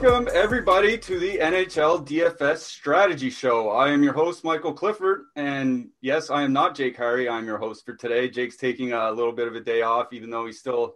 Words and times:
Welcome, 0.00 0.28
everybody, 0.32 0.96
to 0.96 1.18
the 1.18 1.38
NHL 1.38 2.06
DFS 2.06 2.58
Strategy 2.58 3.30
Show. 3.30 3.70
I 3.70 3.90
am 3.90 4.04
your 4.04 4.12
host, 4.12 4.44
Michael 4.44 4.72
Clifford. 4.72 5.22
And 5.34 5.88
yes, 6.00 6.30
I 6.30 6.42
am 6.42 6.52
not 6.52 6.76
Jake 6.76 6.96
Harry. 6.96 7.28
I'm 7.28 7.46
your 7.46 7.58
host 7.58 7.84
for 7.84 7.94
today. 7.94 8.30
Jake's 8.30 8.56
taking 8.56 8.92
a 8.92 9.10
little 9.10 9.32
bit 9.32 9.48
of 9.48 9.56
a 9.56 9.60
day 9.60 9.82
off, 9.82 10.12
even 10.12 10.30
though 10.30 10.46
he's 10.46 10.60
still 10.60 10.94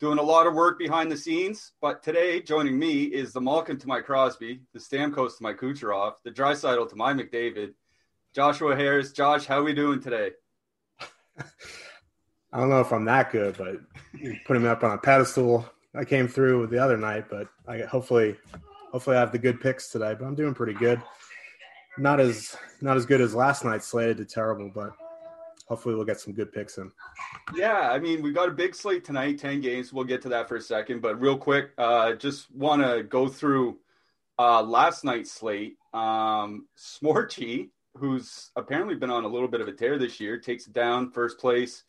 doing 0.00 0.18
a 0.18 0.22
lot 0.22 0.48
of 0.48 0.54
work 0.54 0.80
behind 0.80 1.12
the 1.12 1.16
scenes. 1.16 1.74
But 1.80 2.02
today, 2.02 2.42
joining 2.42 2.76
me 2.76 3.04
is 3.04 3.32
the 3.32 3.40
Malkin 3.40 3.78
to 3.78 3.86
my 3.86 4.00
Crosby, 4.00 4.62
the 4.72 4.80
Stamkos 4.80 5.36
to 5.36 5.44
my 5.44 5.52
Kucherov, 5.52 6.14
the 6.24 6.32
Draisaitl 6.32 6.88
to 6.88 6.96
my 6.96 7.14
McDavid, 7.14 7.74
Joshua 8.34 8.74
Harris. 8.74 9.12
Josh, 9.12 9.46
how 9.46 9.60
are 9.60 9.64
we 9.64 9.74
doing 9.74 10.02
today? 10.02 10.32
I 12.52 12.58
don't 12.58 12.68
know 12.68 12.80
if 12.80 12.92
I'm 12.92 13.04
that 13.04 13.30
good, 13.30 13.56
but 13.56 13.76
putting 14.44 14.64
me 14.64 14.68
up 14.68 14.82
on 14.82 14.90
a 14.90 14.98
pedestal. 14.98 15.70
I 15.94 16.04
came 16.04 16.28
through 16.28 16.68
the 16.68 16.78
other 16.78 16.96
night, 16.96 17.26
but 17.28 17.48
I 17.66 17.78
hopefully, 17.78 18.36
hopefully 18.92 19.16
I 19.16 19.20
have 19.20 19.32
the 19.32 19.38
good 19.38 19.60
picks 19.60 19.90
today. 19.90 20.14
But 20.18 20.26
I'm 20.26 20.34
doing 20.34 20.54
pretty 20.54 20.74
good. 20.74 21.02
Not 21.98 22.20
as 22.20 22.56
not 22.80 22.96
as 22.96 23.06
good 23.06 23.20
as 23.20 23.34
last 23.34 23.64
night. 23.64 23.82
Slated 23.82 24.16
to 24.18 24.24
terrible, 24.24 24.70
but 24.72 24.92
hopefully 25.70 25.94
we'll 25.94 26.04
get 26.04 26.20
some 26.20 26.32
good 26.32 26.52
picks 26.52 26.78
in. 26.78 26.90
Yeah, 27.54 27.90
I 27.90 27.98
mean, 27.98 28.22
we 28.22 28.32
got 28.32 28.48
a 28.48 28.52
big 28.52 28.74
slate 28.74 29.04
tonight, 29.04 29.38
10 29.38 29.60
games. 29.60 29.92
We'll 29.92 30.04
get 30.04 30.20
to 30.22 30.28
that 30.30 30.48
for 30.48 30.56
a 30.56 30.60
second. 30.60 31.00
But 31.00 31.20
real 31.20 31.38
quick, 31.38 31.70
uh, 31.78 32.14
just 32.14 32.50
want 32.54 32.82
to 32.82 33.04
go 33.04 33.28
through 33.28 33.78
uh, 34.38 34.62
last 34.62 35.04
night's 35.04 35.30
slate. 35.30 35.76
Um, 35.94 36.66
Smorchy, 36.76 37.70
who's 37.96 38.50
apparently 38.56 38.96
been 38.96 39.10
on 39.10 39.24
a 39.24 39.28
little 39.28 39.48
bit 39.48 39.60
of 39.60 39.68
a 39.68 39.72
tear 39.72 39.96
this 39.96 40.18
year, 40.18 40.38
takes 40.38 40.66
it 40.66 40.72
down 40.72 41.10
first 41.12 41.38
place. 41.38 41.84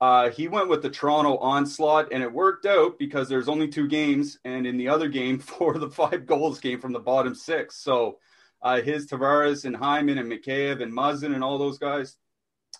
Uh, 0.00 0.28
he 0.30 0.46
went 0.46 0.68
with 0.68 0.82
the 0.82 0.90
Toronto 0.90 1.38
onslaught, 1.38 2.12
and 2.12 2.22
it 2.22 2.30
worked 2.30 2.66
out 2.66 2.98
because 2.98 3.28
there's 3.28 3.48
only 3.48 3.66
two 3.66 3.88
games, 3.88 4.38
and 4.44 4.66
in 4.66 4.76
the 4.76 4.88
other 4.88 5.08
game, 5.08 5.38
four 5.40 5.74
of 5.74 5.80
the 5.80 5.90
five 5.90 6.26
goals 6.26 6.60
came 6.60 6.80
from 6.80 6.92
the 6.92 7.00
bottom 7.00 7.34
six. 7.34 7.76
So 7.76 8.18
uh, 8.62 8.82
his 8.82 9.06
Tavares 9.06 9.64
and 9.64 9.76
Hyman 9.76 10.18
and 10.18 10.30
Mikheyev 10.30 10.82
and 10.82 10.92
Muzzin 10.92 11.34
and 11.34 11.42
all 11.42 11.58
those 11.58 11.78
guys 11.78 12.16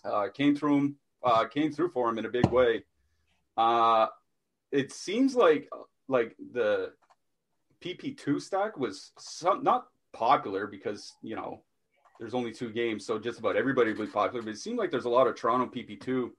uh, 0.05 0.27
came 0.33 0.55
through 0.55 0.77
him, 0.77 0.95
uh, 1.23 1.45
came 1.45 1.71
through 1.71 1.89
for 1.89 2.09
him 2.09 2.19
in 2.19 2.25
a 2.25 2.29
big 2.29 2.47
way. 2.47 2.83
Uh, 3.55 4.07
it 4.71 4.91
seems 4.91 5.35
like 5.35 5.69
like 6.07 6.35
the 6.53 6.91
PP 7.81 8.17
two 8.17 8.39
stack 8.39 8.77
was 8.77 9.11
some, 9.17 9.63
not 9.63 9.87
popular 10.13 10.67
because 10.67 11.13
you 11.21 11.35
know 11.35 11.63
there's 12.19 12.33
only 12.33 12.51
two 12.51 12.71
games, 12.71 13.05
so 13.05 13.17
just 13.17 13.39
about 13.39 13.55
everybody 13.55 13.93
was 13.93 14.09
popular. 14.09 14.43
But 14.43 14.51
it 14.51 14.59
seemed 14.59 14.77
like 14.77 14.91
there's 14.91 15.05
a 15.05 15.09
lot 15.09 15.27
of 15.27 15.35
Toronto 15.35 15.65
PP 15.65 15.99
two 15.99 16.35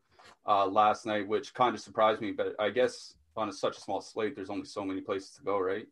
uh, 0.46 0.66
last 0.66 1.06
night, 1.06 1.26
which 1.26 1.54
kind 1.54 1.74
of 1.74 1.80
surprised 1.80 2.20
me. 2.20 2.32
But 2.32 2.54
I 2.58 2.70
guess 2.70 3.14
on 3.36 3.48
a, 3.48 3.52
such 3.52 3.76
a 3.76 3.80
small 3.80 4.00
slate, 4.00 4.34
there's 4.34 4.50
only 4.50 4.66
so 4.66 4.84
many 4.84 5.00
places 5.00 5.30
to 5.36 5.42
go, 5.42 5.58
right? 5.58 5.86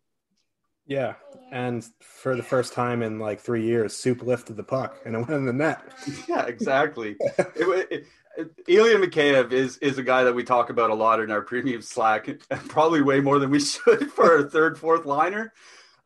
Yeah, 0.86 1.14
and 1.50 1.84
for 2.00 2.36
the 2.36 2.44
first 2.44 2.72
time 2.72 3.02
in 3.02 3.18
like 3.18 3.40
three 3.40 3.64
years, 3.64 3.96
Soup 3.96 4.22
lifted 4.22 4.56
the 4.56 4.62
puck 4.62 5.00
and 5.04 5.16
it 5.16 5.18
went 5.18 5.30
in 5.32 5.44
the 5.44 5.52
net. 5.52 5.82
yeah, 6.28 6.46
exactly. 6.46 7.16
it, 7.20 7.88
it, 7.90 8.06
it, 8.36 8.52
Ilya 8.68 8.98
Mikheyev 8.98 9.52
is 9.52 9.78
is 9.78 9.98
a 9.98 10.04
guy 10.04 10.24
that 10.24 10.34
we 10.34 10.44
talk 10.44 10.70
about 10.70 10.90
a 10.90 10.94
lot 10.94 11.20
in 11.20 11.32
our 11.32 11.42
premium 11.42 11.82
Slack, 11.82 12.28
probably 12.68 13.02
way 13.02 13.20
more 13.20 13.40
than 13.40 13.50
we 13.50 13.58
should 13.58 14.10
for 14.12 14.36
a 14.36 14.48
third, 14.48 14.78
fourth 14.78 15.06
liner. 15.06 15.52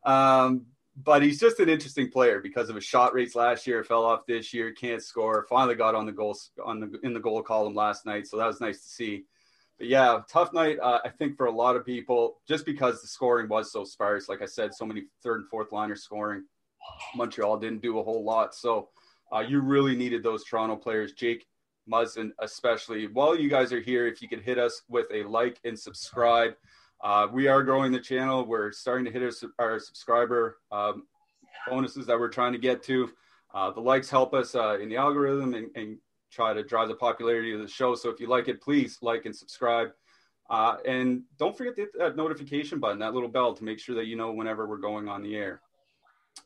Um, 0.02 0.66
but 0.96 1.22
he's 1.22 1.40
just 1.40 1.60
an 1.60 1.68
interesting 1.68 2.10
player 2.10 2.40
because 2.40 2.68
of 2.68 2.74
his 2.74 2.84
shot 2.84 3.14
rates 3.14 3.34
last 3.34 3.66
year. 3.66 3.84
Fell 3.84 4.04
off 4.04 4.26
this 4.26 4.52
year, 4.52 4.72
can't 4.72 5.02
score. 5.02 5.46
Finally 5.48 5.76
got 5.76 5.94
on 5.94 6.06
the 6.06 6.12
goals 6.12 6.50
on 6.64 6.80
the 6.80 7.00
in 7.02 7.14
the 7.14 7.20
goal 7.20 7.42
column 7.42 7.74
last 7.74 8.06
night, 8.06 8.26
so 8.26 8.36
that 8.36 8.46
was 8.46 8.60
nice 8.60 8.82
to 8.82 8.88
see. 8.88 9.24
But 9.78 9.88
yeah, 9.88 10.20
tough 10.28 10.52
night. 10.52 10.78
Uh, 10.82 11.00
I 11.04 11.08
think 11.08 11.36
for 11.36 11.46
a 11.46 11.52
lot 11.52 11.76
of 11.76 11.86
people, 11.86 12.40
just 12.46 12.66
because 12.66 13.00
the 13.00 13.08
scoring 13.08 13.48
was 13.48 13.72
so 13.72 13.84
sparse. 13.84 14.28
Like 14.28 14.42
I 14.42 14.46
said, 14.46 14.74
so 14.74 14.84
many 14.84 15.04
third 15.22 15.40
and 15.40 15.48
fourth 15.48 15.72
liners 15.72 16.02
scoring. 16.02 16.44
Montreal 17.14 17.58
didn't 17.58 17.82
do 17.82 17.98
a 17.98 18.02
whole 18.02 18.24
lot, 18.24 18.54
so 18.54 18.88
uh, 19.32 19.40
you 19.40 19.60
really 19.60 19.96
needed 19.96 20.22
those 20.22 20.44
Toronto 20.44 20.76
players, 20.76 21.12
Jake 21.12 21.46
Muzzin 21.90 22.30
especially. 22.40 23.06
While 23.06 23.38
you 23.38 23.48
guys 23.48 23.72
are 23.72 23.80
here, 23.80 24.06
if 24.06 24.22
you 24.22 24.28
could 24.28 24.42
hit 24.42 24.58
us 24.58 24.82
with 24.88 25.06
a 25.12 25.24
like 25.24 25.58
and 25.64 25.78
subscribe. 25.78 26.54
Uh, 27.03 27.27
we 27.33 27.49
are 27.49 27.62
growing 27.62 27.93
the 27.93 28.00
channel. 28.00 28.44
We're 28.44 28.72
starting 28.72 29.06
to 29.06 29.11
hit 29.11 29.22
our, 29.22 29.33
our 29.59 29.78
subscriber 29.78 30.59
um, 30.71 31.06
bonuses 31.69 32.06
that 32.06 32.19
we're 32.19 32.28
trying 32.28 32.53
to 32.53 32.59
get 32.59 32.83
to. 32.84 33.11
Uh, 33.55 33.71
the 33.71 33.81
likes 33.81 34.11
help 34.11 34.34
us 34.34 34.55
uh, 34.55 34.78
in 34.78 34.88
the 34.88 34.97
algorithm 34.97 35.55
and, 35.55 35.71
and, 35.75 35.99
try 36.33 36.55
to 36.55 36.62
drive 36.62 36.87
the 36.87 36.94
popularity 36.94 37.53
of 37.53 37.61
the 37.61 37.66
show. 37.66 37.97
So 37.97 38.09
if 38.09 38.21
you 38.21 38.28
like 38.28 38.47
it, 38.47 38.62
please 38.62 38.99
like 39.03 39.27
and 39.27 39.34
subscribe. 39.34 39.88
Uh, 40.49 40.77
and 40.87 41.22
don't 41.38 41.59
forget 41.59 41.75
to 41.75 41.81
hit 41.81 41.99
that 41.99 42.15
notification 42.15 42.78
button, 42.78 43.00
that 43.00 43.15
little 43.15 43.28
bell, 43.28 43.53
to 43.53 43.65
make 43.65 43.81
sure 43.81 43.97
that 43.97 44.06
you 44.06 44.15
know 44.15 44.31
whenever 44.31 44.65
we're 44.65 44.77
going 44.77 45.09
on 45.09 45.25
the 45.25 45.34
air. 45.34 45.61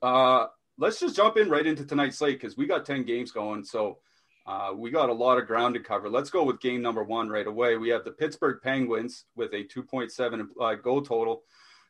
Uh, 0.01 0.47
let's 0.79 0.99
just 1.01 1.15
jump 1.15 1.37
in 1.37 1.51
right 1.51 1.67
into 1.67 1.85
tonight's 1.85 2.17
slate 2.17 2.41
because 2.41 2.57
we 2.57 2.67
got 2.67 2.87
10 2.87 3.03
games 3.03 3.31
going. 3.31 3.63
So 3.63 3.99
uh, 4.47 4.73
we 4.75 4.91
got 4.91 5.09
a 5.09 5.13
lot 5.13 5.39
of 5.39 5.47
ground 5.47 5.75
to 5.75 5.81
cover. 5.81 6.09
Let's 6.09 6.31
go 6.31 6.45
with 6.45 6.61
game 6.61 6.83
number 6.83 7.03
one 7.03 7.29
right 7.29 7.47
away. 7.47 7.77
We 7.77 7.89
have 7.91 8.05
the 8.05 8.11
Pittsburgh 8.11 8.61
Penguins 8.63 9.25
with 9.37 9.53
a 9.55 9.65
2.7 9.65 10.41
implied 10.41 10.83
goal 10.83 11.03
total 11.03 11.43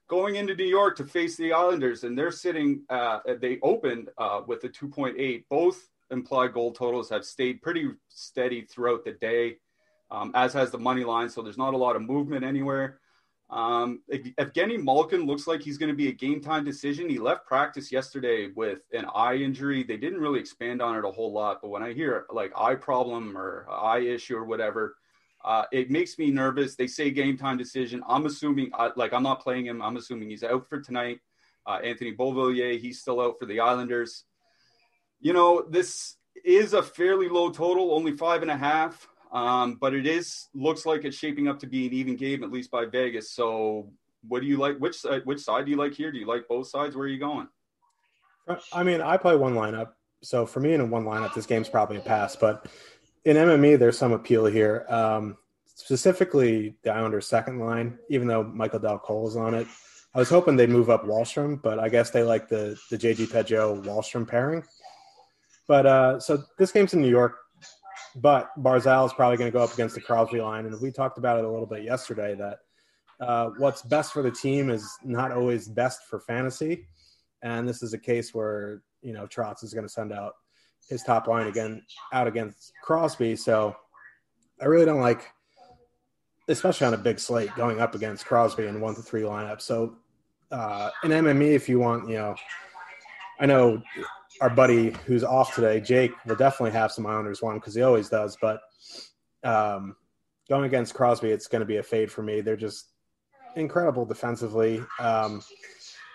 going 0.09 0.37
into 0.37 0.55
New 0.55 0.65
York 0.65 0.97
to 0.97 1.05
face 1.05 1.37
the 1.37 1.53
Islanders, 1.53 2.05
and 2.05 2.17
they're 2.17 2.31
sitting. 2.31 2.83
Uh, 2.89 3.21
they 3.41 3.59
opened 3.63 4.11
uh, 4.19 4.43
with 4.47 4.63
a 4.65 4.69
2.8. 4.69 5.45
Both 5.49 5.89
implied 6.11 6.53
goal 6.53 6.73
totals 6.73 7.09
have 7.11 7.25
stayed 7.25 7.63
pretty 7.63 7.91
steady 8.09 8.63
throughout 8.63 9.05
the 9.05 9.13
day, 9.13 9.57
um, 10.11 10.31
as 10.35 10.53
has 10.53 10.71
the 10.71 10.79
money 10.79 11.05
line. 11.05 11.29
So 11.29 11.43
there's 11.43 11.59
not 11.59 11.75
a 11.75 11.79
lot 11.79 11.97
of 11.97 12.03
movement 12.03 12.45
anywhere. 12.45 13.01
Um, 13.55 14.01
Evgeny 14.11 14.83
Malkin 14.83 15.27
looks 15.27 15.47
like 15.47 15.63
he's 15.63 15.79
going 15.79 15.89
to 15.89 15.95
be 15.97 16.09
a 16.09 16.13
game 16.13 16.41
time 16.41 16.65
decision. 16.65 17.09
He 17.09 17.19
left 17.19 17.47
practice 17.47 17.93
yesterday 17.93 18.51
with 18.57 18.81
an 18.93 19.07
eye 19.15 19.37
injury. 19.37 19.85
They 19.85 19.97
didn't 19.97 20.21
really 20.21 20.41
expand 20.41 20.83
on 20.83 20.97
it 20.97 21.05
a 21.05 21.11
whole 21.11 21.33
lot, 21.33 21.61
but 21.63 21.69
when 21.69 21.81
I 21.81 21.93
hear 21.93 22.27
like 22.33 22.53
eye 22.59 22.75
problem 22.75 23.39
or 23.39 23.65
eye 23.71 24.01
issue 24.01 24.37
or 24.37 24.45
whatever, 24.45 24.97
uh, 25.45 25.67
it 25.71 25.89
makes 25.89 26.19
me 26.19 26.33
nervous. 26.33 26.75
They 26.75 26.89
say 26.89 27.13
game 27.13 27.39
time 27.39 27.57
decision. 27.57 28.03
I'm 28.09 28.27
assuming, 28.27 28.71
uh, 28.75 28.91
like, 28.97 29.13
I'm 29.13 29.23
not 29.23 29.41
playing 29.41 29.67
him. 29.67 29.83
I'm 29.83 29.97
assuming 29.99 30.31
he's 30.31 30.43
out 30.43 30.69
for 30.69 30.81
tonight. 30.81 31.21
Uh, 31.65 31.79
Anthony 31.85 32.13
Beauvillier, 32.13 32.77
he's 32.81 33.03
still 33.03 33.21
out 33.21 33.39
for 33.39 33.47
the 33.47 33.61
Islanders. 33.61 34.25
You 35.21 35.33
know, 35.33 35.65
this 35.71 36.17
is 36.45 36.73
a 36.73 36.83
fairly 36.83 37.29
low 37.29 37.51
total, 37.51 37.95
only 37.95 38.17
five 38.17 38.43
and 38.43 38.51
a 38.51 38.57
half. 38.57 39.07
Um, 39.35 39.79
but 39.81 39.95
it 39.95 40.07
is 40.07 40.49
looks 40.55 40.87
like 40.87 41.05
it's 41.05 41.17
shaping 41.17 41.49
up 41.49 41.59
to 41.59 41.67
be 41.67 41.87
an 41.87 41.93
even 41.93 42.17
game, 42.17 42.45
at 42.45 42.53
least 42.53 42.71
by 42.71 42.87
Vegas. 42.87 43.33
So 43.33 43.91
what 44.27 44.41
do 44.41 44.47
you 44.47 44.57
like? 44.57 44.79
Which 44.79 44.97
side? 44.97 45.23
Which 45.25 45.41
side 45.41 45.65
do 45.65 45.73
you 45.73 45.77
like 45.77 45.93
here? 45.93 46.13
Do 46.13 46.19
you 46.19 46.27
like 46.27 46.47
both 46.49 46.69
sides? 46.69 46.95
Where 46.95 47.05
are 47.05 47.09
you 47.09 47.19
going? 47.19 47.49
I 48.73 48.85
mean, 48.85 49.01
I 49.01 49.17
play 49.17 49.37
one 49.37 49.55
lineup, 49.55 49.93
so 50.23 50.47
for 50.47 50.61
me 50.61 50.73
in 50.75 50.81
a 50.81 50.85
one 50.85 51.05
lineup, 51.05 51.35
this 51.35 51.47
game's 51.47 51.69
probably 51.69 51.97
a 51.97 52.01
pass. 52.01 52.37
But 52.37 52.69
in 53.25 53.37
MME, 53.37 53.79
there's 53.79 53.99
some 53.99 54.13
appeal 54.13 54.47
here. 54.47 54.87
Um, 54.89 55.37
specifically, 55.75 56.77
the 56.85 56.93
Islanders' 56.93 57.27
second 57.27 57.59
line, 57.59 57.99
even 58.11 58.29
though 58.29 58.45
Michael 58.45 58.79
Dal 58.79 58.99
Colle 58.99 59.29
is 59.29 59.37
on 59.37 59.55
it. 59.55 59.67
I 60.15 60.19
was 60.19 60.31
hoping 60.31 60.55
they'd 60.55 60.71
move 60.71 60.91
up 60.91 61.05
Wahlstrom, 61.05 61.61
but 61.61 61.81
I 61.81 61.89
guess 61.89 62.11
they 62.11 62.23
like 62.23 62.49
the 62.49 62.79
the 62.89 62.97
JG 62.97 63.27
Pageau 63.27 63.83
Wahlstrom 63.85 64.29
pairing. 64.29 64.63
But 65.67 65.87
uh, 65.87 66.21
so 66.21 66.45
this 66.57 66.71
game's 66.71 66.95
in 66.95 67.01
New 67.01 67.09
York, 67.09 67.37
but 68.17 68.51
Barzal 68.63 69.07
is 69.07 69.13
probably 69.13 69.37
going 69.37 69.51
to 69.51 69.57
go 69.57 69.63
up 69.63 69.73
against 69.73 69.95
the 69.95 70.01
Crosby 70.01 70.41
line, 70.41 70.67
and 70.67 70.81
we 70.81 70.91
talked 70.91 71.19
about 71.19 71.39
it 71.39 71.45
a 71.45 71.51
little 71.51 71.67
bit 71.67 71.83
yesterday 71.83 72.35
that 72.37 72.59
uh, 73.21 73.51
what's 73.59 73.83
best 73.83 74.13
for 74.13 74.23
the 74.23 74.31
team 74.31 74.71
is 74.71 74.89
not 75.03 75.33
always 75.33 75.69
best 75.69 76.05
for 76.09 76.21
fantasy, 76.21 76.87
and 77.43 77.69
this 77.69 77.83
is 77.83 77.93
a 77.93 77.99
case 77.99 78.35
where 78.35 78.83
you 79.03 79.13
know 79.13 79.27
Trotz 79.27 79.65
is 79.65 79.75
going 79.75 79.87
to 79.87 79.93
send 79.93 80.13
out 80.13 80.35
his 80.89 81.03
top 81.03 81.27
line 81.27 81.47
again 81.47 81.83
out 82.13 82.27
against 82.27 82.73
Crosby. 82.83 83.37
So 83.37 83.75
I 84.61 84.67
really 84.67 84.85
don't 84.85 85.01
like, 85.01 85.31
especially 86.49 86.87
on 86.87 86.95
a 86.95 86.99
big 86.99 87.19
slate, 87.19 87.55
going 87.57 87.81
up 87.81 87.95
against 87.95 88.27
Crosby 88.27 88.67
in 88.67 88.81
one 88.81 88.95
to 88.95 89.03
three 89.03 89.23
lineup. 89.23 89.61
So 89.61 89.97
uh, 90.51 90.91
in 91.03 91.11
MME, 91.11 91.55
if 91.55 91.69
you 91.69 91.79
want, 91.79 92.09
you 92.09 92.17
know, 92.17 92.37
I 93.41 93.47
know 93.47 93.83
our 94.45 94.51
buddy 94.51 94.91
who's 95.07 95.25
off 95.25 95.55
today, 95.55 95.81
Jake, 95.81 96.13
will 96.27 96.37
definitely 96.37 96.73
have 96.73 96.93
some 96.93 97.07
Islanders 97.07 97.41
one 97.41 97.55
because 97.55 97.75
he 97.75 97.81
always 97.81 98.11
does. 98.11 98.37
But 98.39 98.61
um, 99.43 99.97
going 100.51 100.65
against 100.65 100.93
Crosby, 100.93 101.31
it's 101.31 101.47
going 101.47 101.61
to 101.61 101.67
be 101.67 101.79
a 101.79 101.83
fade 101.83 102.13
for 102.13 102.23
me. 102.23 102.43
They're 102.43 102.55
just 102.55 102.91
incredible 103.57 104.05
defensively 104.05 104.83
um, 105.01 105.43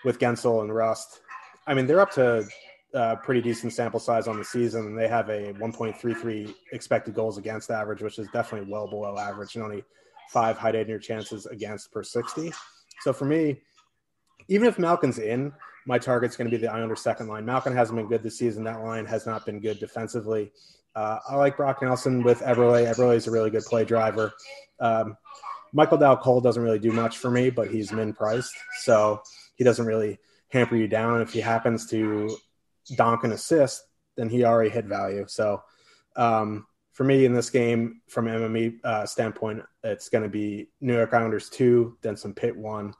with 0.04 0.20
Guentzel 0.20 0.62
and 0.62 0.72
Rust. 0.72 1.22
I 1.66 1.74
mean, 1.74 1.88
they're 1.88 2.00
up 2.00 2.12
to 2.12 2.46
a 2.94 3.16
pretty 3.16 3.40
decent 3.40 3.72
sample 3.72 3.98
size 3.98 4.28
on 4.28 4.38
the 4.38 4.44
season, 4.44 4.86
and 4.86 4.96
they 4.96 5.08
have 5.08 5.28
a 5.28 5.52
1.33 5.54 6.54
expected 6.70 7.14
goals 7.14 7.36
against 7.36 7.68
average, 7.68 8.00
which 8.00 8.20
is 8.20 8.28
definitely 8.32 8.70
well 8.70 8.88
below 8.88 9.18
average, 9.18 9.56
and 9.56 9.64
only 9.64 9.82
five 10.28 10.56
high 10.56 10.70
danger 10.70 11.00
chances 11.00 11.46
against 11.46 11.90
per 11.90 12.04
60. 12.04 12.52
So 13.00 13.12
for 13.12 13.24
me, 13.24 13.60
even 14.46 14.68
if 14.68 14.78
Malkin's 14.78 15.18
in, 15.18 15.52
my 15.86 15.98
target's 15.98 16.36
going 16.36 16.50
to 16.50 16.56
be 16.56 16.60
the 16.60 16.72
Islanders 16.72 17.00
second 17.00 17.28
line. 17.28 17.44
Malkin 17.44 17.74
hasn't 17.74 17.96
been 17.96 18.08
good 18.08 18.22
this 18.22 18.38
season. 18.38 18.64
That 18.64 18.82
line 18.82 19.06
has 19.06 19.26
not 19.26 19.46
been 19.46 19.60
good 19.60 19.78
defensively. 19.78 20.52
Uh, 20.94 21.18
I 21.28 21.36
like 21.36 21.56
Brock 21.56 21.82
Nelson 21.82 22.22
with 22.22 22.40
Eberle. 22.40 22.92
Eberle 22.92 23.14
is 23.14 23.26
a 23.26 23.30
really 23.30 23.50
good 23.50 23.64
play 23.64 23.84
driver. 23.84 24.32
Um, 24.80 25.16
Michael 25.72 25.98
Dal 25.98 26.16
Colle 26.16 26.40
doesn't 26.40 26.62
really 26.62 26.78
do 26.78 26.90
much 26.90 27.18
for 27.18 27.30
me, 27.30 27.48
but 27.50 27.70
he's 27.70 27.92
min 27.92 28.12
priced, 28.12 28.56
so 28.80 29.22
he 29.54 29.62
doesn't 29.62 29.86
really 29.86 30.18
hamper 30.48 30.76
you 30.76 30.88
down. 30.88 31.20
If 31.22 31.32
he 31.32 31.40
happens 31.40 31.86
to 31.90 32.36
donk 32.96 33.24
an 33.24 33.32
assist, 33.32 33.84
then 34.16 34.28
he 34.28 34.44
already 34.44 34.70
hit 34.70 34.86
value. 34.86 35.24
So 35.28 35.62
um, 36.16 36.66
for 36.92 37.04
me 37.04 37.24
in 37.24 37.32
this 37.32 37.50
game, 37.50 38.00
from 38.08 38.26
MME 38.26 38.84
uh, 38.84 39.06
standpoint, 39.06 39.62
it's 39.84 40.08
going 40.08 40.24
to 40.24 40.28
be 40.28 40.68
New 40.80 40.94
York 40.94 41.14
Islanders 41.14 41.48
two, 41.48 41.96
then 42.02 42.16
some 42.16 42.34
pit 42.34 42.56
one, 42.56 42.92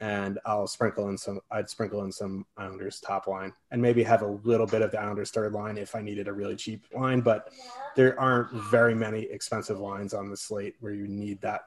and 0.00 0.38
I'll 0.44 0.66
sprinkle 0.66 1.08
in 1.08 1.18
some. 1.18 1.40
I'd 1.50 1.68
sprinkle 1.68 2.04
in 2.04 2.12
some 2.12 2.46
Islanders 2.56 3.00
top 3.00 3.26
line, 3.26 3.52
and 3.70 3.82
maybe 3.82 4.02
have 4.02 4.22
a 4.22 4.38
little 4.44 4.66
bit 4.66 4.82
of 4.82 4.90
the 4.90 5.00
Islanders 5.00 5.30
third 5.30 5.52
line 5.52 5.76
if 5.76 5.94
I 5.94 6.02
needed 6.02 6.28
a 6.28 6.32
really 6.32 6.56
cheap 6.56 6.84
line. 6.94 7.20
But 7.20 7.52
there 7.96 8.18
aren't 8.18 8.50
very 8.52 8.94
many 8.94 9.22
expensive 9.22 9.80
lines 9.80 10.14
on 10.14 10.30
the 10.30 10.36
slate 10.36 10.76
where 10.80 10.92
you 10.92 11.08
need 11.08 11.40
that 11.40 11.62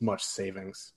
much 0.00 0.22
savings. 0.22 0.92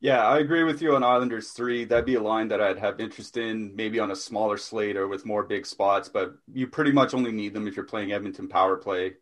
Yeah, 0.00 0.26
I 0.26 0.40
agree 0.40 0.64
with 0.64 0.82
you 0.82 0.94
on 0.94 1.02
Islanders 1.02 1.52
three. 1.52 1.84
That'd 1.84 2.04
be 2.04 2.16
a 2.16 2.22
line 2.22 2.48
that 2.48 2.60
I'd 2.60 2.78
have 2.78 3.00
interest 3.00 3.38
in, 3.38 3.74
maybe 3.74 3.98
on 3.98 4.10
a 4.10 4.16
smaller 4.16 4.58
slate 4.58 4.96
or 4.96 5.08
with 5.08 5.24
more 5.24 5.42
big 5.42 5.64
spots. 5.64 6.10
But 6.10 6.34
you 6.52 6.66
pretty 6.66 6.92
much 6.92 7.14
only 7.14 7.32
need 7.32 7.54
them 7.54 7.66
if 7.66 7.74
you're 7.74 7.86
playing 7.86 8.12
Edmonton 8.12 8.48
power 8.48 8.76
play, 8.76 9.14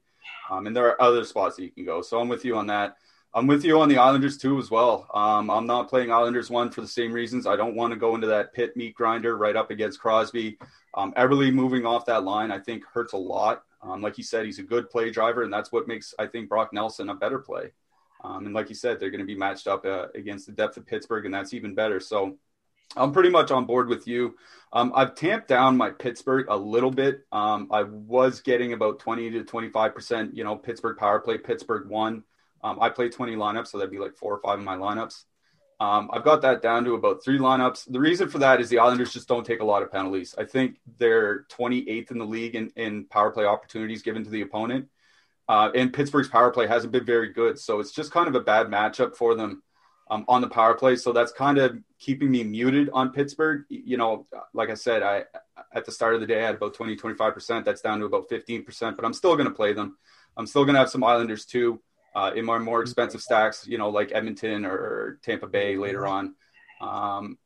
um, 0.51 0.67
and 0.67 0.75
there 0.75 0.89
are 0.89 1.01
other 1.01 1.25
spots 1.25 1.57
that 1.57 1.63
you 1.63 1.71
can 1.71 1.85
go. 1.85 2.03
So 2.03 2.19
I'm 2.21 2.29
with 2.29 2.45
you 2.45 2.57
on 2.57 2.67
that. 2.67 2.97
I'm 3.35 3.47
with 3.47 3.65
you 3.65 3.81
on 3.81 3.89
the 3.89 3.97
Islanders 3.97 4.37
too 4.37 4.59
as 4.59 4.71
well. 4.71 5.09
Um, 5.15 5.51
I'm 5.51 5.67
not 5.67 5.89
playing 5.89 6.13
Islanders 6.13 6.51
one 6.51 6.71
for 6.71 6.83
the 6.83 6.89
same 6.89 7.13
reasons. 7.13 7.47
I 7.47 7.57
don't 7.57 7.75
want 7.75 7.93
to 7.93 7.99
go 7.99 8.15
into 8.15 8.27
that 8.27 8.53
pit 8.53 8.77
meat 8.77 8.95
grinder 8.95 9.39
right 9.39 9.57
up 9.57 9.71
against 9.71 10.01
Crosby. 10.01 10.59
Um, 10.95 11.13
Eberle 11.15 11.53
moving 11.53 11.87
off 11.87 12.05
that 12.07 12.25
line, 12.25 12.51
I 12.51 12.59
think 12.59 12.85
hurts 12.85 13.15
a 13.15 13.19
lot. 13.19 13.63
Um, 13.81 14.03
like 14.03 14.19
you 14.19 14.25
said, 14.25 14.45
he's 14.45 14.59
a 14.59 14.63
good 14.63 14.91
play 14.91 15.11
driver, 15.11 15.43
and 15.43 15.53
that's 15.53 15.73
what 15.73 15.89
makes 15.89 16.15
I 16.19 16.27
think 16.27 16.49
Brock 16.49 16.73
Nelson 16.73 17.09
a 17.09 17.15
better 17.15 17.39
play. 17.39 17.73
Um, 18.23 18.47
and 18.47 18.55
like 18.55 18.69
you 18.69 18.75
said, 18.75 19.01
they're 19.01 19.11
going 19.11 19.21
to 19.21 19.27
be 19.27 19.35
matched 19.35 19.67
up 19.67 19.85
uh, 19.85 20.09
against 20.15 20.47
the 20.47 20.53
depth 20.53 20.77
of 20.77 20.87
Pittsburgh, 20.87 21.25
and 21.25 21.35
that's 21.35 21.55
even 21.55 21.75
better. 21.75 22.01
So 22.01 22.37
I'm 22.97 23.13
pretty 23.13 23.31
much 23.31 23.51
on 23.51 23.65
board 23.65 23.89
with 23.89 24.07
you. 24.07 24.37
Um, 24.75 24.93
I've 24.95 25.15
tamped 25.15 25.49
down 25.49 25.77
my 25.77 25.91
Pittsburgh 25.91 26.47
a 26.49 26.57
little 26.57 26.91
bit. 26.91 27.27
Um, 27.33 27.69
I 27.71 27.83
was 27.83 28.41
getting 28.41 28.75
about 28.75 28.99
20 28.99 29.31
to 29.31 29.45
25 29.45 29.95
percent, 29.95 30.37
you 30.37 30.45
know, 30.45 30.55
Pittsburgh 30.55 30.99
power 30.99 31.19
play, 31.19 31.39
Pittsburgh 31.39 31.89
one. 31.89 32.25
Um, 32.63 32.79
I 32.81 32.89
play 32.89 33.09
20 33.09 33.35
lineups, 33.37 33.69
so 33.69 33.79
that'd 33.79 33.91
be 33.91 33.99
like 33.99 34.17
four 34.17 34.35
or 34.35 34.41
five 34.41 34.59
of 34.59 34.65
my 34.65 34.77
lineups. 34.77 35.25
Um, 35.81 36.11
I've 36.13 36.23
got 36.23 36.43
that 36.43 36.63
down 36.63 36.85
to 36.85 36.95
about 36.95 37.25
three 37.25 37.39
lineups. 37.39 37.91
The 37.91 37.99
reason 37.99 38.29
for 38.29 38.39
that 38.39 38.61
is 38.61 38.69
the 38.69 38.79
Islanders 38.79 39.13
just 39.13 39.27
don't 39.27 39.45
take 39.45 39.61
a 39.61 39.65
lot 39.65 39.83
of 39.83 39.91
penalties. 39.91 40.33
I 40.39 40.45
think 40.45 40.77
they're 40.99 41.45
28th 41.51 42.13
in 42.13 42.19
the 42.19 42.25
league 42.25 42.55
in, 42.55 42.71
in 42.77 43.07
power 43.07 43.33
play 43.33 43.45
opportunities 43.47 44.03
given 44.03 44.23
to 44.23 44.31
the 44.31 44.43
opponent. 44.43 44.87
Uh, 45.49 45.71
and 45.75 45.93
Pittsburgh's 45.93 46.29
power 46.29 46.53
play 46.53 46.69
hasn't 46.69 46.93
been 46.93 47.05
very 47.05 47.33
good. 47.33 47.59
So 47.59 47.81
it's 47.81 47.91
just 47.91 48.13
kind 48.13 48.29
of 48.29 48.37
a 48.37 48.41
bad 48.41 48.69
matchup 48.69 49.17
for 49.17 49.35
them 49.35 49.65
um, 50.09 50.25
on 50.29 50.41
the 50.41 50.49
power 50.49 50.75
play. 50.75 50.95
So 50.95 51.13
that's 51.13 51.33
kind 51.33 51.59
of 51.59 51.77
keeping 51.99 52.31
me 52.31 52.45
muted 52.45 52.89
on 52.93 53.11
Pittsburgh. 53.11 53.65
You 53.69 53.97
know, 53.97 54.29
like 54.55 54.71
I 54.71 54.75
said, 54.75 55.03
I 55.03 55.25
at 55.75 55.85
the 55.85 55.91
start 55.91 56.15
of 56.15 56.21
the 56.21 56.29
day 56.29 56.43
I 56.43 56.47
had 56.47 56.55
about 56.55 56.75
20, 56.75 56.97
25%. 56.97 57.65
That's 57.65 57.81
down 57.81 57.99
to 57.99 58.07
about 58.07 58.29
15%, 58.29 58.95
but 58.95 59.05
I'm 59.05 59.13
still 59.13 59.35
going 59.35 59.49
to 59.49 59.55
play 59.55 59.73
them. 59.73 59.97
I'm 60.37 60.47
still 60.47 60.65
going 60.65 60.75
to 60.75 60.81
have 60.81 60.91
some 60.91 61.03
Islanders 61.03 61.45
too 61.45 61.81
uh, 62.15 62.33
in 62.35 62.45
my 62.45 62.59
more 62.59 62.83
expensive 62.83 63.21
stacks, 63.21 63.67
you 63.67 63.79
know, 63.79 63.89
like 63.89 64.13
Edmonton 64.13 64.65
or 64.65 65.19
Tampa 65.23 65.47
Bay 65.47 65.77
later 65.77 66.07
on. 66.07 66.35
Um, 66.81 67.39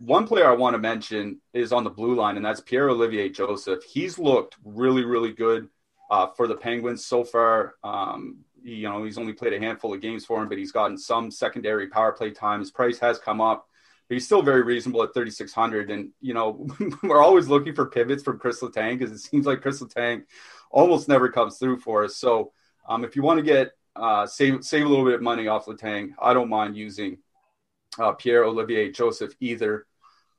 one 0.00 0.26
player 0.26 0.48
I 0.48 0.54
want 0.54 0.74
to 0.74 0.78
mention 0.78 1.40
is 1.52 1.72
on 1.72 1.84
the 1.84 1.90
blue 1.90 2.14
line, 2.14 2.36
and 2.36 2.44
that's 2.44 2.60
Pierre 2.60 2.90
Olivier 2.90 3.28
Joseph. 3.28 3.82
He's 3.84 4.18
looked 4.18 4.56
really, 4.64 5.04
really 5.04 5.32
good 5.32 5.68
uh, 6.10 6.28
for 6.36 6.46
the 6.46 6.56
Penguins 6.56 7.06
so 7.06 7.24
far. 7.24 7.74
Um, 7.82 8.44
you 8.62 8.88
know, 8.88 9.04
he's 9.04 9.18
only 9.18 9.32
played 9.32 9.52
a 9.52 9.58
handful 9.58 9.94
of 9.94 10.00
games 10.00 10.24
for 10.24 10.42
him, 10.42 10.48
but 10.48 10.58
he's 10.58 10.72
gotten 10.72 10.98
some 10.98 11.30
secondary 11.30 11.88
power 11.88 12.12
play 12.12 12.30
time. 12.30 12.60
His 12.60 12.70
price 12.70 12.98
has 12.98 13.18
come 13.18 13.40
up, 13.40 13.66
but 14.08 14.14
he's 14.14 14.26
still 14.26 14.42
very 14.42 14.62
reasonable 14.62 15.02
at 15.02 15.14
3,600. 15.14 15.90
And, 15.90 16.10
you 16.20 16.34
know, 16.34 16.66
we're 17.02 17.22
always 17.22 17.48
looking 17.48 17.74
for 17.74 17.86
pivots 17.86 18.22
from 18.22 18.38
Chris 18.38 18.60
Letang 18.60 18.98
because 18.98 19.12
it 19.12 19.20
seems 19.20 19.46
like 19.46 19.62
Chris 19.62 19.80
Letang 19.80 20.24
almost 20.70 21.08
never 21.08 21.30
comes 21.30 21.58
through 21.58 21.78
for 21.78 22.04
us. 22.04 22.16
So 22.16 22.52
um, 22.88 23.04
if 23.04 23.16
you 23.16 23.22
want 23.22 23.38
to 23.38 23.44
get 23.44 23.72
uh, 23.98 24.26
save 24.26 24.64
save 24.64 24.86
a 24.86 24.88
little 24.88 25.04
bit 25.04 25.14
of 25.14 25.22
money 25.22 25.48
off 25.48 25.66
Letang, 25.66 26.14
I 26.20 26.32
don't 26.34 26.48
mind 26.48 26.76
using 26.76 27.18
uh, 27.98 28.12
Pierre 28.12 28.44
Olivier 28.44 28.90
Joseph 28.90 29.32
either. 29.40 29.86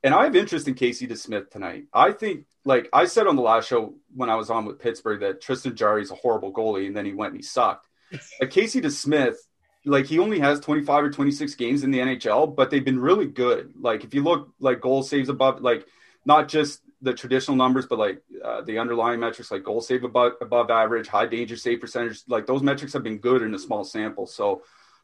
And 0.02 0.14
I 0.14 0.24
have 0.24 0.34
interest 0.34 0.66
in 0.66 0.74
Casey 0.74 1.06
DeSmith 1.06 1.50
tonight. 1.50 1.84
I 1.92 2.12
think, 2.12 2.46
like 2.64 2.88
I 2.92 3.04
said 3.04 3.26
on 3.26 3.36
the 3.36 3.42
last 3.42 3.68
show 3.68 3.94
when 4.14 4.30
I 4.30 4.36
was 4.36 4.48
on 4.48 4.64
with 4.64 4.78
Pittsburgh, 4.78 5.20
that 5.20 5.42
Tristan 5.42 5.76
Jarry 5.76 6.00
is 6.00 6.10
a 6.10 6.14
horrible 6.14 6.52
goalie, 6.52 6.86
and 6.86 6.96
then 6.96 7.04
he 7.04 7.12
went 7.12 7.32
and 7.32 7.38
he 7.38 7.46
sucked. 7.46 7.86
Like 8.40 8.50
Casey 8.50 8.80
DeSmith, 8.80 9.36
like 9.84 10.06
he 10.06 10.18
only 10.18 10.40
has 10.40 10.58
25 10.60 11.04
or 11.04 11.10
26 11.10 11.54
games 11.54 11.84
in 11.84 11.90
the 11.90 11.98
NHL, 11.98 12.54
but 12.56 12.70
they've 12.70 12.84
been 12.84 12.98
really 12.98 13.26
good. 13.26 13.72
Like 13.78 14.04
if 14.04 14.14
you 14.14 14.22
look 14.22 14.52
like 14.58 14.80
goal 14.80 15.02
saves 15.02 15.28
above, 15.28 15.60
like 15.60 15.86
not 16.24 16.48
just 16.48 16.80
the 17.02 17.14
traditional 17.14 17.56
numbers, 17.56 17.86
but 17.86 17.98
like 17.98 18.22
uh, 18.44 18.60
the 18.62 18.78
underlying 18.78 19.20
metrics, 19.20 19.50
like 19.50 19.64
goal 19.64 19.80
save 19.80 20.04
above 20.04 20.32
above 20.40 20.70
average, 20.70 21.08
high 21.08 21.26
danger 21.26 21.56
save 21.56 21.80
percentage, 21.80 22.22
like 22.28 22.46
those 22.46 22.62
metrics 22.62 22.92
have 22.92 23.02
been 23.02 23.18
good 23.18 23.42
in 23.42 23.54
a 23.54 23.58
small 23.58 23.84
sample. 23.84 24.26
So 24.26 24.62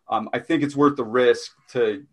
um, 0.08 0.28
I 0.32 0.38
think 0.38 0.62
it's 0.62 0.76
worth 0.76 0.96
the 0.96 1.04
risk 1.04 1.52
to, 1.70 2.04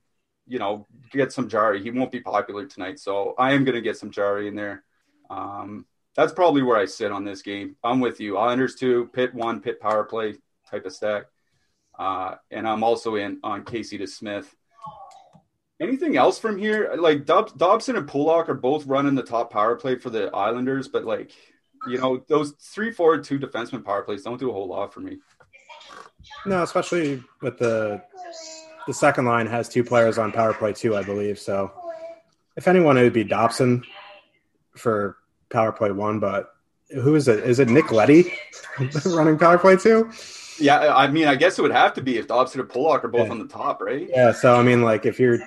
you 0.47 0.59
know, 0.59 0.87
get 1.11 1.33
some 1.33 1.49
Jarry. 1.49 1.83
He 1.83 1.91
won't 1.91 2.11
be 2.11 2.21
popular 2.21 2.65
tonight, 2.65 2.99
so 2.99 3.35
I 3.37 3.53
am 3.53 3.65
going 3.65 3.75
to 3.75 3.81
get 3.81 3.97
some 3.97 4.11
Jarry 4.11 4.47
in 4.47 4.55
there. 4.55 4.83
Um, 5.29 5.85
that's 6.15 6.33
probably 6.33 6.61
where 6.61 6.77
I 6.77 6.85
sit 6.85 7.11
on 7.11 7.25
this 7.25 7.41
game. 7.41 7.75
I'm 7.83 7.99
with 7.99 8.19
you. 8.19 8.37
Islanders 8.37 8.75
two, 8.75 9.09
pit 9.13 9.33
one, 9.33 9.59
pit 9.59 9.79
power 9.79 10.03
play 10.03 10.35
type 10.69 10.85
of 10.85 10.93
stack, 10.93 11.25
uh, 11.99 12.35
and 12.51 12.67
I'm 12.67 12.83
also 12.83 13.15
in 13.15 13.39
on 13.43 13.65
Casey 13.65 13.97
DeSmith. 13.97 14.45
Anything 15.83 16.17
else 16.17 16.39
from 16.39 16.57
here? 16.57 16.93
Like 16.97 17.25
Dob- 17.25 17.57
Dobson 17.57 17.95
and 17.95 18.07
Pulock 18.07 18.49
are 18.49 18.53
both 18.53 18.85
running 18.85 19.15
the 19.15 19.23
top 19.23 19.51
power 19.51 19.75
play 19.75 19.95
for 19.97 20.09
the 20.09 20.33
Islanders, 20.35 20.87
but 20.87 21.05
like, 21.05 21.31
you 21.87 21.97
know, 21.97 22.23
those 22.27 22.51
three 22.53 22.91
forward, 22.91 23.23
two 23.23 23.37
defenseman 23.39 23.83
power 23.83 24.01
plays 24.03 24.23
don't 24.23 24.39
do 24.39 24.49
a 24.49 24.53
whole 24.53 24.67
lot 24.67 24.93
for 24.93 25.01
me. 25.01 25.17
No, 26.45 26.63
especially 26.63 27.21
with 27.41 27.57
the 27.59 28.01
the 28.87 28.93
second 28.93 29.25
line 29.25 29.47
has 29.47 29.69
two 29.69 29.83
players 29.83 30.17
on 30.17 30.31
power 30.31 30.53
play 30.53 30.73
too, 30.73 30.95
I 30.95 31.03
believe. 31.03 31.37
So 31.39 31.71
if 32.55 32.67
anyone, 32.67 32.97
it 32.97 33.03
would 33.03 33.13
be 33.13 33.23
Dobson 33.23 33.83
for 34.75 35.17
power 35.49 35.71
play 35.71 35.91
one. 35.91 36.19
But 36.19 36.53
who 36.91 37.15
is 37.15 37.27
it? 37.27 37.39
Is 37.43 37.59
it 37.59 37.67
Nick 37.69 37.91
Leddy 37.91 38.33
running 39.05 39.37
power 39.37 39.57
play 39.57 39.75
two? 39.75 40.09
Yeah, 40.59 40.95
I 40.95 41.07
mean, 41.07 41.27
I 41.27 41.35
guess 41.35 41.57
it 41.57 41.63
would 41.63 41.71
have 41.71 41.95
to 41.95 42.01
be 42.01 42.17
if 42.17 42.27
Dobson 42.27 42.59
and 42.61 42.69
Pulock 42.69 43.03
are 43.03 43.07
both 43.07 43.25
Yeah. 43.25 43.31
on 43.31 43.39
the 43.39 43.47
top, 43.47 43.81
right? 43.81 44.07
Yeah, 44.09 44.31
so 44.33 44.55
I 44.55 44.61
mean, 44.63 44.83
like 44.83 45.05
if 45.05 45.19
you're, 45.19 45.39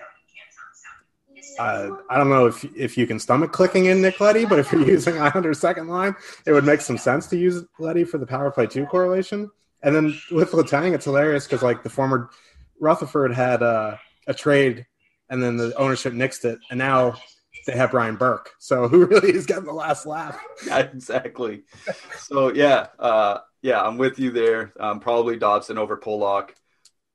uh, 1.59 1.91
I 2.11 2.19
don't 2.19 2.29
know 2.29 2.47
if 2.47 2.65
if 2.77 2.97
you 2.97 3.07
can 3.07 3.19
stomach 3.19 3.53
clicking 3.53 3.87
in 3.87 4.03
Nick 4.03 4.21
Leddy, 4.21 4.45
but 4.45 4.59
if 4.59 4.73
you're 4.73 4.87
using 4.89 5.19
Islander 5.21 5.55
second 5.55 5.89
line, 5.89 6.15
it 6.47 6.53
would 6.53 6.65
make 6.65 6.81
some 6.81 6.99
sense 6.99 7.27
to 7.29 7.37
use 7.37 7.65
Leddy 7.79 8.05
for 8.05 8.19
the 8.19 8.27
power 8.27 8.51
play 8.51 8.67
two 8.67 8.87
correlation. 8.87 9.51
And 9.83 9.95
then 9.95 10.19
with 10.31 10.53
Letang, 10.53 10.95
it's 10.95 11.05
hilarious 11.05 11.45
because 11.45 11.63
like 11.63 11.83
the 11.83 11.91
former 11.91 12.31
Rutherford 12.81 13.33
had 13.35 13.63
uh, 13.63 13.97
a 14.27 14.35
trade, 14.35 14.87
and 15.31 15.43
then 15.43 15.57
the 15.57 15.75
ownership 15.77 16.13
nixed 16.13 16.45
it, 16.45 16.59
and 16.71 16.79
now 16.79 17.17
they 17.67 17.77
have 17.77 17.91
Brian 17.91 18.17
Burke. 18.17 18.51
So 18.59 18.89
who 18.89 19.07
really 19.07 19.35
is 19.35 19.47
getting 19.47 19.65
the 19.65 19.73
last 19.73 20.07
laugh? 20.07 20.39
Yeah, 20.67 20.79
exactly. 20.79 21.65
So 22.19 22.53
yeah, 22.53 22.87
uh, 22.99 23.39
yeah, 23.63 23.83
I'm 23.83 23.99
with 23.99 24.19
you 24.19 24.31
there. 24.31 24.73
Um, 24.81 25.01
probably 25.01 25.37
Dobson 25.37 25.79
over 25.79 25.97
Pulock. 25.97 26.55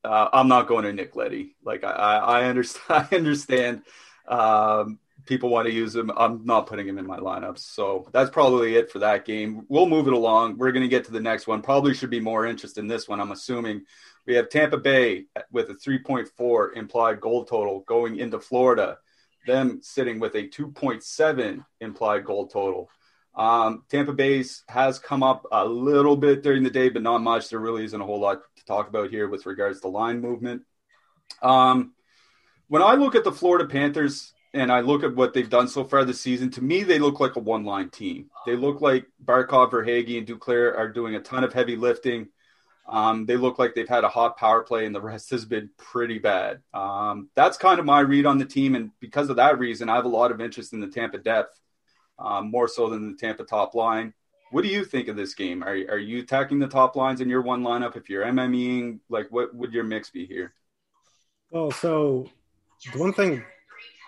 Uh, 0.04 0.30
I'm 0.34 0.48
not 0.48 0.68
going 0.68 0.86
to 0.86 0.94
Nick 0.94 1.16
Leddy. 1.16 1.56
Like 1.64 1.84
I, 1.84 1.92
I, 1.92 2.16
I 2.18 2.44
understand. 2.46 3.08
I 3.12 3.16
understand. 3.16 3.82
Um, 4.28 5.00
people 5.26 5.50
want 5.50 5.68
to 5.68 5.74
use 5.74 5.96
him. 5.96 6.12
I'm 6.16 6.46
not 6.46 6.68
putting 6.68 6.88
him 6.88 6.98
in 6.98 7.06
my 7.06 7.18
lineups. 7.18 7.60
So 7.60 8.10
that's 8.12 8.30
probably 8.30 8.76
it 8.76 8.92
for 8.92 9.00
that 9.00 9.26
game. 9.26 9.66
We'll 9.70 9.88
move 9.88 10.08
it 10.08 10.14
along. 10.14 10.58
We're 10.58 10.72
going 10.72 10.84
to 10.84 10.90
get 10.90 11.06
to 11.06 11.12
the 11.12 11.20
next 11.20 11.48
one. 11.48 11.62
Probably 11.62 11.94
should 11.94 12.10
be 12.10 12.20
more 12.20 12.46
interest 12.46 12.78
in 12.78 12.88
this 12.88 13.08
one. 13.08 13.20
I'm 13.20 13.32
assuming 13.32 13.84
we 14.26 14.36
have 14.36 14.50
Tampa 14.50 14.78
Bay 14.78 15.26
with 15.52 15.70
a 15.70 15.76
3.4 15.76 16.76
implied 16.76 17.22
goal 17.22 17.46
total 17.46 17.82
going 17.82 18.18
into 18.18 18.40
Florida. 18.40 18.98
Them 19.48 19.80
sitting 19.82 20.20
with 20.20 20.36
a 20.36 20.48
2.7 20.48 21.66
implied 21.80 22.26
goal 22.26 22.48
total. 22.48 22.90
Um, 23.34 23.86
Tampa 23.90 24.14
Bay's 24.14 24.64
has 24.68 25.00
come 25.00 25.24
up 25.24 25.46
a 25.52 25.66
little 25.66 26.18
bit 26.18 26.44
during 26.44 26.64
the 26.64 26.70
day, 26.70 26.90
but 26.90 27.02
not 27.02 27.20
much. 27.20 27.50
There 27.50 27.60
really 27.60 27.86
isn't 27.86 28.02
a 28.02 28.06
whole 28.06 28.20
lot 28.20 28.42
to 28.58 28.66
talk 28.66 28.90
about 28.90 29.10
here 29.10 29.30
with 29.30 29.46
regards 29.46 29.82
to 29.82 29.88
line 29.88 30.20
movement. 30.20 30.64
Um, 31.42 31.94
when 32.72 32.82
I 32.82 32.94
look 32.94 33.16
at 33.16 33.26
the 33.26 33.34
Florida 33.34 33.66
Panthers 33.66 34.32
and 34.54 34.72
I 34.72 34.80
look 34.80 35.04
at 35.04 35.14
what 35.14 35.34
they've 35.34 35.50
done 35.50 35.68
so 35.68 35.84
far 35.84 36.06
this 36.06 36.22
season, 36.22 36.52
to 36.52 36.64
me, 36.64 36.84
they 36.84 37.00
look 37.00 37.20
like 37.20 37.36
a 37.36 37.40
one 37.42 37.66
line 37.66 37.90
team. 37.90 38.30
They 38.46 38.56
look 38.56 38.80
like 38.80 39.08
Barkov, 39.22 39.72
Verhaeghe, 39.72 40.18
and 40.18 40.26
Duclair 40.26 40.78
are 40.78 40.88
doing 40.88 41.16
a 41.16 41.20
ton 41.20 41.44
of 41.44 41.52
heavy 41.52 41.76
lifting. 41.76 42.30
Um, 42.88 43.26
they 43.26 43.36
look 43.36 43.60
like 43.60 43.76
they've 43.76 43.90
had 43.90 44.06
a 44.06 44.08
hot 44.08 44.38
power 44.38 44.64
play, 44.64 44.86
and 44.86 44.96
the 44.96 45.02
rest 45.12 45.32
has 45.32 45.44
been 45.44 45.70
pretty 45.78 46.18
bad. 46.18 46.62
Um, 46.74 47.28
that's 47.36 47.58
kind 47.58 47.78
of 47.78 47.86
my 47.86 48.00
read 48.00 48.26
on 48.26 48.38
the 48.38 48.46
team, 48.46 48.76
and 48.76 48.92
because 49.02 49.30
of 49.30 49.36
that 49.36 49.60
reason, 49.60 49.90
I 49.90 49.96
have 49.96 50.06
a 50.06 50.08
lot 50.08 50.32
of 50.32 50.40
interest 50.40 50.72
in 50.72 50.80
the 50.80 50.88
Tampa 50.88 51.18
depth, 51.18 51.60
um, 52.20 52.52
more 52.52 52.70
so 52.70 52.90
than 52.90 53.12
the 53.12 53.18
Tampa 53.18 53.44
top 53.44 53.76
line. 53.76 54.14
What 54.52 54.62
do 54.62 54.70
you 54.70 54.86
think 54.86 55.10
of 55.10 55.18
this 55.18 55.34
game? 55.34 55.62
Are, 55.62 55.74
are 55.74 56.00
you 56.00 56.20
attacking 56.20 56.60
the 56.60 56.70
top 56.70 56.96
lines 56.96 57.20
in 57.20 57.28
your 57.28 57.42
one 57.42 57.64
lineup? 57.64 57.98
If 57.98 58.10
you're 58.10 58.24
MMEing, 58.24 59.00
like 59.10 59.28
what 59.30 59.54
would 59.54 59.74
your 59.74 59.84
mix 59.84 60.10
be 60.10 60.26
here? 60.26 60.54
Well, 61.52 61.72
so 61.72 62.30
the 62.92 63.00
one 63.00 63.14
thing, 63.14 63.44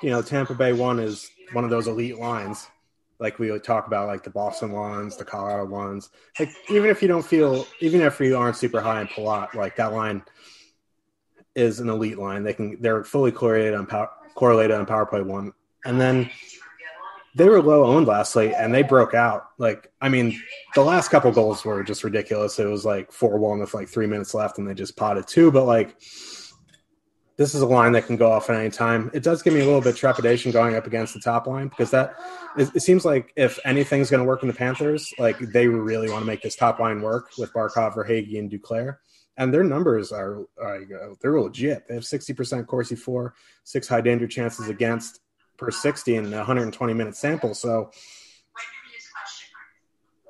you 0.01 0.10
know, 0.10 0.22
Tampa 0.22 0.53
Bay 0.53 0.74
one 0.74 1.00
is 1.00 1.30
one 1.53 1.63
of 1.63 1.70
those 1.70 1.88
elite 1.88 2.18
lines, 2.18 2.68
like 3.20 3.39
we 3.39 3.51
would 3.51 3.63
talk 3.63 3.88
about, 3.88 4.08
like 4.08 4.24
the 4.24 4.30
Boston 4.30 4.72
ones, 4.72 5.18
the 5.18 5.25
Colorado 5.25 5.65
ones. 5.65 6.10
Like 6.39 6.50
even 6.70 6.89
if 6.89 7.01
you 7.01 7.08
don't 7.08 7.25
feel, 7.25 7.68
even 7.80 8.01
if 8.01 8.20
you 8.20 8.36
aren't 8.36 8.58
super 8.58 8.82
high 8.82 9.01
in 9.01 9.08
Palat, 9.08 9.53
like 9.53 9.75
that 9.75 9.94
line 9.94 10.24
is 11.56 11.80
an 11.80 11.89
elite 11.89 12.18
line. 12.18 12.44
They 12.44 12.53
can, 12.53 12.82
they're 12.82 13.03
fully 13.03 13.32
correlated 13.32 13.75
on 13.75 13.86
power, 13.86 14.10
correlated 14.36 14.75
on 14.75 14.86
power 14.86 15.06
play 15.06 15.22
one, 15.22 15.53
and 15.86 16.01
then 16.01 16.30
they 17.36 17.50
were 17.50 17.62
low 17.62 17.86
owned 17.86 18.08
last 18.08 18.36
night 18.36 18.53
and 18.58 18.74
they 18.74 18.84
broke 18.84 19.13
out. 19.13 19.50
Like, 19.58 19.92
I 20.01 20.10
mean, 20.10 20.39
the 20.75 20.82
last 20.82 21.10
couple 21.10 21.32
goals 21.32 21.65
were 21.65 21.84
just 21.84 22.03
ridiculous. 22.03 22.60
It 22.60 22.65
was 22.65 22.86
like 22.86 23.12
4 23.12 23.38
1 23.38 23.60
with 23.60 23.74
like 23.74 23.89
three 23.89 24.06
minutes 24.06 24.34
left 24.34 24.58
and 24.58 24.68
they 24.68 24.74
just 24.74 24.96
potted 24.96 25.27
two. 25.27 25.51
But 25.51 25.65
like, 25.65 25.96
this 27.35 27.55
is 27.55 27.61
a 27.61 27.65
line 27.65 27.93
that 27.93 28.05
can 28.05 28.15
go 28.15 28.31
off 28.31 28.49
at 28.49 28.55
any 28.55 28.69
time. 28.69 29.09
It 29.13 29.23
does 29.23 29.41
give 29.41 29.53
me 29.53 29.61
a 29.61 29.65
little 29.65 29.81
bit 29.81 29.95
trepidation 29.95 30.51
going 30.51 30.75
up 30.75 30.85
against 30.85 31.13
the 31.13 31.19
top 31.19 31.47
line 31.47 31.67
because 31.67 31.89
that 31.91 32.15
it, 32.57 32.69
it 32.75 32.81
seems 32.81 33.05
like 33.05 33.33
if 33.35 33.59
anything's 33.65 34.09
going 34.09 34.19
to 34.19 34.27
work 34.27 34.43
in 34.43 34.47
the 34.47 34.53
Panthers, 34.53 35.11
like 35.17 35.39
they 35.39 35.67
really 35.67 36.09
want 36.09 36.21
to 36.21 36.27
make 36.27 36.41
this 36.41 36.55
top 36.55 36.79
line 36.79 37.01
work 37.01 37.31
with 37.37 37.51
Barkov, 37.53 37.95
Verhaeghe, 37.95 38.37
and 38.37 38.51
Duclair. 38.51 38.97
And 39.37 39.51
their 39.51 39.63
numbers 39.63 40.11
are, 40.11 40.45
are 40.61 40.81
they're 41.21 41.39
legit. 41.39 41.87
They 41.87 41.95
have 41.95 42.03
60% 42.03 42.67
Corsi 42.67 42.95
for, 42.95 43.33
six 43.63 43.87
high 43.87 44.01
danger 44.01 44.27
chances 44.27 44.69
against 44.69 45.21
per 45.57 45.71
60 45.71 46.15
in 46.15 46.33
a 46.33 46.37
120 46.37 46.93
minute 46.93 47.15
sample. 47.15 47.55
So 47.55 47.89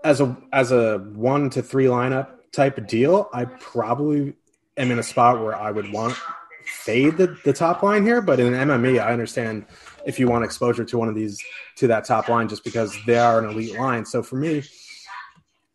as 0.06 0.22
a 0.22 0.38
as 0.52 0.72
a 0.72 1.00
one 1.00 1.50
to 1.52 1.62
three 1.62 1.86
lineup 1.86 2.30
type 2.52 2.78
of 2.78 2.88
deal, 2.88 3.30
I 3.34 3.46
probably 3.46 4.36
am 4.78 4.92
in 4.92 5.00
a 5.00 5.04
spot 5.04 5.42
where 5.42 5.56
I 5.56 5.72
would 5.72 5.92
want 5.92 6.18
fade 6.66 7.18
the, 7.18 7.38
the 7.44 7.54
top 7.54 7.84
line 7.84 8.04
here. 8.04 8.22
But 8.22 8.40
in 8.40 8.54
MME, 8.54 9.00
I 9.02 9.12
understand 9.12 9.66
if 10.06 10.20
you 10.20 10.28
want 10.28 10.44
exposure 10.44 10.86
to 10.86 10.98
one 10.98 11.08
of 11.08 11.16
these 11.16 11.42
to 11.78 11.88
that 11.88 12.06
top 12.06 12.30
line 12.30 12.48
just 12.48 12.64
because 12.64 12.96
they 13.06 13.18
are 13.18 13.40
an 13.40 13.50
elite 13.50 13.78
line. 13.78 14.06
So 14.06 14.24
for 14.24 14.36
me, 14.36 14.64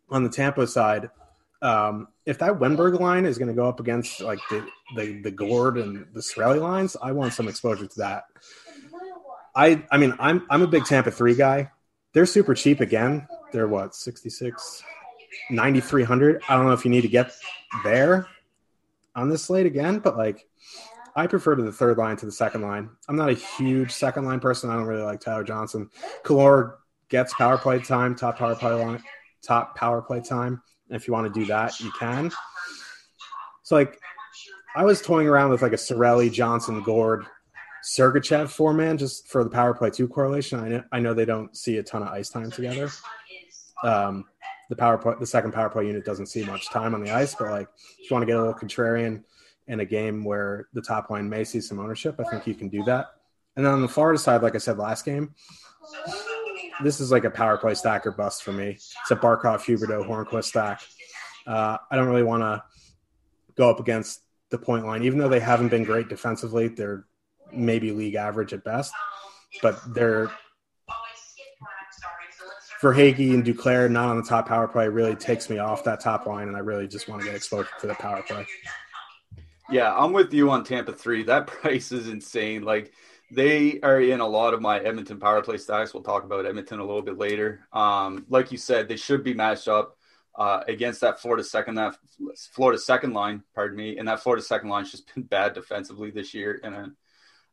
on 0.09 0.23
the 0.23 0.29
Tampa 0.29 0.67
side, 0.67 1.09
um, 1.61 2.07
if 2.25 2.37
that 2.39 2.53
Wennberg 2.53 2.99
line 2.99 3.25
is 3.25 3.37
going 3.37 3.49
to 3.49 3.53
go 3.53 3.67
up 3.67 3.79
against 3.79 4.21
like 4.21 4.39
the, 4.49 4.65
the 4.95 5.21
the 5.21 5.31
Gourde 5.31 5.77
and 5.77 6.05
the 6.13 6.21
Cirelli 6.21 6.61
lines, 6.61 6.95
I 7.01 7.11
want 7.11 7.33
some 7.33 7.47
exposure 7.47 7.87
to 7.87 7.99
that. 7.99 8.23
I 9.55 9.83
I 9.91 9.97
mean 9.97 10.15
I'm 10.19 10.45
I'm 10.49 10.61
a 10.61 10.67
big 10.67 10.85
Tampa 10.85 11.11
3 11.11 11.35
guy. 11.35 11.71
They're 12.13 12.25
super 12.25 12.53
cheap 12.53 12.79
again. 12.79 13.27
They're 13.51 13.67
what 13.67 13.93
66 13.93 14.83
9300. 15.49 16.41
I 16.47 16.55
don't 16.55 16.65
know 16.65 16.71
if 16.71 16.85
you 16.85 16.91
need 16.91 17.01
to 17.01 17.07
get 17.07 17.33
there 17.83 18.27
on 19.19 19.29
this 19.29 19.43
slate 19.43 19.65
again, 19.65 19.99
but 19.99 20.17
like 20.17 20.47
I 21.15 21.27
prefer 21.27 21.55
to 21.55 21.63
the 21.63 21.71
third 21.71 21.97
line 21.97 22.17
to 22.17 22.25
the 22.25 22.31
second 22.31 22.61
line. 22.61 22.89
I'm 23.07 23.15
not 23.15 23.29
a 23.29 23.33
huge 23.33 23.91
second 23.91 24.25
line 24.25 24.39
person. 24.39 24.69
I 24.69 24.75
don't 24.75 24.85
really 24.85 25.03
like 25.03 25.19
Tyler 25.19 25.43
Johnson. 25.43 25.89
Killorn 26.23 26.73
gets 27.09 27.33
power 27.33 27.57
play 27.57 27.79
time, 27.79 28.15
top 28.15 28.37
power 28.37 28.55
play 28.55 28.73
line, 28.73 29.03
top 29.43 29.75
power 29.75 30.01
play 30.01 30.21
time. 30.21 30.61
And 30.87 30.95
if 30.95 31.07
you 31.07 31.13
want 31.13 31.31
to 31.31 31.39
do 31.39 31.45
that, 31.47 31.79
you 31.79 31.91
can. 31.99 32.31
So 33.63 33.75
like 33.75 33.99
I 34.75 34.85
was 34.85 35.01
toying 35.01 35.27
around 35.27 35.49
with 35.49 35.61
like 35.61 35.73
a 35.73 35.77
Cirelli, 35.77 36.31
Johnson, 36.31 36.81
Gourde, 36.81 37.25
Sergachev 37.83 38.49
four 38.49 38.73
man 38.73 38.97
just 38.97 39.27
for 39.27 39.43
the 39.43 39.49
power 39.49 39.73
play 39.73 39.89
two 39.89 40.07
correlation. 40.07 40.59
I 40.59 40.67
know, 40.69 40.83
I 40.91 40.99
know 40.99 41.13
they 41.13 41.25
don't 41.25 41.55
see 41.55 41.77
a 41.77 41.83
ton 41.83 42.03
of 42.03 42.09
ice 42.09 42.29
time 42.29 42.51
together. 42.51 42.89
Um, 43.83 44.25
the 44.69 44.75
power 44.75 44.97
play, 44.97 45.15
the 45.19 45.27
second 45.27 45.51
power 45.51 45.69
play 45.69 45.87
unit 45.87 46.05
doesn't 46.05 46.27
see 46.27 46.45
much 46.45 46.69
time 46.69 46.93
on 46.93 47.03
the 47.03 47.11
ice, 47.11 47.35
but 47.35 47.49
like 47.49 47.67
if 47.99 48.09
you 48.09 48.13
want 48.13 48.21
to 48.21 48.27
get 48.27 48.37
a 48.37 48.39
little 48.39 48.53
contrarian 48.53 49.23
in 49.67 49.81
a 49.81 49.85
game 49.85 50.23
where 50.23 50.67
the 50.73 50.81
top 50.81 51.09
line 51.09 51.27
may 51.27 51.43
see 51.43 51.59
some 51.59 51.79
ownership, 51.79 52.19
I 52.19 52.23
think 52.29 52.47
you 52.47 52.53
can 52.53 52.69
do 52.69 52.83
that. 52.83 53.07
And 53.55 53.65
then 53.65 53.73
on 53.73 53.81
the 53.81 53.87
Florida 53.87 54.17
side, 54.19 54.41
like 54.41 54.55
I 54.55 54.59
said 54.59 54.77
last 54.77 55.05
game, 55.05 55.33
this 56.83 56.99
is 56.99 57.11
like 57.11 57.25
a 57.25 57.29
power 57.29 57.57
play 57.57 57.73
stack 57.73 58.05
or 58.05 58.11
bust 58.11 58.43
for 58.43 58.53
me. 58.53 58.69
It's 58.69 59.11
a 59.11 59.15
Barkov, 59.15 59.61
Huberdeau, 59.65 60.07
Hornqvist 60.07 60.45
stack. 60.45 60.81
Uh, 61.45 61.77
I 61.91 61.95
don't 61.95 62.07
really 62.07 62.23
want 62.23 62.41
to 62.43 62.63
go 63.55 63.69
up 63.69 63.79
against 63.79 64.21
the 64.49 64.57
point 64.57 64.85
line, 64.85 65.03
even 65.03 65.19
though 65.19 65.29
they 65.29 65.39
haven't 65.39 65.69
been 65.69 65.83
great 65.83 66.09
defensively. 66.09 66.67
They're 66.67 67.05
maybe 67.51 67.91
league 67.91 68.15
average 68.15 68.53
at 68.53 68.63
best, 68.63 68.93
but 69.61 69.79
they're 69.93 70.31
Verhaeghe 72.81 73.33
and 73.33 73.43
Duclair 73.43 73.91
not 73.91 74.09
on 74.09 74.17
the 74.17 74.23
top 74.23 74.47
power 74.47 74.67
play 74.67 74.87
really 74.87 75.15
takes 75.15 75.49
me 75.49 75.57
off 75.57 75.83
that 75.83 75.99
top 75.99 76.25
line, 76.25 76.47
and 76.47 76.55
I 76.55 76.59
really 76.59 76.87
just 76.87 77.09
want 77.09 77.21
to 77.21 77.27
get 77.27 77.35
exposure 77.35 77.69
to 77.81 77.87
the 77.87 77.95
power 77.95 78.21
play. 78.21 78.45
Yeah, 79.69 79.93
I'm 79.95 80.13
with 80.13 80.33
you 80.33 80.49
on 80.49 80.63
Tampa 80.63 80.93
three. 80.93 81.23
That 81.23 81.47
price 81.61 81.91
is 81.91 82.07
insane. 82.07 82.63
Like 82.63 82.93
they 83.31 83.79
are 83.81 83.99
in 83.99 84.21
a 84.21 84.27
lot 84.27 84.53
of 84.53 84.61
my 84.61 84.79
Edmonton 84.79 85.19
power 85.19 85.41
play 85.41 85.57
stacks. 85.57 85.93
We'll 85.93 86.03
talk 86.03 86.23
about 86.23 86.45
Edmonton 86.45 86.79
a 86.79 86.85
little 86.85 87.01
bit 87.01 87.17
later. 87.17 87.67
Um, 87.73 88.25
like 88.29 88.51
you 88.51 88.57
said, 88.57 88.87
they 88.87 88.95
should 88.95 89.23
be 89.23 89.33
matched 89.33 89.67
up 89.67 89.97
uh, 90.35 90.63
against 90.67 91.01
that 91.01 91.19
Florida 91.19 91.43
second 91.43 91.75
that 91.75 91.97
Florida 92.53 92.79
second 92.79 93.13
line. 93.13 93.43
Pardon 93.53 93.77
me, 93.77 93.97
and 93.97 94.07
that 94.07 94.21
Florida 94.21 94.43
second 94.43 94.69
line's 94.69 94.91
just 94.91 95.13
been 95.13 95.23
bad 95.23 95.53
defensively 95.53 96.11
this 96.11 96.33
year. 96.33 96.59
And 96.63 96.95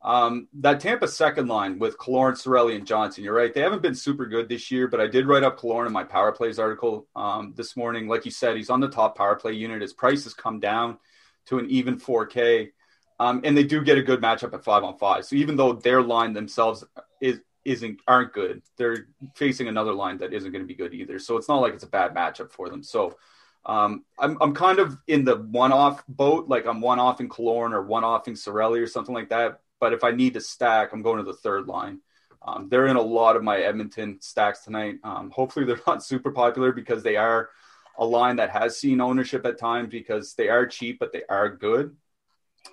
um, 0.07 0.47
that 0.61 0.79
Tampa 0.79 1.09
second 1.09 1.49
line 1.49 1.81
with 1.81 1.99
Killorn, 1.99 2.35
Cirelli, 2.35 2.77
and 2.77 2.87
Johnson. 2.87 3.25
You're 3.25 3.35
right; 3.35 3.53
they 3.53 3.61
haven't 3.61 3.83
been 3.83 3.95
super 3.95 4.25
good 4.25 4.49
this 4.49 4.71
year. 4.71 4.87
But 4.87 5.01
I 5.01 5.09
did 5.09 5.27
write 5.27 5.43
up 5.43 5.59
Killorn 5.59 5.87
in 5.87 5.93
my 5.93 6.05
power 6.05 6.31
plays 6.31 6.61
article 6.61 7.09
um, 7.17 7.55
this 7.57 7.77
morning. 7.77 8.07
Like 8.07 8.25
you 8.25 8.31
said, 8.31 8.57
he's 8.57 8.71
on 8.71 8.79
the 8.79 8.89
top 8.89 9.19
power 9.19 9.35
play 9.35 9.53
unit. 9.53 9.83
His 9.83 9.93
price 9.93 10.23
has 10.23 10.33
come 10.33 10.61
down 10.61 10.99
to 11.47 11.59
an 11.59 11.69
even 11.69 11.99
4K. 11.99 12.71
Um, 13.19 13.41
and 13.45 13.57
they 13.57 13.65
do 13.65 13.83
get 13.83 13.99
a 13.99 14.03
good 14.03 14.21
matchup 14.21 14.55
at 14.55 14.63
five 14.63 14.85
on 14.85 14.97
five. 14.97 15.25
So 15.25 15.37
even 15.37 15.57
though 15.57 15.73
their 15.73 16.03
line 16.03 16.35
themselves 16.35 16.85
is 17.21 17.41
isn't 17.65 18.01
aren't 18.07 18.33
good, 18.33 18.63
they're 18.77 19.09
facing 19.35 19.67
another 19.67 19.93
line 19.93 20.19
that 20.19 20.33
isn't 20.33 20.53
going 20.53 20.63
to 20.63 20.69
be 20.69 20.75
good 20.75 20.95
either. 20.95 21.19
So 21.19 21.37
it's 21.37 21.49
not 21.49 21.61
like 21.61 21.75
it's 21.75 21.83
a 21.83 21.89
bad 21.89 22.15
matchup 22.15 22.53
for 22.53 22.69
them. 22.69 22.83
So 22.83 23.17
um, 23.65 24.05
I'm 24.19 24.37
I'm 24.41 24.55
kind 24.55 24.79
of 24.79 24.97
in 25.09 25.25
the 25.25 25.37
one 25.37 25.73
off 25.73 26.07
boat, 26.07 26.49
like 26.49 26.67
I'm 26.67 26.81
one 26.81 27.01
off 27.01 27.21
in 27.21 27.29
Killorn 27.29 27.73
or 27.73 27.83
one 27.83 28.05
off 28.05 28.29
in 28.29 28.35
Cirelli 28.35 28.81
or 28.81 28.87
something 28.87 29.15
like 29.15 29.31
that. 29.31 29.61
But 29.81 29.93
if 29.93 30.05
I 30.05 30.11
need 30.11 30.35
to 30.35 30.41
stack, 30.41 30.93
I'm 30.93 31.03
going 31.03 31.19
to 31.19 31.25
the 31.25 31.37
third 31.37 31.67
line. 31.67 32.01
Um, 32.43 32.69
they're 32.69 32.87
in 32.87 32.97
a 32.97 33.03
lot 33.03 33.37
of 33.37 33.43
my 33.43 33.59
Edmonton 33.59 34.19
stacks 34.21 34.61
tonight. 34.61 34.97
Um, 35.03 35.31
hopefully 35.31 35.65
they're 35.65 35.81
not 35.87 36.05
super 36.05 36.31
popular 36.31 36.73
because 36.73 37.03
they 37.03 37.17
are 37.17 37.51
a 37.99 38.05
line 38.05 38.37
that 38.37 38.51
has 38.51 38.79
seen 38.79 39.01
ownership 39.01 39.45
at 39.47 39.59
times 39.59 39.89
because 39.89 40.35
they 40.35 40.49
are 40.49 40.67
cheap, 40.67 40.99
but 40.99 41.13
they 41.13 41.23
are 41.29 41.49
good. 41.49 41.97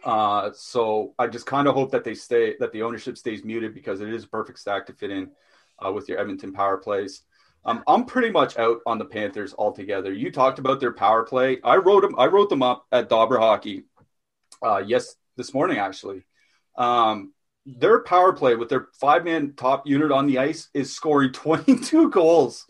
Uh, 0.03 0.51
so 0.53 1.13
I 1.17 1.27
just 1.27 1.45
kind 1.45 1.67
of 1.67 1.75
hope 1.75 1.91
that 1.91 2.03
they 2.03 2.15
stay, 2.15 2.55
that 2.59 2.71
the 2.71 2.81
ownership 2.81 3.17
stays 3.17 3.43
muted 3.43 3.73
because 3.73 4.01
it 4.01 4.09
is 4.09 4.25
a 4.25 4.27
perfect 4.27 4.59
stack 4.59 4.85
to 4.87 4.93
fit 4.93 5.11
in 5.11 5.31
uh, 5.83 5.91
with 5.91 6.09
your 6.09 6.19
Edmonton 6.19 6.51
power 6.51 6.77
plays. 6.77 7.23
Um, 7.65 7.83
I'm 7.87 8.05
pretty 8.05 8.29
much 8.29 8.57
out 8.57 8.79
on 8.85 8.97
the 8.97 9.05
Panthers 9.05 9.55
altogether. 9.57 10.11
You 10.11 10.31
talked 10.31 10.59
about 10.59 10.81
their 10.81 10.91
power 10.91 11.23
play. 11.23 11.59
I 11.63 11.77
wrote 11.77 12.01
them. 12.01 12.15
I 12.17 12.25
wrote 12.25 12.49
them 12.49 12.61
up 12.61 12.85
at 12.91 13.07
Dobber 13.07 13.39
Hockey. 13.39 13.85
Uh, 14.61 14.83
yes, 14.85 15.15
this 15.37 15.53
morning 15.53 15.77
actually. 15.77 16.23
Um, 16.75 17.33
their 17.65 18.03
power 18.03 18.33
play 18.33 18.55
with 18.55 18.67
their 18.67 18.87
five 18.99 19.23
man 19.23 19.53
top 19.55 19.87
unit 19.87 20.11
on 20.11 20.27
the 20.27 20.37
ice 20.37 20.69
is 20.73 20.93
scoring 20.93 21.31
22 21.33 22.09
goals 22.09 22.67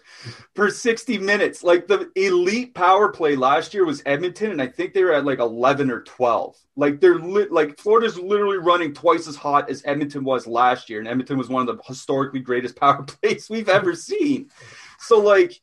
per 0.53 0.69
60 0.69 1.17
minutes. 1.17 1.63
Like 1.63 1.88
the 1.88 2.12
elite 2.15 2.75
power 2.75 3.10
play 3.10 3.36
last 3.36 3.74
year 3.74 3.86
was 3.86 4.03
Edmonton, 4.05 4.51
and 4.51 4.62
I 4.62 4.67
think 4.67 4.93
they 4.93 5.03
were 5.03 5.13
at 5.13 5.25
like 5.25 5.39
11 5.39 5.89
or 5.89 6.01
12. 6.01 6.55
Like 6.75 7.01
they're 7.01 7.17
li- 7.17 7.48
like 7.50 7.79
Florida's 7.79 8.19
literally 8.19 8.57
running 8.57 8.93
twice 8.93 9.27
as 9.27 9.36
hot 9.36 9.69
as 9.69 9.83
Edmonton 9.86 10.24
was 10.24 10.45
last 10.45 10.89
year, 10.89 11.00
and 11.00 11.07
Edmonton 11.07 11.38
was 11.38 11.50
one 11.50 11.67
of 11.67 11.75
the 11.75 11.83
historically 11.83 12.39
greatest 12.39 12.75
power 12.79 13.03
plays 13.03 13.50
we've 13.50 13.69
ever 13.69 13.95
seen. 13.95 14.51
So, 15.00 15.19
like, 15.19 15.60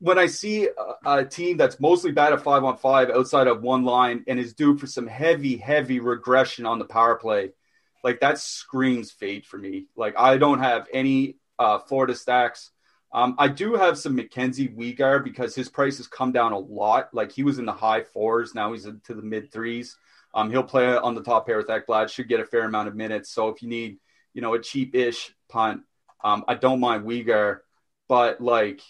when 0.00 0.18
I 0.18 0.26
see 0.26 0.68
a, 0.68 1.10
a 1.10 1.24
team 1.24 1.56
that's 1.56 1.80
mostly 1.80 2.12
bad 2.12 2.32
at 2.34 2.42
five 2.42 2.62
on 2.64 2.76
five 2.76 3.08
outside 3.08 3.46
of 3.46 3.62
one 3.62 3.84
line 3.84 4.24
and 4.26 4.38
is 4.38 4.52
due 4.52 4.76
for 4.76 4.86
some 4.86 5.06
heavy, 5.06 5.56
heavy 5.56 5.98
regression 6.00 6.66
on 6.66 6.78
the 6.78 6.84
power 6.84 7.16
play 7.16 7.52
like 8.02 8.20
that 8.20 8.38
screams 8.38 9.10
fade 9.10 9.46
for 9.46 9.58
me. 9.58 9.86
Like 9.96 10.14
I 10.18 10.36
don't 10.38 10.60
have 10.60 10.86
any 10.92 11.36
uh, 11.58 11.78
Florida 11.78 12.14
stacks. 12.14 12.70
Um, 13.12 13.34
I 13.38 13.48
do 13.48 13.74
have 13.74 13.98
some 13.98 14.14
Mackenzie 14.14 14.68
Weegar 14.68 15.22
because 15.24 15.54
his 15.54 15.68
price 15.68 15.96
has 15.96 16.06
come 16.06 16.30
down 16.32 16.52
a 16.52 16.58
lot. 16.58 17.12
Like 17.12 17.32
he 17.32 17.42
was 17.42 17.58
in 17.58 17.64
the 17.64 17.72
high 17.72 18.02
fours, 18.02 18.54
now 18.54 18.72
he's 18.72 18.86
into 18.86 19.14
the 19.14 19.22
mid 19.22 19.52
threes. 19.52 19.96
Um, 20.32 20.50
he'll 20.50 20.62
play 20.62 20.96
on 20.96 21.16
the 21.16 21.22
top 21.22 21.46
pair 21.46 21.56
with 21.56 21.66
Ekblad, 21.66 22.08
should 22.08 22.28
get 22.28 22.38
a 22.38 22.44
fair 22.44 22.64
amount 22.64 22.86
of 22.86 22.94
minutes. 22.94 23.30
So 23.30 23.48
if 23.48 23.62
you 23.62 23.68
need, 23.68 23.98
you 24.32 24.40
know, 24.40 24.54
a 24.54 24.62
cheap-ish 24.62 25.34
punt, 25.48 25.82
um, 26.22 26.44
I 26.46 26.54
don't 26.54 26.78
mind 26.78 27.04
Weegar, 27.04 27.60
but 28.06 28.40
like 28.40 28.80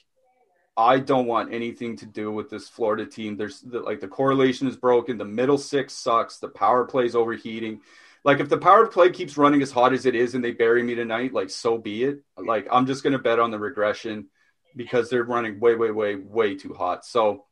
I 0.76 0.98
don't 0.98 1.26
want 1.26 1.52
anything 1.52 1.96
to 1.98 2.06
do 2.06 2.30
with 2.30 2.50
this 2.50 2.68
Florida 2.68 3.06
team. 3.06 3.36
There's 3.36 3.60
the, 3.60 3.80
like 3.80 4.00
the 4.00 4.08
correlation 4.08 4.68
is 4.68 4.76
broken. 4.76 5.18
The 5.18 5.24
middle 5.24 5.58
six 5.58 5.94
sucks. 5.94 6.38
The 6.38 6.48
power 6.48 6.84
play 6.84 7.06
is 7.06 7.16
overheating 7.16 7.80
like 8.24 8.40
if 8.40 8.48
the 8.48 8.58
power 8.58 8.86
play 8.86 9.10
keeps 9.10 9.36
running 9.36 9.62
as 9.62 9.70
hot 9.70 9.92
as 9.92 10.06
it 10.06 10.14
is 10.14 10.34
and 10.34 10.44
they 10.44 10.52
bury 10.52 10.82
me 10.82 10.94
tonight, 10.94 11.32
like 11.32 11.50
so 11.50 11.78
be 11.78 12.04
it. 12.04 12.20
Like 12.36 12.68
I'm 12.70 12.86
just 12.86 13.02
gonna 13.02 13.18
bet 13.18 13.38
on 13.38 13.50
the 13.50 13.58
regression 13.58 14.28
because 14.76 15.10
they're 15.10 15.24
running 15.24 15.58
way, 15.60 15.74
way, 15.74 15.90
way, 15.90 16.16
way 16.16 16.54
too 16.54 16.74
hot. 16.74 17.04
So 17.04 17.44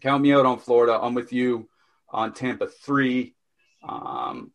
count 0.00 0.22
me 0.22 0.32
out 0.32 0.46
on 0.46 0.58
Florida. 0.58 0.98
I'm 1.00 1.14
with 1.14 1.32
you 1.32 1.68
on 2.08 2.32
Tampa 2.32 2.68
three. 2.68 3.34
Um, 3.86 4.52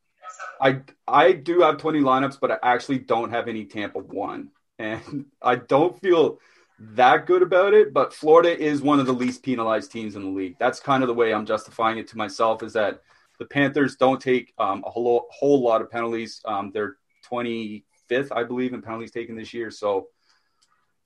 I 0.60 0.82
I 1.08 1.34
do 1.34 1.62
have 1.62 1.78
20 1.78 2.00
lineups, 2.00 2.40
but 2.40 2.52
I 2.52 2.58
actually 2.62 3.00
don't 3.00 3.32
have 3.32 3.48
any 3.48 3.66
Tampa 3.66 4.00
one, 4.00 4.50
and 4.80 5.26
I 5.42 5.56
don't 5.56 6.00
feel 6.00 6.40
that 6.80 7.26
good 7.26 7.42
about 7.42 7.74
it. 7.74 7.94
But 7.94 8.14
Florida 8.14 8.58
is 8.58 8.82
one 8.82 9.00
of 9.00 9.06
the 9.06 9.14
least 9.14 9.44
penalized 9.44 9.92
teams 9.92 10.16
in 10.16 10.24
the 10.24 10.30
league. 10.30 10.56
That's 10.60 10.80
kind 10.80 11.04
of 11.04 11.08
the 11.08 11.14
way 11.14 11.34
I'm 11.34 11.46
justifying 11.46 11.98
it 11.98 12.08
to 12.10 12.18
myself. 12.18 12.64
Is 12.64 12.74
that 12.74 13.02
the 13.42 13.48
Panthers 13.48 13.96
don't 13.96 14.22
take 14.22 14.54
um, 14.60 14.84
a 14.86 14.92
whole, 14.92 15.26
whole 15.32 15.64
lot 15.64 15.82
of 15.82 15.90
penalties. 15.90 16.42
Um, 16.46 16.70
they're 16.72 16.98
25th, 17.28 18.28
I 18.32 18.44
believe, 18.44 18.76
in 18.76 18.84
penalties 18.84 19.10
taken 19.10 19.36
this 19.36 19.52
year. 19.52 19.72
So, 19.72 20.10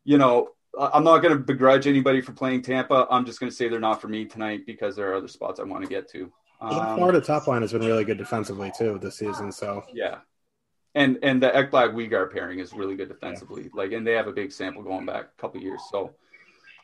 you 0.03 0.17
know, 0.17 0.49
I'm 0.77 1.05
not 1.05 1.19
going 1.19 1.31
to 1.31 1.41
begrudge 1.41 1.87
anybody 1.87 2.19
for 2.19 2.33
playing 2.33 2.63
Tampa. 2.63 3.07
I'm 3.09 3.25
just 3.25 3.39
going 3.39 3.49
to 3.49 3.55
say 3.55 3.69
they're 3.69 3.79
not 3.79 4.01
for 4.01 4.09
me 4.09 4.25
tonight 4.25 4.65
because 4.65 4.97
there 4.97 5.09
are 5.11 5.15
other 5.15 5.29
spots 5.29 5.61
I 5.61 5.63
want 5.63 5.83
to 5.83 5.89
get 5.89 6.09
to. 6.09 6.29
Um, 6.59 6.97
Florida 6.97 7.21
top 7.21 7.47
line 7.47 7.61
has 7.61 7.71
been 7.71 7.85
really 7.85 8.03
good 8.03 8.17
defensively 8.17 8.69
too 8.77 8.99
this 9.01 9.17
season. 9.17 9.53
So 9.53 9.85
yeah, 9.93 10.17
and 10.93 11.17
and 11.23 11.41
the 11.41 11.51
Ekblad 11.51 11.93
Weegar 11.93 12.33
pairing 12.33 12.59
is 12.59 12.73
really 12.73 12.97
good 12.97 13.07
defensively. 13.07 13.63
Yeah. 13.63 13.69
Like, 13.73 13.93
and 13.93 14.05
they 14.05 14.13
have 14.13 14.27
a 14.27 14.33
big 14.33 14.51
sample 14.51 14.83
going 14.83 15.05
back 15.05 15.29
a 15.37 15.41
couple 15.41 15.61
years. 15.61 15.81
So 15.89 16.11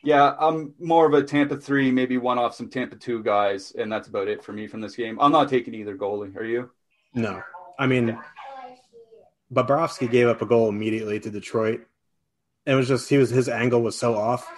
yeah, 0.02 0.34
I'm 0.38 0.74
more 0.80 1.06
of 1.06 1.14
a 1.14 1.22
Tampa 1.22 1.56
three, 1.56 1.90
maybe 1.90 2.18
one 2.18 2.38
off 2.38 2.54
some 2.54 2.68
Tampa 2.68 2.96
two 2.96 3.22
guys, 3.22 3.72
and 3.72 3.90
that's 3.90 4.08
about 4.08 4.28
it 4.28 4.42
for 4.42 4.52
me 4.52 4.66
from 4.66 4.80
this 4.80 4.96
game. 4.96 5.18
I'm 5.20 5.32
not 5.32 5.48
taking 5.48 5.74
either 5.74 5.96
goalie. 5.96 6.36
Are 6.36 6.44
you? 6.44 6.70
No, 7.14 7.42
I 7.78 7.86
mean, 7.86 8.18
Bobrovsky 9.52 10.10
gave 10.10 10.28
up 10.28 10.42
a 10.42 10.46
goal 10.46 10.68
immediately 10.68 11.20
to 11.20 11.30
Detroit. 11.30 11.86
It 12.64 12.74
was 12.74 12.88
just 12.88 13.08
he 13.08 13.18
was 13.18 13.30
his 13.30 13.48
angle 13.48 13.82
was 13.82 13.98
so 13.98 14.16
off 14.16 14.48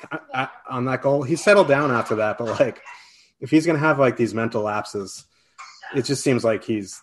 on 0.69 0.85
that 0.87 1.03
goal. 1.03 1.23
He 1.23 1.37
settled 1.37 1.69
down 1.69 1.91
after 1.91 2.17
that, 2.17 2.39
but 2.39 2.61
like 2.61 2.81
if 3.41 3.51
he's 3.51 3.67
gonna 3.67 3.79
have 3.79 3.99
like 3.99 4.17
these 4.17 4.35
mental 4.35 4.63
lapses, 4.63 5.25
it 5.95 6.03
just 6.03 6.23
seems 6.23 6.45
like 6.45 6.65
he's 6.65 7.03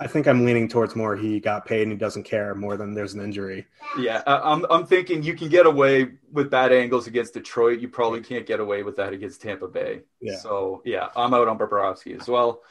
I 0.00 0.06
think 0.06 0.26
I'm 0.26 0.46
leaning 0.46 0.66
towards 0.66 0.96
more 0.96 1.14
he 1.14 1.40
got 1.40 1.66
paid 1.66 1.82
and 1.82 1.92
he 1.92 1.98
doesn't 1.98 2.22
care 2.22 2.54
more 2.54 2.78
than 2.78 2.94
there's 2.94 3.12
an 3.12 3.20
injury. 3.20 3.66
Yeah, 3.98 4.22
I'm 4.26 4.64
I'm 4.70 4.86
thinking 4.86 5.22
you 5.22 5.34
can 5.34 5.50
get 5.50 5.66
away 5.66 6.12
with 6.32 6.50
bad 6.50 6.72
angles 6.72 7.06
against 7.06 7.34
Detroit. 7.34 7.80
You 7.80 7.88
probably 7.88 8.22
can't 8.22 8.46
get 8.46 8.60
away 8.60 8.82
with 8.82 8.96
that 8.96 9.12
against 9.12 9.42
Tampa 9.42 9.68
Bay. 9.68 10.00
Yeah. 10.20 10.36
So 10.36 10.80
yeah, 10.86 11.10
I'm 11.14 11.34
out 11.34 11.48
on 11.48 11.58
Bobrovsky 11.58 12.18
as 12.18 12.26
well. 12.26 12.62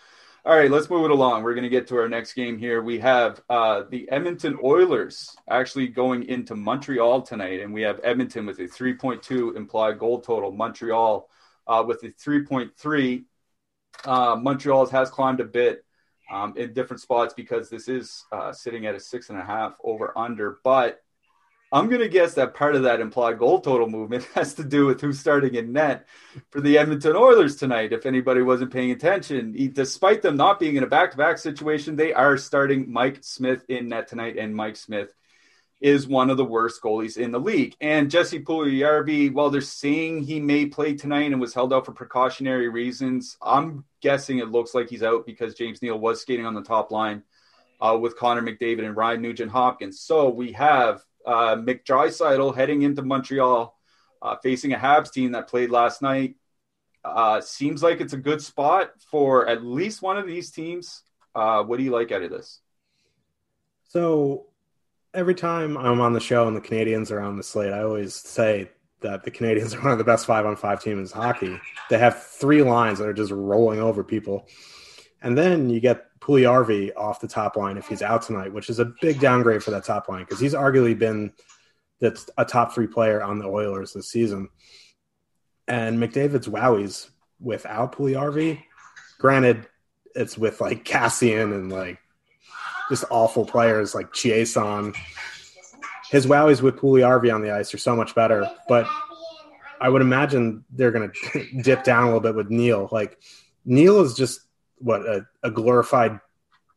All 0.43 0.57
right, 0.57 0.71
let's 0.71 0.89
move 0.89 1.05
it 1.05 1.11
along. 1.11 1.43
We're 1.43 1.53
going 1.53 1.63
to 1.63 1.69
get 1.69 1.85
to 1.87 1.97
our 1.97 2.09
next 2.09 2.33
game 2.33 2.57
here. 2.57 2.81
We 2.81 2.97
have 2.99 3.41
uh, 3.49 3.83
the 3.89 4.09
Edmonton 4.09 4.57
Oilers 4.63 5.35
actually 5.49 5.89
going 5.89 6.23
into 6.23 6.55
Montreal 6.55 7.21
tonight, 7.21 7.59
and 7.59 7.73
we 7.73 7.81
have 7.81 7.99
Edmonton 8.03 8.45
with 8.45 8.57
a 8.59 8.63
3.2 8.63 9.57
implied 9.57 9.99
goal 9.99 10.21
total. 10.21 10.51
Montreal 10.51 11.29
uh, 11.67 11.83
with 11.85 12.01
a 12.03 12.09
3.3. 12.09 13.25
Uh, 14.05 14.37
Montreal 14.37 14.87
has 14.87 15.09
climbed 15.09 15.41
a 15.41 15.45
bit 15.45 15.83
um, 16.31 16.53
in 16.57 16.73
different 16.73 17.01
spots 17.01 17.33
because 17.33 17.69
this 17.69 17.87
is 17.87 18.25
uh, 18.31 18.51
sitting 18.51 18.85
at 18.85 18.95
a 18.95 18.99
six 18.99 19.29
and 19.29 19.39
a 19.39 19.43
half 19.43 19.75
over 19.83 20.17
under. 20.17 20.59
But 20.63 21.01
I'm 21.71 21.87
going 21.87 22.01
to 22.01 22.09
guess 22.09 22.33
that 22.33 22.55
part 22.55 22.75
of 22.75 22.83
that 22.83 22.99
implied 22.99 23.37
goal 23.37 23.61
total 23.61 23.87
movement 23.87 24.23
has 24.35 24.55
to 24.55 24.63
do 24.63 24.85
with 24.85 25.01
who's 25.01 25.19
starting 25.19 25.55
in 25.55 25.71
net 25.71 26.07
for 26.49 26.61
the 26.61 26.77
Edmonton 26.77 27.15
Oilers 27.15 27.55
tonight. 27.55 27.93
If 27.93 28.05
anybody 28.05 28.41
wasn't 28.41 28.73
paying 28.73 28.91
attention, 28.91 29.71
despite 29.73 30.21
them 30.21 30.35
not 30.35 30.59
being 30.59 30.77
in 30.77 30.83
a 30.83 30.87
back 30.87 31.11
to 31.11 31.17
back 31.17 31.37
situation, 31.37 31.95
they 31.95 32.13
are 32.13 32.37
starting 32.37 32.91
Mike 32.91 33.19
Smith 33.21 33.65
in 33.69 33.89
net 33.89 34.07
tonight, 34.07 34.37
and 34.37 34.55
Mike 34.55 34.77
Smith 34.77 35.13
is 35.81 36.07
one 36.07 36.29
of 36.29 36.37
the 36.37 36.45
worst 36.45 36.81
goalies 36.81 37.17
in 37.17 37.31
the 37.31 37.39
league. 37.39 37.75
And 37.79 38.11
Jesse 38.11 38.43
Puljujarvi, 38.43 39.31
while 39.31 39.49
they're 39.49 39.61
saying 39.61 40.23
he 40.23 40.39
may 40.39 40.65
play 40.65 40.95
tonight 40.95 41.31
and 41.31 41.39
was 41.39 41.53
held 41.53 41.71
out 41.71 41.85
for 41.85 41.93
precautionary 41.93 42.67
reasons, 42.67 43.37
I'm 43.41 43.85
guessing 44.01 44.39
it 44.39 44.49
looks 44.49 44.73
like 44.73 44.89
he's 44.89 45.03
out 45.03 45.25
because 45.25 45.55
James 45.55 45.81
Neal 45.81 45.97
was 45.97 46.21
skating 46.21 46.45
on 46.45 46.53
the 46.53 46.63
top 46.63 46.91
line 46.91 47.23
uh, 47.79 47.97
with 47.99 48.17
Connor 48.17 48.41
McDavid 48.41 48.85
and 48.85 48.95
Ryan 48.95 49.21
Nugent 49.21 49.51
Hopkins. 49.51 50.01
So 50.01 50.29
we 50.29 50.51
have 50.53 51.01
uh, 51.25 51.55
Draisaitl 51.55 52.55
heading 52.55 52.81
into 52.81 53.01
Montreal, 53.01 53.77
uh, 54.21 54.35
facing 54.43 54.73
a 54.73 54.77
Habs 54.77 55.11
team 55.11 55.31
that 55.31 55.47
played 55.47 55.69
last 55.69 56.01
night. 56.01 56.35
Uh, 57.05 57.39
seems 57.39 57.81
like 57.81 58.01
it's 58.01 58.13
a 58.13 58.17
good 58.17 58.41
spot 58.41 58.91
for 59.09 59.47
at 59.47 59.63
least 59.63 60.01
one 60.01 60.17
of 60.17 60.27
these 60.27 60.51
teams. 60.51 61.03
Uh, 61.33 61.63
what 61.63 61.77
do 61.77 61.83
you 61.83 61.91
like 61.91 62.11
out 62.11 62.23
of 62.23 62.31
this? 62.31 62.59
So 63.85 64.48
every 65.13 65.35
time 65.35 65.77
I'm 65.77 66.01
on 66.01 66.13
the 66.13 66.19
show 66.19 66.47
and 66.47 66.55
the 66.55 66.61
Canadiens 66.61 67.11
are 67.11 67.21
on 67.21 67.37
the 67.37 67.43
slate, 67.43 67.73
I 67.73 67.81
always 67.81 68.15
say 68.15 68.69
that 69.01 69.23
the 69.23 69.31
Canadiens 69.31 69.75
are 69.77 69.81
one 69.81 69.91
of 69.91 69.97
the 69.97 70.03
best 70.03 70.25
five 70.25 70.45
on 70.45 70.55
five 70.55 70.81
teams 70.81 71.11
in 71.11 71.17
hockey. 71.17 71.59
They 71.89 71.97
have 71.97 72.23
three 72.23 72.61
lines 72.63 72.99
that 72.99 73.07
are 73.07 73.13
just 73.13 73.31
rolling 73.31 73.79
over 73.79 74.03
people. 74.03 74.47
And 75.21 75.37
then 75.37 75.69
you 75.69 75.79
get 75.79 76.05
Puljujarvi 76.19 76.91
off 76.95 77.19
the 77.19 77.27
top 77.27 77.55
line 77.57 77.77
if 77.77 77.87
he's 77.87 78.01
out 78.01 78.21
tonight, 78.21 78.53
which 78.53 78.69
is 78.69 78.79
a 78.79 78.93
big 79.01 79.19
downgrade 79.19 79.63
for 79.63 79.71
that 79.71 79.83
top 79.83 80.07
line 80.07 80.23
because 80.23 80.39
he's 80.39 80.53
arguably 80.53 80.97
been 80.97 81.33
that's 81.99 82.29
a 82.37 82.45
top 82.45 82.73
three 82.73 82.87
player 82.87 83.21
on 83.21 83.39
the 83.39 83.47
Oilers 83.47 83.93
this 83.93 84.09
season. 84.09 84.49
And 85.67 85.99
McDavid's 85.99 86.47
wowies 86.47 87.09
without 87.39 87.95
Puljujarvi, 87.95 88.63
granted, 89.19 89.67
it's 90.15 90.37
with 90.37 90.61
like 90.61 90.85
Chiasson 90.85 91.53
and 91.53 91.71
like 91.71 91.99
just 92.89 93.05
awful 93.09 93.45
players 93.45 93.95
like 93.95 94.11
Chiasson. 94.11 94.95
His 96.09 96.25
wowies 96.25 96.61
with 96.61 96.77
Puljujarvi 96.77 97.33
on 97.33 97.41
the 97.41 97.51
ice 97.51 97.73
are 97.73 97.77
so 97.77 97.95
much 97.95 98.15
better, 98.15 98.49
but 98.67 98.87
I 99.79 99.89
would 99.89 100.01
imagine 100.01 100.65
they're 100.71 100.91
going 100.91 101.11
to 101.33 101.61
dip 101.61 101.83
down 101.83 102.03
a 102.03 102.05
little 102.07 102.19
bit 102.19 102.35
with 102.35 102.49
Neal. 102.49 102.89
Like 102.91 103.19
Neal 103.65 104.01
is 104.01 104.15
just 104.15 104.41
what 104.79 105.01
a, 105.01 105.25
a 105.43 105.51
glorified 105.51 106.19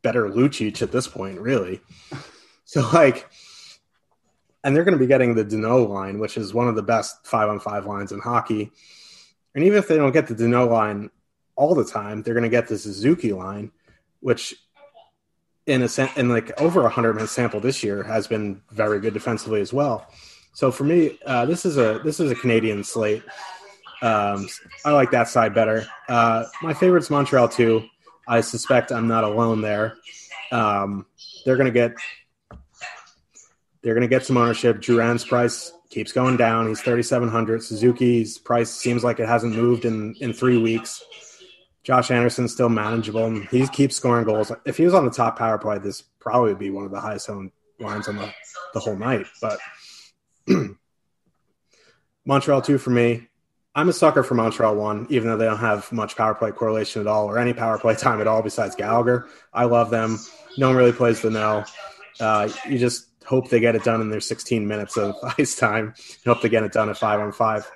better 0.02 0.28
Lucic 0.28 0.82
at 0.82 0.92
this 0.92 1.08
point, 1.08 1.40
really. 1.40 1.80
So 2.64 2.88
like, 2.94 3.28
and 4.64 4.74
they're 4.74 4.84
going 4.84 4.96
to 4.96 4.98
be 4.98 5.06
getting 5.06 5.34
the 5.34 5.44
Danault 5.44 5.90
line, 5.90 6.18
which 6.18 6.38
is 6.38 6.54
one 6.54 6.68
of 6.68 6.74
the 6.74 6.82
best 6.82 7.26
five 7.26 7.50
on 7.50 7.60
five 7.60 7.84
lines 7.84 8.12
in 8.12 8.18
hockey. 8.18 8.72
And 9.54 9.62
even 9.62 9.78
if 9.78 9.88
they 9.88 9.96
don't 9.96 10.12
get 10.12 10.26
the 10.26 10.34
Danault 10.34 10.70
line 10.70 11.10
all 11.54 11.74
the 11.74 11.84
time, 11.84 12.22
they're 12.22 12.32
going 12.32 12.44
to 12.44 12.48
get 12.48 12.68
the 12.68 12.78
Suzuki 12.78 13.34
line, 13.34 13.72
which 14.20 14.54
in 15.66 15.82
a 15.82 15.88
in 16.16 16.28
like 16.28 16.60
over 16.60 16.84
a 16.84 16.88
hundred 16.88 17.14
minute 17.14 17.28
sample 17.28 17.60
this 17.60 17.82
year 17.82 18.02
has 18.02 18.26
been 18.26 18.60
very 18.70 19.00
good 19.00 19.14
defensively 19.14 19.60
as 19.60 19.72
well. 19.72 20.06
So 20.54 20.70
for 20.70 20.84
me, 20.84 21.18
uh, 21.24 21.46
this 21.46 21.64
is 21.64 21.78
a 21.78 22.00
this 22.04 22.20
is 22.20 22.30
a 22.30 22.34
Canadian 22.34 22.84
slate. 22.84 23.22
Um, 24.02 24.48
I 24.84 24.90
like 24.90 25.12
that 25.12 25.28
side 25.28 25.54
better. 25.54 25.86
Uh, 26.08 26.44
my 26.62 26.74
favorite's 26.74 27.08
Montreal 27.08 27.48
too. 27.48 27.84
I 28.26 28.40
suspect 28.40 28.92
I'm 28.92 29.08
not 29.08 29.24
alone 29.24 29.62
there. 29.62 29.96
Um, 30.50 31.06
they're 31.44 31.56
to 31.66 31.70
get 31.72 31.94
they're 33.82 33.94
to 34.02 34.08
get 34.08 34.24
some 34.24 34.36
ownership. 34.36 34.78
Drouin's 34.78 35.24
price 35.24 35.72
keeps 35.90 36.12
going 36.12 36.36
down. 36.36 36.68
He's 36.68 36.80
3,700. 36.80 37.62
Suzuki's 37.62 38.38
price 38.38 38.70
seems 38.70 39.02
like 39.02 39.20
it 39.20 39.28
hasn't 39.28 39.54
moved 39.56 39.84
in 39.84 40.14
in 40.20 40.32
three 40.32 40.56
weeks. 40.56 41.04
Josh 41.84 42.10
Anderson's 42.10 42.52
still 42.52 42.68
manageable. 42.68 43.30
He 43.50 43.66
keeps 43.66 43.96
scoring 43.96 44.24
goals. 44.24 44.52
If 44.64 44.76
he 44.76 44.84
was 44.84 44.94
on 44.94 45.04
the 45.04 45.10
top 45.10 45.36
power 45.36 45.58
play, 45.58 45.78
this 45.78 46.02
probably 46.20 46.50
would 46.50 46.58
be 46.58 46.70
one 46.70 46.84
of 46.84 46.92
the 46.92 47.00
highest 47.00 47.28
owned 47.28 47.50
lines 47.80 48.06
on 48.08 48.16
the, 48.16 48.32
the 48.72 48.80
whole 48.80 48.96
night. 48.96 49.26
But 49.40 49.58
Montreal 52.24 52.62
two 52.62 52.78
for 52.78 52.90
me. 52.90 53.28
I'm 53.74 53.88
a 53.88 53.92
sucker 53.92 54.22
for 54.22 54.34
Montreal 54.34 54.76
one, 54.76 55.06
even 55.08 55.28
though 55.28 55.38
they 55.38 55.46
don't 55.46 55.58
have 55.58 55.90
much 55.90 56.14
power 56.14 56.34
play 56.34 56.52
correlation 56.52 57.00
at 57.00 57.08
all 57.08 57.26
or 57.26 57.38
any 57.38 57.52
power 57.52 57.78
play 57.78 57.94
time 57.96 58.20
at 58.20 58.26
all 58.26 58.42
besides 58.42 58.76
Gallagher. 58.76 59.26
I 59.52 59.64
love 59.64 59.90
them. 59.90 60.18
No 60.58 60.68
one 60.68 60.76
really 60.76 60.92
plays 60.92 61.22
the 61.22 61.30
no. 61.30 61.64
Uh, 62.20 62.48
you 62.68 62.78
just 62.78 63.08
hope 63.24 63.48
they 63.48 63.60
get 63.60 63.74
it 63.74 63.82
done 63.82 64.00
in 64.00 64.10
their 64.10 64.20
16 64.20 64.68
minutes 64.68 64.96
of 64.96 65.16
ice 65.38 65.56
time. 65.56 65.94
You 66.24 66.32
hope 66.32 66.42
they 66.42 66.48
get 66.48 66.62
it 66.62 66.72
done 66.72 66.90
at 66.90 66.98
five 66.98 67.18
on 67.18 67.32
five. 67.32 67.68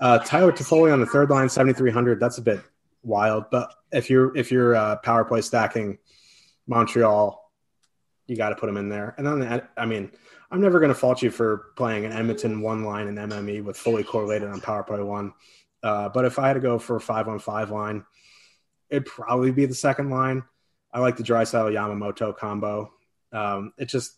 Uh, 0.00 0.18
Tyler 0.18 0.52
Toffoli 0.52 0.92
on 0.92 1.00
the 1.00 1.06
third 1.06 1.30
line, 1.30 1.48
7,300. 1.48 2.18
That's 2.18 2.38
a 2.38 2.42
bit 2.42 2.60
wild, 3.04 3.46
but 3.50 3.74
if 3.92 4.10
you're 4.10 4.36
if 4.36 4.50
you're 4.50 4.74
uh, 4.74 4.96
power 4.96 5.24
play 5.24 5.40
stacking 5.40 5.98
Montreal, 6.66 7.50
you 8.26 8.36
got 8.36 8.50
to 8.50 8.56
put 8.56 8.66
them 8.66 8.76
in 8.76 8.88
there. 8.88 9.14
And 9.18 9.26
then 9.26 9.62
I 9.76 9.86
mean, 9.86 10.10
I'm 10.50 10.60
never 10.60 10.78
going 10.78 10.92
to 10.92 10.98
fault 10.98 11.22
you 11.22 11.30
for 11.30 11.72
playing 11.76 12.04
an 12.04 12.12
Edmonton 12.12 12.60
one 12.60 12.84
line 12.84 13.08
and 13.08 13.18
MME 13.18 13.64
with 13.64 13.76
fully 13.76 14.04
correlated 14.04 14.48
on 14.48 14.60
power 14.60 14.82
play 14.82 15.02
one. 15.02 15.32
Uh, 15.82 16.08
but 16.08 16.24
if 16.24 16.38
I 16.38 16.48
had 16.48 16.54
to 16.54 16.60
go 16.60 16.78
for 16.78 16.96
a 16.96 17.00
five 17.00 17.28
on 17.28 17.38
five 17.38 17.70
line, 17.70 18.04
it'd 18.88 19.06
probably 19.06 19.50
be 19.50 19.66
the 19.66 19.74
second 19.74 20.10
line. 20.10 20.42
I 20.92 21.00
like 21.00 21.16
the 21.16 21.22
Draisaitl 21.22 21.72
Yamamoto 21.72 22.36
combo. 22.36 22.92
Um, 23.32 23.72
it 23.76 23.86
just 23.88 24.14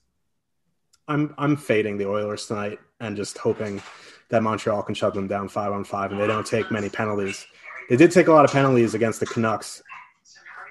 I'm 1.08 1.34
I'm 1.38 1.56
fading 1.56 1.98
the 1.98 2.08
Oilers 2.08 2.46
tonight 2.46 2.78
and 3.00 3.16
just 3.16 3.38
hoping 3.38 3.82
that 4.28 4.42
Montreal 4.42 4.82
can 4.82 4.94
shut 4.94 5.14
them 5.14 5.28
down 5.28 5.48
five 5.48 5.72
on 5.72 5.84
five 5.84 6.12
and 6.12 6.20
they 6.20 6.26
don't 6.26 6.46
take 6.46 6.70
many 6.70 6.88
penalties. 6.88 7.46
They 7.88 7.96
did 7.96 8.10
take 8.10 8.26
a 8.28 8.32
lot 8.32 8.44
of 8.44 8.52
penalties 8.52 8.94
against 8.94 9.20
the 9.20 9.26
Canucks. 9.26 9.82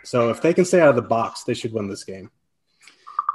So 0.03 0.29
if 0.29 0.41
they 0.41 0.53
can 0.53 0.65
stay 0.65 0.81
out 0.81 0.89
of 0.89 0.95
the 0.95 1.01
box, 1.01 1.43
they 1.43 1.53
should 1.53 1.73
win 1.73 1.87
this 1.87 2.03
game. 2.03 2.29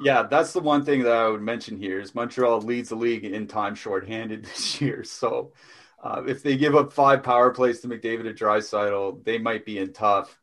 Yeah, 0.03 0.23
that's 0.23 0.53
the 0.53 0.61
one 0.61 0.85
thing 0.85 1.03
that 1.03 1.13
I 1.13 1.29
would 1.29 1.43
mention 1.43 1.77
here 1.77 2.01
is 2.01 2.15
Montreal 2.15 2.63
leads 2.63 2.89
the 2.89 2.95
league 2.95 3.25
in 3.25 3.47
time 3.47 3.75
shorthanded 3.75 4.45
this 4.47 4.81
year. 4.81 5.05
So 5.05 5.53
uh, 6.03 6.23
if 6.27 6.43
they 6.43 6.57
give 6.57 6.75
up 6.75 6.93
five 6.93 7.23
power 7.23 7.51
plays 7.51 7.81
to 7.81 7.89
McDavid 7.89 8.27
and 8.27 8.39
Draisaitl, 8.39 9.25
they 9.25 9.39
might 9.39 9.67
be 9.67 9.79
in 9.79 9.93
tough. 9.93 10.39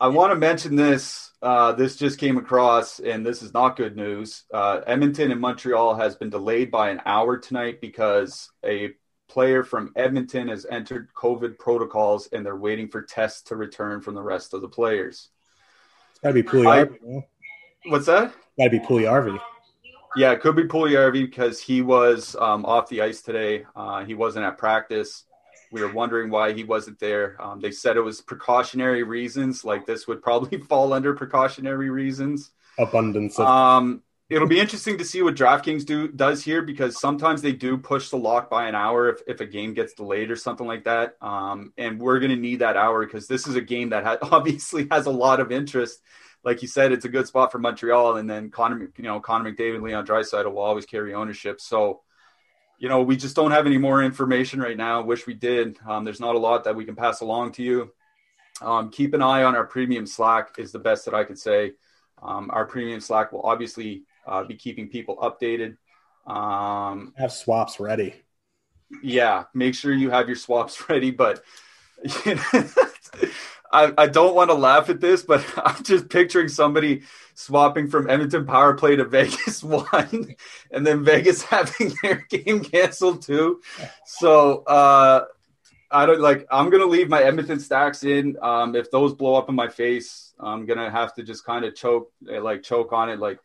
I 0.00 0.08
want 0.08 0.32
to 0.32 0.36
mention 0.36 0.74
this. 0.74 1.30
Uh, 1.40 1.72
this 1.72 1.94
just 1.94 2.18
came 2.18 2.36
across, 2.36 2.98
and 2.98 3.24
this 3.24 3.40
is 3.40 3.54
not 3.54 3.76
good 3.76 3.96
news. 3.96 4.42
Uh, 4.52 4.80
Edmonton 4.84 5.30
and 5.30 5.40
Montreal 5.40 5.94
has 5.94 6.16
been 6.16 6.30
delayed 6.30 6.72
by 6.72 6.90
an 6.90 7.00
hour 7.06 7.38
tonight 7.38 7.80
because 7.80 8.50
a 8.64 8.90
player 9.32 9.64
from 9.64 9.92
Edmonton 9.96 10.48
has 10.48 10.66
entered 10.70 11.08
COVID 11.14 11.58
protocols, 11.58 12.28
and 12.32 12.44
they're 12.44 12.56
waiting 12.56 12.88
for 12.88 13.02
tests 13.02 13.42
to 13.42 13.56
return 13.56 14.00
from 14.00 14.14
the 14.14 14.22
rest 14.22 14.54
of 14.54 14.60
the 14.60 14.68
players. 14.68 15.30
It's 16.10 16.20
got 16.20 16.28
to 16.28 16.34
be 16.34 16.42
Puljujarvi. 16.42 17.24
What's 17.86 18.06
that? 18.06 18.34
Got 18.58 18.64
to 18.64 18.70
be 18.70 18.80
Puljujarvi. 18.80 19.38
Yeah, 20.16 20.32
it 20.32 20.40
could 20.40 20.56
be 20.56 20.64
Puljujarvi 20.64 21.24
because 21.24 21.60
he 21.60 21.80
was 21.80 22.36
um, 22.36 22.64
off 22.66 22.88
the 22.88 23.00
ice 23.00 23.22
today. 23.22 23.64
Uh, 23.74 24.04
he 24.04 24.14
wasn't 24.14 24.44
at 24.44 24.58
practice 24.58 25.24
we 25.72 25.80
were 25.80 25.92
wondering 25.92 26.30
why 26.30 26.52
he 26.52 26.64
wasn't 26.64 26.98
there. 27.00 27.36
Um, 27.40 27.58
they 27.58 27.70
said 27.70 27.96
it 27.96 28.02
was 28.02 28.20
precautionary 28.20 29.02
reasons. 29.02 29.64
Like 29.64 29.86
this 29.86 30.06
would 30.06 30.22
probably 30.22 30.58
fall 30.68 30.92
under 30.92 31.14
precautionary 31.14 31.90
reasons. 31.90 32.52
Abundance. 32.78 33.38
Of- 33.38 33.46
um, 33.46 34.02
it'll 34.32 34.48
be 34.48 34.58
interesting 34.58 34.96
to 34.96 35.04
see 35.04 35.20
what 35.20 35.34
DraftKings 35.34 35.84
do 35.84 36.08
does 36.08 36.42
here 36.42 36.62
because 36.62 36.98
sometimes 36.98 37.42
they 37.42 37.52
do 37.52 37.76
push 37.76 38.08
the 38.08 38.16
lock 38.16 38.48
by 38.48 38.66
an 38.66 38.74
hour 38.74 39.10
if, 39.10 39.20
if 39.26 39.40
a 39.40 39.46
game 39.46 39.74
gets 39.74 39.92
delayed 39.92 40.30
or 40.30 40.36
something 40.36 40.66
like 40.66 40.84
that. 40.84 41.16
Um, 41.20 41.74
and 41.76 42.00
we're 42.00 42.18
going 42.18 42.30
to 42.30 42.36
need 42.36 42.60
that 42.60 42.76
hour 42.76 43.04
because 43.04 43.28
this 43.28 43.46
is 43.46 43.56
a 43.56 43.60
game 43.60 43.90
that 43.90 44.04
ha- 44.04 44.18
obviously 44.32 44.88
has 44.90 45.04
a 45.04 45.10
lot 45.10 45.40
of 45.40 45.52
interest. 45.52 46.00
Like 46.44 46.62
you 46.62 46.68
said, 46.68 46.92
it's 46.92 47.04
a 47.04 47.10
good 47.10 47.26
spot 47.26 47.52
for 47.52 47.58
Montreal, 47.58 48.16
and 48.16 48.28
then 48.28 48.50
Connor, 48.50 48.90
you 48.96 49.04
know, 49.04 49.20
Connor 49.20 49.52
McDavid, 49.52 49.82
Leon 49.82 50.06
Draisaitl 50.06 50.52
will 50.52 50.62
always 50.62 50.86
carry 50.86 51.14
ownership. 51.14 51.60
So 51.60 52.00
you 52.78 52.88
know, 52.88 53.02
we 53.02 53.16
just 53.16 53.36
don't 53.36 53.52
have 53.52 53.66
any 53.66 53.78
more 53.78 54.02
information 54.02 54.58
right 54.58 54.76
now. 54.76 55.02
Wish 55.02 55.24
we 55.24 55.34
did. 55.34 55.78
Um, 55.86 56.02
there's 56.02 56.18
not 56.18 56.34
a 56.34 56.38
lot 56.38 56.64
that 56.64 56.74
we 56.74 56.84
can 56.84 56.96
pass 56.96 57.20
along 57.20 57.52
to 57.52 57.62
you. 57.62 57.92
Um, 58.60 58.90
keep 58.90 59.14
an 59.14 59.22
eye 59.22 59.44
on 59.44 59.54
our 59.54 59.64
premium 59.64 60.04
Slack 60.04 60.56
is 60.58 60.72
the 60.72 60.80
best 60.80 61.04
that 61.04 61.14
I 61.14 61.22
could 61.22 61.38
say. 61.38 61.74
Um, 62.20 62.50
our 62.52 62.66
premium 62.66 62.98
Slack 62.98 63.30
will 63.30 63.42
obviously 63.42 64.02
uh, 64.26 64.44
be 64.44 64.54
keeping 64.54 64.88
people 64.88 65.16
updated. 65.16 65.76
Um, 66.26 67.14
have 67.16 67.32
swaps 67.32 67.80
ready. 67.80 68.14
Yeah, 69.02 69.44
make 69.54 69.74
sure 69.74 69.92
you 69.92 70.10
have 70.10 70.28
your 70.28 70.36
swaps 70.36 70.82
ready. 70.88 71.10
But 71.10 71.42
you 72.24 72.36
know, 72.36 72.42
I, 73.72 73.92
I 73.96 74.06
don't 74.06 74.34
want 74.34 74.50
to 74.50 74.54
laugh 74.54 74.90
at 74.90 75.00
this, 75.00 75.22
but 75.22 75.44
I'm 75.56 75.82
just 75.82 76.08
picturing 76.08 76.48
somebody 76.48 77.02
swapping 77.34 77.88
from 77.88 78.08
Edmonton 78.10 78.44
power 78.44 78.74
play 78.74 78.96
to 78.96 79.04
Vegas 79.04 79.62
one, 79.62 80.34
and 80.70 80.86
then 80.86 81.04
Vegas 81.04 81.42
having 81.42 81.94
their 82.02 82.26
game 82.28 82.62
canceled 82.62 83.22
too. 83.22 83.60
So 84.04 84.62
uh, 84.64 85.24
I 85.90 86.06
don't 86.06 86.20
like. 86.20 86.46
I'm 86.50 86.70
gonna 86.70 86.86
leave 86.86 87.08
my 87.08 87.22
Edmonton 87.22 87.60
stacks 87.60 88.04
in. 88.04 88.36
Um, 88.42 88.76
if 88.76 88.90
those 88.90 89.14
blow 89.14 89.34
up 89.34 89.48
in 89.48 89.54
my 89.54 89.68
face, 89.68 90.34
I'm 90.38 90.66
gonna 90.66 90.90
have 90.90 91.14
to 91.14 91.22
just 91.22 91.44
kind 91.44 91.64
of 91.64 91.74
choke, 91.74 92.12
like 92.22 92.62
choke 92.62 92.92
on 92.92 93.08
it. 93.08 93.18
Like 93.18 93.38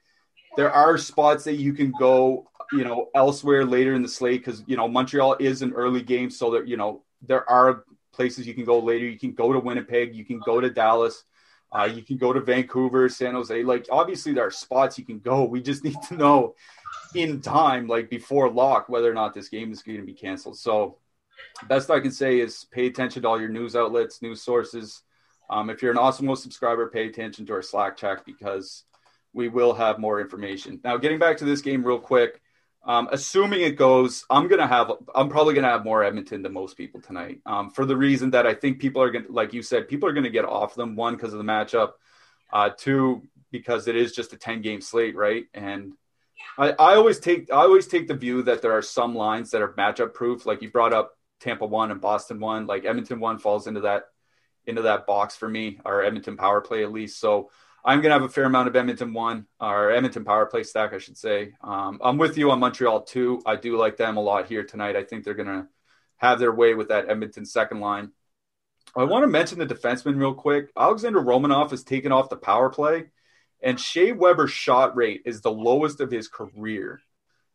there 0.56 0.72
are 0.72 0.98
spots 0.98 1.44
that 1.44 1.56
you 1.56 1.74
can 1.74 1.92
go, 2.00 2.48
you 2.72 2.84
know, 2.84 3.10
elsewhere 3.16 3.66
later 3.66 3.94
in 3.94 4.02
the 4.02 4.08
slate 4.08 4.44
because 4.44 4.64
you 4.68 4.78
know 4.78 4.88
Montreal 4.88 5.36
is 5.40 5.62
an 5.62 5.74
early 5.74 6.02
game, 6.02 6.30
so 6.30 6.52
that 6.52 6.68
you 6.68 6.78
know 6.78 7.04
there 7.22 7.48
are 7.50 7.84
places 8.14 8.48
you 8.48 8.54
can 8.54 8.66
go 8.66 8.80
later. 8.80 9.06
You 9.06 9.20
can 9.20 9.34
go 9.34 9.54
to 9.54 9.60
Winnipeg. 9.60 10.16
You 10.16 10.26
can 10.26 10.40
go 10.40 10.60
to 10.60 10.70
Dallas. 10.70 11.24
Uh, 11.72 11.84
you 11.84 12.02
can 12.02 12.18
go 12.18 12.32
to 12.32 12.40
Vancouver, 12.40 13.10
San 13.10 13.34
Jose. 13.34 13.64
Like, 13.64 13.88
obviously, 13.92 14.34
there 14.34 14.48
are 14.48 14.52
spots 14.52 14.98
you 14.98 15.06
can 15.06 15.20
go. 15.20 15.44
We 15.58 15.62
just 15.62 15.84
need 15.84 15.98
to 16.10 16.16
know 16.16 16.56
in 17.14 17.42
time, 17.42 17.88
like 17.88 18.10
before 18.10 18.50
lock, 18.50 18.90
whether 18.90 19.10
or 19.10 19.14
not 19.14 19.34
this 19.34 19.50
game 19.50 19.72
is 19.72 19.84
going 19.84 20.00
to 20.00 20.06
be 20.06 20.14
canceled. 20.14 20.58
So, 20.58 20.98
best 21.68 21.92
I 21.92 22.00
can 22.00 22.12
say 22.12 22.40
is 22.40 22.66
pay 22.72 22.88
attention 22.88 23.22
to 23.22 23.28
all 23.28 23.40
your 23.40 23.50
news 23.50 23.76
outlets, 23.76 24.22
news 24.22 24.42
sources. 24.42 25.04
Um, 25.50 25.70
if 25.70 25.82
you're 25.82 25.92
an 25.92 25.98
Awesemo 25.98 26.38
subscriber, 26.38 26.90
pay 26.90 27.08
attention 27.08 27.46
to 27.46 27.54
our 27.54 27.62
Slack 27.62 27.96
chat 27.98 28.26
because 28.26 28.84
we 29.34 29.48
will 29.50 29.74
have 29.74 30.00
more 30.00 30.20
information. 30.22 30.80
Now, 30.84 30.98
getting 30.98 31.20
back 31.20 31.38
to 31.38 31.46
this 31.46 31.62
game 31.62 31.84
real 31.84 32.00
quick, 32.00 32.42
um, 32.84 33.10
assuming 33.12 33.62
it 33.62 33.76
goes, 33.76 34.26
I'm 34.30 34.48
gonna 34.48 34.68
have. 34.68 34.92
I'm 35.14 35.28
probably 35.30 35.54
gonna 35.54 35.68
have 35.68 35.84
more 35.84 36.04
Edmonton 36.04 36.42
than 36.42 36.54
most 36.54 36.78
people 36.78 37.02
tonight. 37.02 37.42
Um, 37.46 37.70
for 37.70 37.86
the 37.86 37.98
reason 37.98 38.32
that 38.32 38.48
I 38.48 38.54
think 38.54 38.80
people 38.80 39.02
are 39.02 39.12
gonna, 39.12 39.26
like 39.30 39.54
you 39.54 39.62
said, 39.62 39.90
people 39.90 40.08
are 40.08 40.14
gonna 40.14 40.30
get 40.30 40.46
off 40.46 40.76
them. 40.76 40.96
One 40.96 41.16
because 41.16 41.34
of 41.34 41.40
the 41.40 41.46
matchup. 41.46 41.92
Uh, 42.52 42.70
two 42.76 43.24
because 43.52 43.88
it 43.88 43.96
is 43.96 44.14
just 44.14 44.34
a 44.34 44.38
10 44.38 44.62
game 44.62 44.82
slate, 44.82 45.16
right? 45.16 45.46
And 45.54 45.94
I, 46.58 46.70
I 46.72 46.96
always 46.96 47.20
take 47.20 47.52
I 47.52 47.58
always 47.58 47.88
take 47.88 48.08
the 48.08 48.14
view 48.14 48.44
that 48.44 48.62
there 48.62 48.72
are 48.78 48.82
some 48.82 49.16
lines 49.16 49.52
that 49.52 49.62
are 49.62 49.74
matchup 49.74 50.14
proof. 50.14 50.46
Like 50.46 50.62
you 50.62 50.72
brought 50.72 50.94
up 50.94 51.18
Tampa 51.40 51.66
one 51.66 51.92
and 51.92 52.02
Boston 52.02 52.40
one. 52.40 52.68
Like 52.68 52.86
Edmonton 52.86 53.20
one 53.20 53.38
falls 53.38 53.68
into 53.68 53.82
that 53.82 54.06
into 54.66 54.84
that 54.84 55.06
box 55.06 55.36
for 55.36 55.48
me, 55.48 55.80
or 55.86 56.04
Edmonton 56.04 56.38
power 56.38 56.62
play 56.62 56.84
at 56.84 56.92
least. 56.92 57.20
So 57.20 57.50
I'm 57.88 58.02
going 58.02 58.10
to 58.10 58.20
have 58.20 58.24
a 58.24 58.30
fair 58.30 58.44
amount 58.44 58.68
of 58.68 58.76
Edmonton 58.76 59.14
one 59.14 59.46
or 59.62 59.92
Edmonton 59.92 60.26
power 60.26 60.46
play 60.46 60.64
stack, 60.64 60.92
I 60.92 60.98
should 60.98 61.18
say. 61.18 61.54
Um, 61.64 62.00
I'm 62.04 62.18
with 62.18 62.38
you 62.38 62.52
on 62.52 62.60
Montreal 62.60 63.04
too. 63.04 63.42
I 63.46 63.56
do 63.56 63.78
like 63.78 63.96
them 63.96 64.18
a 64.18 64.22
lot 64.22 64.48
here 64.48 64.66
tonight. 64.66 64.98
I 64.98 65.06
think 65.06 65.24
they're 65.24 65.34
going 65.34 65.48
to 65.48 65.68
have 66.18 66.38
their 66.38 66.52
way 66.52 66.74
with 66.74 66.90
that 66.90 67.10
Edmonton 67.10 67.46
second 67.46 67.80
line. 67.80 68.12
I 68.94 69.06
want 69.06 69.24
to 69.24 69.28
mention 69.28 69.58
the 69.58 69.66
defenseman 69.66 70.18
real 70.18 70.34
quick. 70.34 70.70
Alexander 70.78 71.22
Romanov 71.22 71.72
has 71.72 71.86
taken 71.86 72.12
off 72.12 72.30
the 72.30 72.36
power 72.36 72.70
play, 72.70 73.06
and 73.62 73.80
Shea 73.80 74.12
Weber's 74.12 74.52
shot 74.52 74.98
rate 74.98 75.22
is 75.26 75.40
the 75.40 75.52
lowest 75.52 76.02
of 76.02 76.12
his 76.12 76.28
career. 76.28 77.00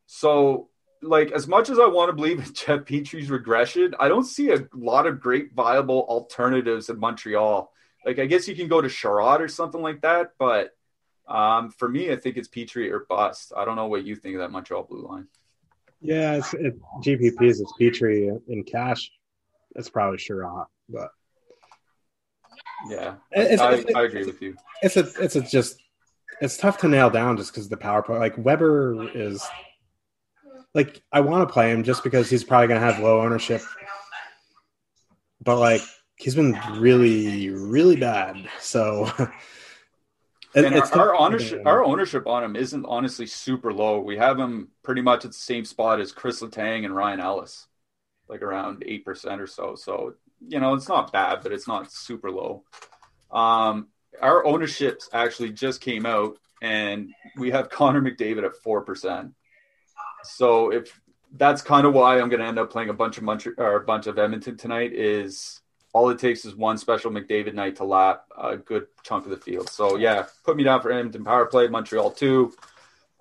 So, 0.07 0.71
like, 1.03 1.31
as 1.33 1.47
much 1.47 1.69
as 1.69 1.79
I 1.79 1.87
want 1.87 2.09
to 2.09 2.15
believe 2.15 2.39
in 2.39 2.45
Jeff 2.55 2.87
Petry's 2.87 3.31
regression, 3.31 3.95
I 4.01 4.09
don't 4.09 4.25
see 4.25 4.51
a 4.51 4.67
lot 4.73 5.07
of 5.07 5.21
great 5.21 5.53
viable 5.53 6.07
alternatives 6.09 6.89
in 6.89 6.99
Montreal 6.99 7.72
like 8.05 8.19
I 8.19 8.27
guess 8.27 8.49
you 8.49 8.57
can 8.57 8.69
go 8.69 8.81
to 8.81 8.89
Chiarot 8.89 9.41
or 9.41 9.49
something 9.49 9.81
like 9.81 10.03
that, 10.03 10.33
but 10.39 10.71
um, 11.29 11.71
for 11.71 11.89
me, 11.89 12.11
I 12.11 12.17
think 12.17 12.37
it's 12.37 12.49
Petry 12.49 12.91
or 12.91 13.07
bust. 13.09 13.53
I 13.57 13.65
don't 13.65 13.77
know 13.77 13.87
what 13.87 14.05
you 14.05 14.17
think 14.17 14.35
of 14.35 14.41
that 14.41 14.51
Montreal 14.51 14.85
blue 14.85 15.07
line. 15.07 15.29
Yeah, 16.01 16.35
it's 16.35 16.53
it, 16.55 16.75
GPPs. 17.05 17.61
It's 17.61 17.73
Petry 17.81 18.41
in 18.49 18.65
cash. 18.65 19.11
It's 19.77 19.89
probably 19.89 20.19
Chiarot, 20.19 20.67
but 20.89 21.11
yeah, 22.89 23.15
it's, 23.31 23.63
I, 23.63 23.75
it's, 23.75 23.95
I, 23.95 24.03
agree 24.03 24.25
with 24.25 24.43
you. 24.43 24.57
It's 24.83 24.97
a 24.97 25.09
it's 25.23 25.37
a 25.37 25.43
just 25.43 25.81
it's 26.41 26.57
tough 26.57 26.79
to 26.79 26.89
nail 26.89 27.11
down 27.11 27.37
just 27.37 27.53
because 27.53 27.69
the 27.69 27.77
power 27.77 28.03
play. 28.03 28.19
Like 28.19 28.37
Weber 28.37 29.09
is 29.15 29.47
like 30.75 31.01
I 31.13 31.21
want 31.21 31.49
to 31.49 31.53
play 31.53 31.71
him 31.71 31.85
just 31.85 32.03
because 32.03 32.29
he's 32.29 32.43
probably 32.43 32.67
going 32.67 32.81
to 32.81 32.87
have 32.87 33.03
low 33.03 33.21
ownership 33.21 33.63
but 35.45 35.59
like 35.59 35.83
he's 36.23 36.37
been 36.37 36.57
really, 36.79 37.51
really 37.51 37.97
bad. 37.97 38.49
So 38.61 39.11
and 40.55 40.75
our, 40.75 40.95
our 40.95 41.17
ownership 41.17 41.63
our 41.67 41.85
ownership 41.85 42.27
on 42.27 42.45
him 42.45 42.57
isn't 42.57 42.87
honestly 42.87 43.27
super 43.27 43.73
low. 43.73 44.01
We 44.01 44.17
have 44.19 44.39
him 44.39 44.69
pretty 44.85 45.03
much 45.03 45.25
at 45.25 45.33
the 45.33 45.37
same 45.37 45.65
spot 45.65 46.01
as 46.01 46.13
Chris 46.13 46.41
Letang 46.41 46.85
and 46.85 46.95
Ryan 46.95 47.21
Ellis, 47.21 47.67
like 48.29 48.43
around 48.43 48.85
eight 48.87 49.05
percent 49.05 49.41
or 49.41 49.49
so. 49.49 49.75
So 49.75 50.15
you 50.47 50.61
know 50.61 50.75
it's 50.75 50.89
not 50.89 51.13
bad, 51.13 51.41
but 51.43 51.53
it's 51.53 51.67
not 51.67 51.91
super 51.91 52.31
low. 52.31 52.63
Um, 53.33 53.89
our 54.21 54.45
ownerships 54.47 55.09
actually 55.13 55.51
just 55.51 55.81
came 55.81 56.07
out, 56.07 56.39
and 56.61 57.11
we 57.37 57.51
have 57.51 57.69
Connor 57.69 58.01
McDavid 58.03 58.45
at 58.45 58.57
four 58.63 58.83
percent. 58.83 59.35
So 60.23 60.71
if 60.71 61.01
that's 61.35 61.63
kind 61.63 61.87
of 61.87 61.95
why 61.95 62.21
I'm 62.21 62.29
going 62.29 62.41
to 62.41 62.47
end 62.47 62.59
up 62.59 62.71
playing 62.71 62.91
a 62.91 62.95
bunch 62.95 63.17
of 63.17 63.25
Montreal 63.25 63.55
or 63.59 63.77
a 63.77 63.85
bunch 63.85 64.07
of 64.07 64.19
Edmonton 64.19 64.57
tonight. 64.57 64.93
Is 64.93 65.62
all 65.93 66.09
it 66.11 66.19
takes 66.19 66.45
is 66.45 66.57
one 66.57 66.79
special 66.79 67.11
McDavid 67.11 67.55
night 67.55 67.77
to 67.77 67.85
lap 67.85 68.25
a 68.41 68.57
good 68.57 68.87
chunk 69.03 69.25
of 69.25 69.31
the 69.31 69.37
field. 69.37 69.69
So 69.69 69.97
yeah, 69.97 70.27
put 70.45 70.57
me 70.57 70.65
down 70.65 70.81
for 70.81 70.91
Edmonton 70.91 71.25
power 71.25 71.47
play, 71.47 71.69
Montreal 71.69 72.11
too. 72.11 72.53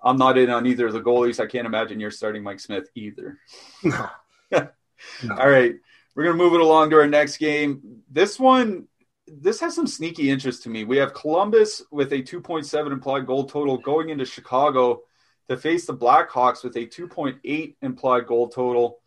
I'm 0.02 0.16
not 0.16 0.38
in 0.38 0.50
on 0.50 0.66
either 0.66 0.86
of 0.86 0.94
the 0.94 1.00
goalies. 1.00 1.38
I 1.38 1.46
can't 1.46 1.66
imagine 1.66 2.00
you're 2.00 2.10
starting 2.10 2.42
Mike 2.42 2.60
Smith 2.60 2.88
either. 2.94 3.38
No. 3.84 4.08
no. 4.50 4.68
All 5.30 5.48
right, 5.48 5.74
we're 6.14 6.24
gonna 6.24 6.36
move 6.36 6.54
it 6.54 6.60
along 6.60 6.90
to 6.90 6.96
our 6.96 7.06
next 7.06 7.36
game. 7.36 8.02
This 8.10 8.38
one, 8.38 8.88
this 9.26 9.60
has 9.60 9.74
some 9.74 9.86
sneaky 9.86 10.30
interest 10.30 10.62
to 10.64 10.70
me. 10.70 10.84
We 10.84 10.96
have 10.96 11.14
Columbus 11.14 11.82
with 11.90 12.12
a 12.12 12.22
2.7 12.22 12.90
implied 12.90 13.26
goal 13.26 13.44
total 13.44 13.76
going 13.76 14.08
into 14.08 14.24
Chicago 14.24 15.02
to 15.48 15.56
face 15.56 15.86
the 15.86 15.94
Blackhawks 15.94 16.64
with 16.64 16.76
a 16.76 16.86
2.8 16.86 17.76
implied 17.82 18.26
goal 18.26 18.48
total. 18.48 18.98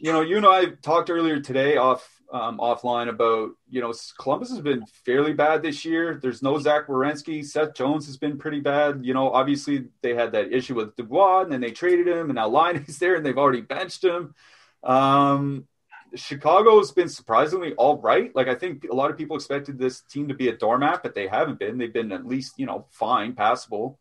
You 0.00 0.12
know, 0.12 0.20
you 0.20 0.36
and 0.36 0.46
I 0.46 0.66
talked 0.82 1.10
earlier 1.10 1.40
today 1.40 1.76
off 1.76 2.17
um, 2.32 2.58
offline 2.58 3.08
about 3.08 3.50
you 3.70 3.80
know 3.80 3.92
Columbus 4.18 4.50
has 4.50 4.60
been 4.60 4.84
fairly 5.04 5.32
bad 5.32 5.62
this 5.62 5.84
year. 5.84 6.18
There's 6.20 6.42
no 6.42 6.58
Zach 6.58 6.86
Werenski. 6.86 7.44
Seth 7.44 7.74
Jones 7.74 8.06
has 8.06 8.16
been 8.16 8.38
pretty 8.38 8.60
bad. 8.60 9.00
You 9.04 9.14
know, 9.14 9.30
obviously 9.30 9.86
they 10.02 10.14
had 10.14 10.32
that 10.32 10.52
issue 10.52 10.74
with 10.74 10.94
Dubois, 10.96 11.42
and 11.42 11.52
then 11.52 11.60
they 11.60 11.70
traded 11.70 12.06
him, 12.06 12.26
and 12.26 12.34
now 12.34 12.48
Laine's 12.48 12.98
there, 12.98 13.14
and 13.14 13.24
they've 13.24 13.38
already 13.38 13.62
benched 13.62 14.04
him. 14.04 14.34
Um, 14.82 15.66
Chicago's 16.14 16.92
been 16.92 17.08
surprisingly 17.08 17.74
all 17.74 17.98
right. 17.98 18.34
Like 18.34 18.48
I 18.48 18.54
think 18.54 18.84
a 18.90 18.94
lot 18.94 19.10
of 19.10 19.18
people 19.18 19.36
expected 19.36 19.78
this 19.78 20.00
team 20.02 20.28
to 20.28 20.34
be 20.34 20.48
a 20.48 20.56
doormat, 20.56 21.02
but 21.02 21.14
they 21.14 21.26
haven't 21.26 21.58
been. 21.58 21.78
They've 21.78 21.92
been 21.92 22.12
at 22.12 22.26
least 22.26 22.58
you 22.58 22.66
know 22.66 22.86
fine, 22.90 23.34
passable. 23.34 23.98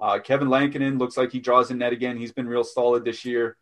Uh, 0.00 0.18
Kevin 0.20 0.48
Lankinen 0.48 0.98
looks 0.98 1.16
like 1.16 1.32
he 1.32 1.40
draws 1.40 1.70
in 1.70 1.78
net 1.78 1.92
again. 1.92 2.16
He's 2.16 2.32
been 2.32 2.48
real 2.48 2.64
solid 2.64 3.04
this 3.04 3.24
year. 3.24 3.56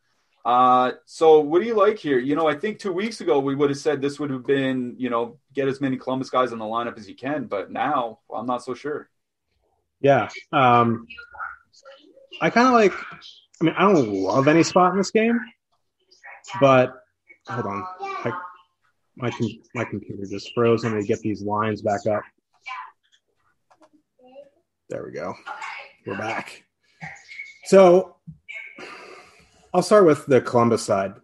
Uh, 0.47 0.93
so 1.07 1.41
what 1.41 1.61
do 1.61 1.67
you 1.67 1.75
like 1.75 1.99
here? 1.99 2.21
You 2.21 2.37
know, 2.37 2.47
I 2.47 2.55
think 2.55 2.79
two 2.79 2.93
weeks 2.93 3.21
ago 3.21 3.41
we 3.41 3.57
would 3.57 3.69
have 3.69 3.81
said 3.81 4.01
this 4.01 4.21
would 4.21 4.31
have 4.31 4.47
been, 4.47 4.95
you 4.97 5.11
know, 5.11 5.41
get 5.53 5.67
as 5.67 5.81
many 5.81 5.97
Columbus 5.97 6.31
guys 6.31 6.53
in 6.53 6.61
the 6.61 6.65
lineup 6.65 6.97
as 6.97 7.09
you 7.09 7.17
can, 7.17 7.47
but 7.47 7.73
now 7.73 8.21
I'm 8.33 8.47
not 8.47 8.63
so 8.63 8.73
sure. 8.73 9.11
Yeah. 10.01 10.29
Um, 10.53 11.09
I 12.41 12.51
kind 12.51 12.69
of 12.69 12.75
like, 12.75 12.93
I 13.61 13.65
mean, 13.65 13.75
I 13.77 13.91
don't 13.91 14.09
love 14.09 14.47
any 14.47 14.63
spot 14.63 14.93
in 14.93 14.99
this 14.99 15.11
game, 15.11 15.37
but 16.61 16.95
hold 17.49 17.67
on. 17.67 17.85
I, 18.01 18.31
my, 19.17 19.33
my 19.75 19.85
computer 19.85 20.27
just 20.31 20.53
froze. 20.55 20.85
Let 20.85 20.93
me 20.93 21.05
get 21.05 21.19
these 21.23 21.43
lines 21.43 21.83
back 21.83 22.07
up. 22.07 22.23
There 24.91 25.05
we 25.05 25.11
go. 25.11 25.35
We're 26.07 26.17
back. 26.17 26.63
So 27.65 28.16
I'll 29.77 29.83
start 29.83 30.07
with 30.07 30.25
the 30.25 30.41
Columbus 30.41 30.83
side. 30.83 31.17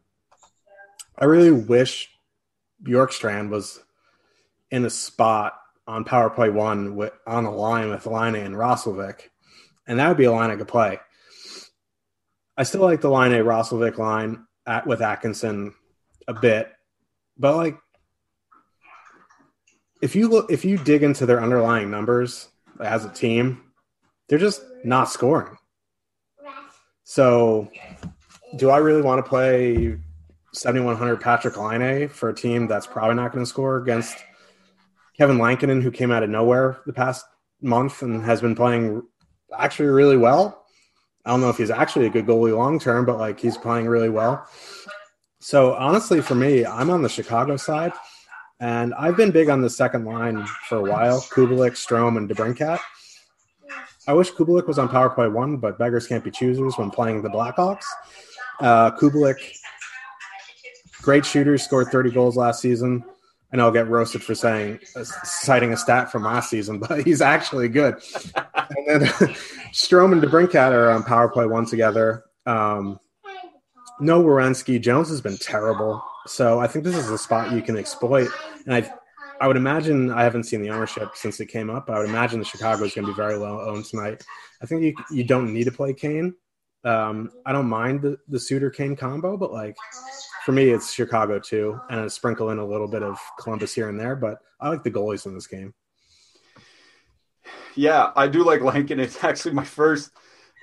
I 1.18 1.24
really 1.24 1.50
wish 1.50 2.10
Bjorkstrand 2.82 3.48
was 3.48 3.80
in 4.70 4.84
a 4.84 4.90
spot 4.90 5.54
on 5.86 6.04
power 6.04 6.28
play 6.28 6.50
one 6.50 6.94
with, 6.94 7.14
on 7.26 7.44
the 7.44 7.50
line 7.50 7.88
with 7.88 8.04
Laine 8.04 8.34
and 8.34 8.54
Roslovic, 8.54 9.20
and 9.86 9.98
that 9.98 10.06
would 10.06 10.18
be 10.18 10.24
a 10.24 10.32
line 10.32 10.50
I 10.50 10.56
could 10.56 10.68
play. 10.68 11.00
I 12.54 12.64
still 12.64 12.82
like 12.82 13.00
the 13.00 13.10
Laine 13.10 13.32
A 13.32 13.42
Roslovic 13.42 13.96
line 13.96 14.44
at, 14.66 14.86
with 14.86 15.00
Atkinson 15.00 15.72
a 16.28 16.34
bit, 16.34 16.70
but 17.38 17.56
like 17.56 17.78
if 20.02 20.14
you 20.14 20.28
look 20.28 20.52
if 20.52 20.62
you 20.62 20.76
dig 20.76 21.02
into 21.02 21.24
their 21.24 21.40
underlying 21.40 21.90
numbers 21.90 22.48
as 22.78 23.06
a 23.06 23.08
team, 23.08 23.62
they're 24.28 24.38
just 24.38 24.62
not 24.84 25.08
scoring. 25.08 25.56
So, 27.04 27.68
do 28.56 28.70
I 28.70 28.78
really 28.78 29.02
want 29.02 29.24
to 29.24 29.28
play 29.28 29.96
7100 30.52 31.20
Patrik 31.20 31.56
Laine 31.56 32.08
for 32.08 32.28
a 32.28 32.34
team 32.34 32.66
that's 32.66 32.86
probably 32.86 33.16
not 33.16 33.32
going 33.32 33.44
to 33.44 33.48
score 33.48 33.78
against 33.78 34.16
Kevin 35.16 35.38
Lankinen, 35.38 35.80
who 35.80 35.90
came 35.90 36.10
out 36.10 36.22
of 36.22 36.30
nowhere 36.30 36.80
the 36.86 36.92
past 36.92 37.24
month 37.60 38.02
and 38.02 38.22
has 38.24 38.40
been 38.40 38.54
playing 38.54 39.02
actually 39.56 39.88
really 39.88 40.16
well? 40.16 40.66
I 41.24 41.30
don't 41.30 41.40
know 41.40 41.50
if 41.50 41.56
he's 41.56 41.70
actually 41.70 42.06
a 42.06 42.10
good 42.10 42.26
goalie 42.26 42.56
long 42.56 42.78
term, 42.78 43.06
but 43.06 43.18
like 43.18 43.38
he's 43.38 43.56
playing 43.56 43.86
really 43.86 44.08
well. 44.08 44.46
So 45.40 45.74
honestly, 45.74 46.20
for 46.20 46.34
me, 46.34 46.66
I'm 46.66 46.90
on 46.90 47.02
the 47.02 47.08
Chicago 47.08 47.56
side, 47.56 47.92
and 48.60 48.92
I've 48.94 49.16
been 49.16 49.30
big 49.30 49.48
on 49.48 49.60
the 49.60 49.70
second 49.70 50.04
line 50.04 50.44
for 50.68 50.78
a 50.78 50.82
while: 50.82 51.20
Kubalik, 51.20 51.72
Strome, 51.72 52.16
and 52.16 52.28
DeBrincat. 52.28 52.80
I 54.08 54.12
wish 54.14 54.32
Kubalik 54.32 54.66
was 54.66 54.80
on 54.80 54.88
power 54.88 55.10
play 55.10 55.28
one, 55.28 55.58
but 55.58 55.78
beggars 55.78 56.08
can't 56.08 56.24
be 56.24 56.30
choosers 56.32 56.76
when 56.76 56.90
playing 56.90 57.22
the 57.22 57.28
Blackhawks. 57.28 57.84
Uh, 58.60 58.90
Kubalik, 58.92 59.56
great 61.02 61.26
shooter, 61.26 61.58
scored 61.58 61.88
30 61.88 62.10
goals 62.10 62.36
last 62.36 62.60
season. 62.60 63.04
I 63.52 63.56
know 63.56 63.66
I'll 63.66 63.72
get 63.72 63.88
roasted 63.88 64.22
for 64.22 64.34
saying 64.34 64.80
uh, 64.96 65.04
citing 65.04 65.72
a 65.72 65.76
stat 65.76 66.10
from 66.10 66.24
last 66.24 66.48
season, 66.48 66.78
but 66.88 67.04
he's 67.04 67.20
actually 67.20 67.68
good. 67.68 67.96
and 68.34 69.02
then 69.02 69.08
Strome 69.72 70.12
and 70.12 70.22
DeBrincat 70.22 70.72
are 70.72 70.90
on 70.90 71.02
power 71.02 71.28
play 71.28 71.46
one 71.46 71.66
together. 71.66 72.24
Um, 72.46 72.98
no 74.00 74.22
Werenski. 74.22 74.80
Jones 74.80 75.08
has 75.10 75.20
been 75.20 75.36
terrible. 75.36 76.02
So 76.26 76.60
I 76.60 76.66
think 76.66 76.84
this 76.84 76.96
is 76.96 77.10
a 77.10 77.18
spot 77.18 77.52
you 77.52 77.62
can 77.62 77.76
exploit. 77.76 78.28
And 78.66 78.74
I 78.74 78.92
I 79.40 79.48
would 79.48 79.56
imagine 79.56 80.12
I 80.12 80.22
haven't 80.22 80.44
seen 80.44 80.62
the 80.62 80.70
ownership 80.70 81.10
since 81.14 81.40
it 81.40 81.46
came 81.46 81.68
up. 81.68 81.90
I 81.90 81.98
would 81.98 82.08
imagine 82.08 82.38
the 82.38 82.44
Chicago 82.44 82.84
is 82.84 82.94
going 82.94 83.06
to 83.06 83.12
be 83.12 83.16
very 83.16 83.34
low 83.34 83.60
owned 83.60 83.84
tonight. 83.84 84.22
I 84.62 84.66
think 84.66 84.82
you 84.82 84.94
you 85.10 85.24
don't 85.24 85.52
need 85.52 85.64
to 85.64 85.72
play 85.72 85.92
Kane. 85.94 86.34
Um, 86.84 87.30
I 87.46 87.52
don't 87.52 87.68
mind 87.68 88.02
the, 88.02 88.18
the 88.28 88.40
Suter 88.40 88.70
Kane 88.70 88.96
combo, 88.96 89.36
but 89.36 89.52
like 89.52 89.76
for 90.44 90.52
me, 90.52 90.70
it's 90.70 90.92
Chicago 90.92 91.38
too, 91.38 91.80
and 91.90 92.00
I 92.00 92.08
sprinkle 92.08 92.50
in 92.50 92.58
a 92.58 92.66
little 92.66 92.88
bit 92.88 93.02
of 93.02 93.18
Columbus 93.38 93.74
here 93.74 93.88
and 93.88 93.98
there. 93.98 94.16
But 94.16 94.38
I 94.60 94.68
like 94.68 94.82
the 94.82 94.90
goalies 94.90 95.26
in 95.26 95.34
this 95.34 95.46
game. 95.46 95.74
Yeah, 97.74 98.10
I 98.16 98.26
do 98.26 98.44
like 98.44 98.60
Lankin. 98.60 98.98
It's 98.98 99.22
actually 99.24 99.54
my 99.54 99.64
first. 99.64 100.10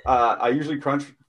Uh, 0.06 0.38
I 0.40 0.50
usually 0.50 0.80
crunch 0.80 1.06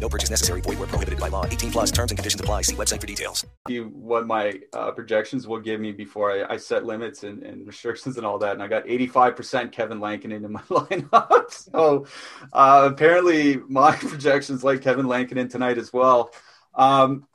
No 0.00 0.08
purchase 0.08 0.30
necessary. 0.30 0.62
Void 0.62 0.78
where 0.78 0.88
prohibited 0.88 1.20
by 1.20 1.28
law. 1.28 1.44
18 1.44 1.70
plus 1.72 1.90
terms 1.90 2.10
and 2.10 2.18
conditions 2.18 2.40
apply. 2.40 2.62
See 2.62 2.74
website 2.74 3.00
for 3.00 3.06
details. 3.06 3.44
What 3.68 4.26
my 4.26 4.60
uh, 4.72 4.92
projections 4.92 5.46
will 5.46 5.60
give 5.60 5.80
me 5.80 5.92
before 5.92 6.32
I, 6.32 6.54
I 6.54 6.56
set 6.56 6.84
limits 6.86 7.22
and, 7.22 7.42
and, 7.42 7.66
restrictions 7.66 8.16
and 8.16 8.24
all 8.24 8.38
that. 8.38 8.52
And 8.52 8.62
I 8.62 8.68
got 8.68 8.86
85% 8.86 9.72
Kevin 9.72 10.00
Lankinen 10.00 10.44
in 10.44 10.52
my 10.52 10.60
lineup. 10.70 11.50
so 11.50 12.06
uh, 12.52 12.88
apparently 12.90 13.58
my 13.68 13.94
projections 13.96 14.64
like 14.64 14.80
Kevin 14.80 15.06
Lankinen 15.06 15.48
tonight 15.48 15.76
as 15.76 15.92
well. 15.92 16.32
Um, 16.74 17.26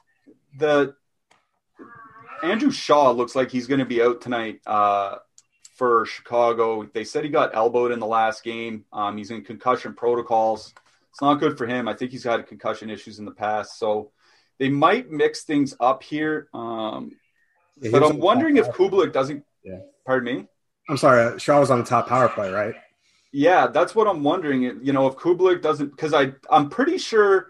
the 0.58 0.96
Andrew 2.42 2.72
Shaw 2.72 3.12
looks 3.12 3.36
like 3.36 3.52
he's 3.52 3.68
going 3.68 3.80
to 3.80 3.86
be 3.86 4.02
out 4.02 4.22
tonight 4.22 4.62
uh, 4.66 5.18
for 5.76 6.06
Chicago. 6.06 6.84
They 6.84 7.04
said 7.04 7.24
he 7.24 7.30
got 7.30 7.56
elbowed 7.56 7.92
in 7.92 8.00
the 8.00 8.08
last 8.08 8.44
game. 8.44 8.86
Um, 8.92 9.18
he's 9.18 9.30
in 9.30 9.44
concussion 9.44 9.94
protocols. 9.94 10.74
It's 11.16 11.22
not 11.22 11.36
good 11.36 11.58
for 11.58 11.66
him. 11.66 11.88
I 11.88 11.94
think 11.94 12.12
he's 12.12 12.26
had 12.26 12.46
concussion 12.46 12.90
issues 12.90 13.20
in 13.20 13.26
the 13.26 13.32
past, 13.32 13.80
so 13.80 14.12
they 14.60 14.68
might 14.68 15.10
mix 15.10 15.46
things 15.46 15.74
up 15.80 16.04
here. 16.04 16.50
Um, 16.54 17.14
Yeah, 17.80 17.92
but 17.92 18.04
I'm 18.04 18.20
wondering 18.20 18.58
if 18.58 18.68
Kubalik 18.68 19.14
doesn't. 19.14 19.46
Yeah. 19.64 19.78
Pardon 20.06 20.36
me. 20.36 20.48
I'm 20.90 20.98
sorry, 20.98 21.40
Shaw 21.40 21.62
was 21.62 21.72
on 21.72 21.80
the 21.80 21.86
top 21.86 22.10
power 22.10 22.28
play, 22.28 22.52
right? 22.52 22.76
Yeah, 23.32 23.68
that's 23.68 23.96
what 23.96 24.08
I'm 24.08 24.24
wondering. 24.24 24.64
You 24.84 24.92
know, 24.92 25.08
if 25.08 25.16
Kubalik 25.16 25.62
doesn't, 25.62 25.92
because 25.92 26.14
I 26.14 26.34
I'm 26.50 26.70
pretty 26.70 26.98
sure 26.98 27.48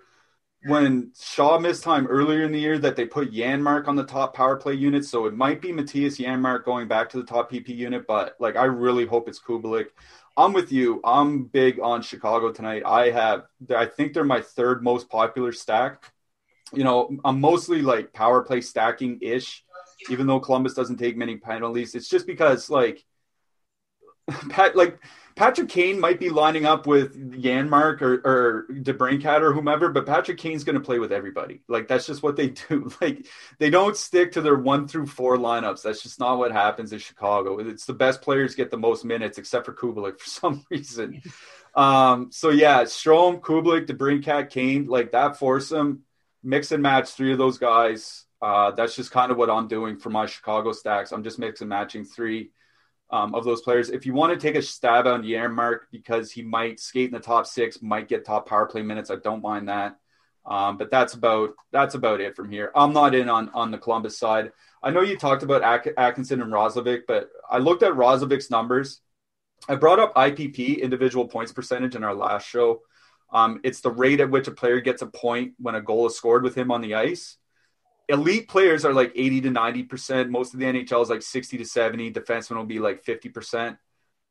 when 0.68 1.12
Shaw 1.20 1.58
missed 1.58 1.82
time 1.82 2.06
earlier 2.06 2.44
in 2.44 2.52
the 2.52 2.60
year 2.60 2.78
that 2.78 2.96
they 2.96 3.06
put 3.06 3.34
Janmark 3.34 3.88
on 3.88 3.96
the 3.96 4.04
top 4.04 4.36
power 4.36 4.58
play 4.58 4.76
unit, 4.76 5.06
so 5.06 5.26
it 5.26 5.34
might 5.34 5.60
be 5.60 5.70
Mattias 5.70 6.24
Janmark 6.24 6.66
going 6.66 6.88
back 6.88 7.10
to 7.10 7.18
the 7.18 7.24
top 7.24 7.52
PP 7.52 7.70
unit. 7.70 8.06
But 8.06 8.36
like, 8.40 8.58
I 8.58 8.66
really 8.66 9.08
hope 9.08 9.28
it's 9.28 9.42
Kubalik. 9.42 9.88
I'm 10.38 10.54
with 10.54 10.72
you. 10.72 11.00
I'm 11.04 11.44
big 11.46 11.80
on 11.80 12.02
Chicago 12.02 12.52
tonight. 12.52 12.84
I 12.86 13.10
have, 13.12 13.44
I 13.76 13.86
think 13.86 14.14
they're 14.14 14.26
my 14.26 14.42
third 14.42 14.84
most 14.84 15.10
popular 15.10 15.54
stack. 15.54 16.12
You 16.74 16.84
know, 16.84 17.18
I'm 17.24 17.40
mostly 17.40 17.82
like 17.82 18.12
power 18.12 18.44
play 18.44 18.60
stacking 18.60 19.20
ish, 19.22 19.64
even 20.10 20.28
though 20.28 20.40
Columbus 20.40 20.74
doesn't 20.74 20.98
take 20.98 21.16
many 21.16 21.38
penalties. 21.38 21.96
It's 21.96 22.10
just 22.10 22.28
because 22.28 22.70
like 22.70 23.06
Pat, 24.50 24.76
like 24.76 25.00
Patrick 25.36 25.68
Kane 25.68 26.00
might 26.00 26.18
be 26.18 26.30
lining 26.30 26.66
up 26.66 26.88
with 26.88 27.42
Janmark 27.42 28.02
or, 28.02 28.14
or 28.24 28.66
DeBrincat 28.72 29.42
or 29.42 29.52
whomever, 29.52 29.90
but 29.90 30.06
Patrick 30.06 30.38
Kane's 30.38 30.64
going 30.64 30.76
to 30.78 30.82
play 30.82 30.98
with 30.98 31.12
everybody. 31.12 31.62
Like 31.68 31.90
that's 31.90 32.06
just 32.06 32.24
what 32.24 32.38
they 32.38 32.50
do. 32.50 32.90
Like 33.02 33.28
they 33.60 33.70
don't 33.70 33.98
stick 33.98 34.32
to 34.34 34.42
their 34.42 34.56
one 34.56 34.88
through 34.88 35.08
four 35.08 35.36
lineups. 35.38 35.82
That's 35.82 36.02
just 36.02 36.20
not 36.20 36.38
what 36.38 36.54
happens 36.54 36.94
in 36.94 37.00
Chicago. 37.00 37.60
It's 37.60 37.86
the 37.86 37.94
best 37.94 38.22
players 38.22 38.56
get 38.56 38.72
the 38.72 38.78
most 38.78 39.04
minutes, 39.04 39.38
except 39.38 39.66
for 39.66 39.74
Kubalik 39.74 40.20
for 40.20 40.30
some 40.30 40.66
reason. 40.70 41.22
Um, 41.76 42.30
so 42.32 42.52
yeah, 42.52 42.84
Strome, 42.84 43.42
Kubalik, 43.42 43.86
DeBrincat, 43.86 44.50
Kane, 44.50 44.88
like 44.88 45.12
that 45.12 45.38
foursome, 45.38 46.04
mix 46.42 46.72
and 46.72 46.82
match 46.82 47.10
three 47.10 47.34
of 47.34 47.38
those 47.38 47.58
guys. 47.58 48.24
Uh, 48.42 48.72
that's 48.72 48.96
just 48.96 49.12
kind 49.12 49.30
of 49.30 49.38
what 49.38 49.50
I'm 49.50 49.68
doing 49.68 49.98
for 49.98 50.10
my 50.10 50.26
Chicago 50.26 50.72
stacks. 50.72 51.12
I'm 51.12 51.22
just 51.22 51.38
mix 51.38 51.60
and 51.60 51.70
matching 51.70 52.06
three 52.06 52.52
um, 53.10 53.36
of 53.36 53.44
those 53.44 53.62
players. 53.62 53.90
If 53.90 54.06
you 54.06 54.14
want 54.14 54.34
to 54.34 54.40
take 54.40 54.56
a 54.56 54.62
stab 54.62 55.08
on 55.08 55.24
Janmark 55.24 55.82
because 55.92 56.32
he 56.32 56.42
might 56.42 56.80
skate 56.80 57.08
in 57.08 57.14
the 57.14 57.20
top 57.20 57.46
six, 57.46 57.82
might 57.82 58.08
get 58.08 58.26
top 58.26 58.48
power 58.48 58.66
play 58.66 58.82
minutes, 58.82 59.12
I 59.12 59.16
don't 59.18 59.42
mind 59.42 59.70
that. 59.70 59.98
Um, 60.46 60.78
but 60.78 60.92
that's 60.92 61.16
about 61.16 61.56
that's 61.72 61.96
about 61.96 62.22
it 62.22 62.36
from 62.36 62.52
here. 62.52 62.72
I'm 62.76 62.94
not 62.94 63.16
in 63.16 63.30
on 63.30 63.50
on 63.54 63.72
the 63.72 63.80
Columbus 63.80 64.18
side. 64.18 64.52
I 64.84 64.92
know 64.92 65.02
you 65.02 65.18
talked 65.18 65.42
about 65.42 65.64
Atkinson 65.98 66.42
and 66.42 66.54
Roslovic, 66.54 67.02
but 67.08 67.30
I 67.50 67.58
looked 67.58 67.82
at 67.82 67.94
Roslovic's 67.94 68.52
numbers. 68.52 69.02
I 69.68 69.76
brought 69.76 69.98
up 70.00 70.14
IPP, 70.14 70.80
individual 70.82 71.28
points 71.28 71.52
percentage, 71.52 71.96
in 71.96 72.04
our 72.04 72.14
last 72.14 72.48
show. 72.48 72.82
Um, 73.34 73.60
it's 73.64 73.82
the 73.82 73.90
rate 73.90 74.20
at 74.20 74.30
which 74.30 74.48
a 74.48 74.52
player 74.52 74.80
gets 74.82 75.02
a 75.02 75.08
point 75.08 75.54
when 75.58 75.74
a 75.74 75.82
goal 75.82 76.06
is 76.06 76.16
scored 76.16 76.44
with 76.44 76.56
him 76.56 76.70
on 76.70 76.82
the 76.82 76.94
ice 76.94 77.38
elite 78.10 78.48
players 78.48 78.86
are 78.86 78.94
like 78.94 79.12
80 79.16 79.42
to 79.42 79.50
90%. 79.50 80.30
Most 80.30 80.54
of 80.54 80.60
the 80.60 80.66
NHL 80.66 81.02
is 81.02 81.10
like 81.10 81.22
60 81.22 81.58
to 81.58 81.66
70. 81.66 82.12
Defensemen 82.12 82.58
will 82.58 82.66
be 82.66 82.80
like 82.80 83.04
50%. 83.04 83.78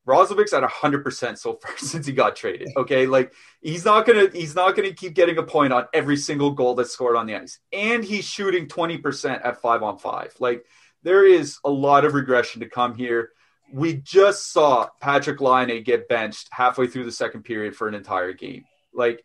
Roslovic's 0.06 0.52
at 0.52 0.62
100% 0.62 1.38
so 1.38 1.54
far 1.54 1.72
since 1.78 2.06
he 2.06 2.12
got 2.12 2.36
traded. 2.36 2.68
Okay, 2.76 3.06
like 3.06 3.32
he's 3.60 3.84
not 3.84 4.06
gonna 4.06 4.28
he's 4.32 4.54
not 4.54 4.76
gonna 4.76 4.92
keep 4.92 5.14
getting 5.14 5.38
a 5.38 5.42
point 5.42 5.72
on 5.72 5.86
every 5.94 6.16
single 6.16 6.50
goal 6.50 6.74
that's 6.74 6.92
scored 6.92 7.16
on 7.16 7.26
the 7.26 7.36
ice, 7.36 7.58
and 7.72 8.04
he's 8.04 8.24
shooting 8.24 8.68
20% 8.68 9.40
at 9.44 9.60
five 9.60 9.82
on 9.82 9.98
five. 9.98 10.34
Like 10.38 10.66
there 11.02 11.24
is 11.24 11.58
a 11.64 11.70
lot 11.70 12.04
of 12.04 12.14
regression 12.14 12.60
to 12.60 12.68
come 12.68 12.94
here. 12.94 13.30
We 13.72 13.94
just 13.94 14.52
saw 14.52 14.88
Patrik 15.02 15.40
Laine 15.40 15.82
get 15.82 16.08
benched 16.08 16.48
halfway 16.50 16.86
through 16.86 17.04
the 17.04 17.12
second 17.12 17.44
period 17.44 17.74
for 17.74 17.88
an 17.88 17.94
entire 17.94 18.34
game. 18.34 18.64
Like 18.92 19.24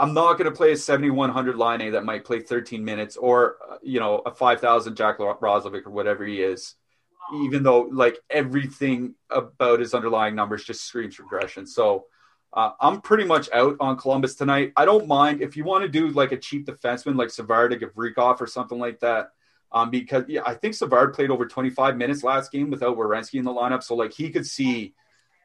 I'm 0.00 0.14
not 0.14 0.38
going 0.38 0.50
to 0.50 0.56
play 0.56 0.72
a 0.72 0.76
7100 0.76 1.56
line 1.56 1.82
A 1.82 1.90
that 1.90 2.04
might 2.04 2.24
play 2.24 2.40
13 2.40 2.82
minutes 2.82 3.18
or, 3.18 3.56
uh, 3.70 3.76
you 3.82 4.00
know, 4.00 4.22
a 4.24 4.32
5000 4.32 4.96
Jack 4.96 5.18
Roslovic 5.18 5.86
or 5.86 5.90
whatever 5.90 6.24
he 6.24 6.40
is, 6.40 6.74
even 7.34 7.62
though 7.62 7.82
like 7.82 8.18
everything 8.30 9.14
about 9.28 9.80
his 9.80 9.92
underlying 9.92 10.34
numbers 10.34 10.64
just 10.64 10.84
screams 10.84 11.18
regression. 11.18 11.66
So 11.66 12.06
uh, 12.54 12.70
I'm 12.80 13.02
pretty 13.02 13.24
much 13.24 13.50
out 13.52 13.76
on 13.78 13.98
Columbus 13.98 14.36
tonight. 14.36 14.72
I 14.74 14.86
don't 14.86 15.06
mind 15.06 15.42
if 15.42 15.54
you 15.54 15.64
want 15.64 15.82
to 15.82 15.88
do 15.88 16.08
like 16.08 16.32
a 16.32 16.38
cheap 16.38 16.66
defenseman 16.66 17.16
like 17.16 17.28
Savard 17.28 17.72
to 17.72 17.78
Gavrikov 17.78 18.40
or 18.40 18.46
something 18.46 18.78
like 18.78 19.00
that. 19.00 19.32
Um, 19.70 19.90
because 19.90 20.24
yeah, 20.28 20.40
I 20.46 20.54
think 20.54 20.74
Savard 20.74 21.12
played 21.12 21.30
over 21.30 21.46
25 21.46 21.98
minutes 21.98 22.24
last 22.24 22.50
game 22.50 22.70
without 22.70 22.96
Werenski 22.96 23.34
in 23.34 23.44
the 23.44 23.52
lineup. 23.52 23.82
So 23.82 23.94
like 23.96 24.14
he 24.14 24.30
could 24.30 24.46
see 24.46 24.94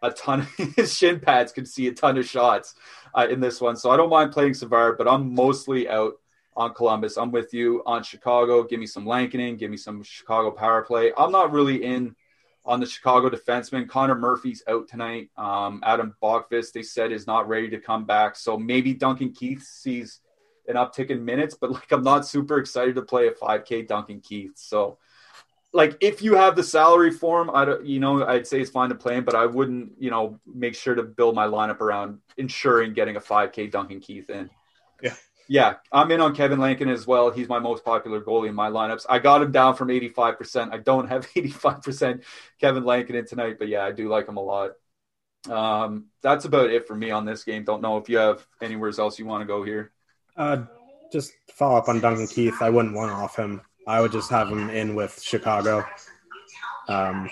a 0.05 0.11
ton 0.11 0.41
of 0.41 0.75
his 0.75 0.93
shin 0.97 1.19
pads 1.19 1.51
can 1.51 1.65
see 1.65 1.87
a 1.87 1.93
ton 1.93 2.17
of 2.17 2.25
shots 2.25 2.75
uh, 3.13 3.27
in 3.29 3.39
this 3.39 3.59
one. 3.59 3.75
So 3.75 3.89
I 3.89 3.97
don't 3.97 4.09
mind 4.09 4.31
playing 4.31 4.53
Savard, 4.53 4.97
but 4.97 5.07
I'm 5.07 5.33
mostly 5.33 5.89
out 5.89 6.13
on 6.55 6.73
Columbus. 6.73 7.17
I'm 7.17 7.31
with 7.31 7.53
you 7.53 7.81
on 7.85 8.03
Chicago. 8.03 8.63
Give 8.63 8.79
me 8.79 8.85
some 8.85 9.05
Lankinen. 9.05 9.57
Give 9.57 9.71
me 9.71 9.77
some 9.77 10.03
Chicago 10.03 10.51
power 10.51 10.83
play. 10.83 11.11
I'm 11.17 11.31
not 11.31 11.51
really 11.51 11.83
in 11.83 12.15
on 12.65 12.79
the 12.79 12.85
Chicago 12.85 13.29
defenseman. 13.29 13.87
Connor 13.87 14.15
Murphy's 14.15 14.63
out 14.67 14.87
tonight. 14.87 15.29
Um, 15.37 15.81
Adam 15.83 16.15
Boqvist, 16.21 16.71
they 16.73 16.81
said, 16.81 17.11
is 17.11 17.27
not 17.27 17.47
ready 17.47 17.69
to 17.69 17.79
come 17.79 18.05
back. 18.05 18.35
So 18.35 18.57
maybe 18.57 18.93
Duncan 18.93 19.31
Keith 19.31 19.63
sees 19.63 20.21
an 20.67 20.75
uptick 20.75 21.09
in 21.09 21.23
minutes, 21.23 21.55
but 21.59 21.71
like 21.71 21.91
I'm 21.91 22.03
not 22.03 22.25
super 22.25 22.57
excited 22.57 22.95
to 22.95 23.01
play 23.01 23.27
a 23.27 23.31
5K 23.31 23.87
Duncan 23.87 24.21
Keith. 24.21 24.53
So 24.55 24.97
like 25.75 25.97
if 25.99 26.21
you 26.21 26.35
have 26.35 26.55
the 26.55 26.63
salary 26.63 27.11
for 27.11 27.41
him, 27.41 27.49
I 27.49 27.65
don't, 27.65 27.85
you 27.85 27.99
know, 27.99 28.25
I'd 28.25 28.47
say 28.47 28.61
it's 28.61 28.71
fine 28.71 28.87
to 28.89 28.95
play 28.95 29.17
him, 29.17 29.25
but 29.25 29.35
I 29.35 29.45
wouldn't, 29.45 29.91
you 29.99 30.09
know, 30.09 30.39
make 30.45 30.73
sure 30.73 30.95
to 30.95 31.03
build 31.03 31.35
my 31.35 31.47
lineup 31.47 31.81
around 31.81 32.19
ensuring 32.37 32.93
getting 32.93 33.17
a 33.17 33.19
5K 33.19 33.71
Duncan 33.71 33.99
Keith 33.99 34.29
in. 34.29 34.49
Yeah. 35.03 35.15
Yeah, 35.47 35.75
I'm 35.91 36.09
in 36.11 36.21
on 36.21 36.33
Kevin 36.33 36.59
Lankin 36.59 36.91
as 36.91 37.05
well. 37.05 37.29
He's 37.29 37.49
my 37.49 37.59
most 37.59 37.83
popular 37.83 38.21
goalie 38.21 38.47
in 38.47 38.55
my 38.55 38.69
lineups. 38.69 39.05
I 39.07 39.19
got 39.19 39.41
him 39.41 39.51
down 39.51 39.75
from 39.75 39.89
85%. 39.89 40.73
I 40.73 40.77
don't 40.77 41.09
have 41.09 41.27
85% 41.35 42.23
Kevin 42.59 42.83
Lankin 42.83 43.11
in 43.11 43.25
tonight, 43.27 43.57
but 43.59 43.67
yeah, 43.67 43.83
I 43.83 43.91
do 43.91 44.07
like 44.07 44.29
him 44.29 44.37
a 44.37 44.41
lot. 44.41 44.71
Um, 45.49 46.05
that's 46.23 46.45
about 46.45 46.69
it 46.69 46.87
for 46.87 46.95
me 46.95 47.11
on 47.11 47.25
this 47.25 47.43
game. 47.43 47.65
Don't 47.65 47.81
know 47.81 47.97
if 47.97 48.07
you 48.07 48.17
have 48.17 48.47
anywhere 48.61 48.91
else 48.97 49.19
you 49.19 49.25
want 49.25 49.41
to 49.41 49.45
go 49.45 49.61
here. 49.61 49.91
Uh, 50.37 50.63
just 51.11 51.33
follow 51.53 51.75
up 51.75 51.89
on 51.89 51.99
Duncan 51.99 52.27
Keith. 52.27 52.61
I 52.61 52.69
wouldn't 52.69 52.95
want 52.95 53.11
off 53.11 53.35
him. 53.35 53.61
I 53.87 54.01
would 54.01 54.11
just 54.11 54.29
have 54.31 54.49
him 54.49 54.69
in 54.69 54.95
with 54.95 55.21
Chicago. 55.21 55.85
Um, 56.87 57.29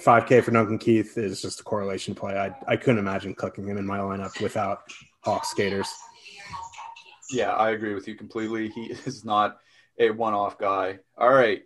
5K 0.00 0.42
for 0.42 0.50
Duncan 0.50 0.78
Keith 0.78 1.16
is 1.16 1.40
just 1.40 1.60
a 1.60 1.62
correlation 1.62 2.14
play. 2.14 2.36
I, 2.36 2.54
I 2.66 2.76
couldn't 2.76 2.98
imagine 2.98 3.34
cooking 3.34 3.66
him 3.66 3.78
in 3.78 3.86
my 3.86 3.98
lineup 3.98 4.40
without 4.40 4.82
Hawk 5.22 5.44
skaters. 5.44 5.88
Yeah, 7.30 7.52
I 7.52 7.70
agree 7.70 7.94
with 7.94 8.06
you 8.06 8.14
completely. 8.14 8.68
He 8.68 8.82
is 9.06 9.24
not 9.24 9.58
a 9.98 10.10
one 10.10 10.34
off 10.34 10.58
guy. 10.58 10.98
All 11.16 11.32
right. 11.32 11.62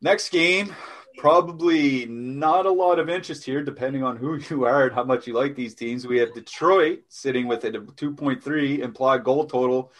Next 0.00 0.28
game, 0.30 0.74
probably 1.16 2.06
not 2.06 2.66
a 2.66 2.70
lot 2.70 3.00
of 3.00 3.08
interest 3.08 3.44
here, 3.44 3.64
depending 3.64 4.04
on 4.04 4.16
who 4.16 4.36
you 4.50 4.64
are 4.64 4.84
and 4.84 4.94
how 4.94 5.04
much 5.04 5.26
you 5.26 5.34
like 5.34 5.56
these 5.56 5.74
teams. 5.74 6.06
We 6.06 6.18
have 6.18 6.34
Detroit 6.34 7.00
sitting 7.08 7.48
with 7.48 7.64
a 7.64 7.72
2.3 7.72 8.78
implied 8.78 9.24
goal 9.24 9.46
total, 9.46 9.92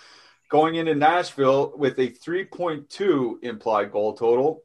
going 0.49 0.77
into 0.77 0.95
Nashville 0.95 1.73
with 1.77 1.99
a 1.99 2.09
3.2 2.09 3.43
implied 3.43 3.93
goal 3.93 4.15
total. 4.15 4.63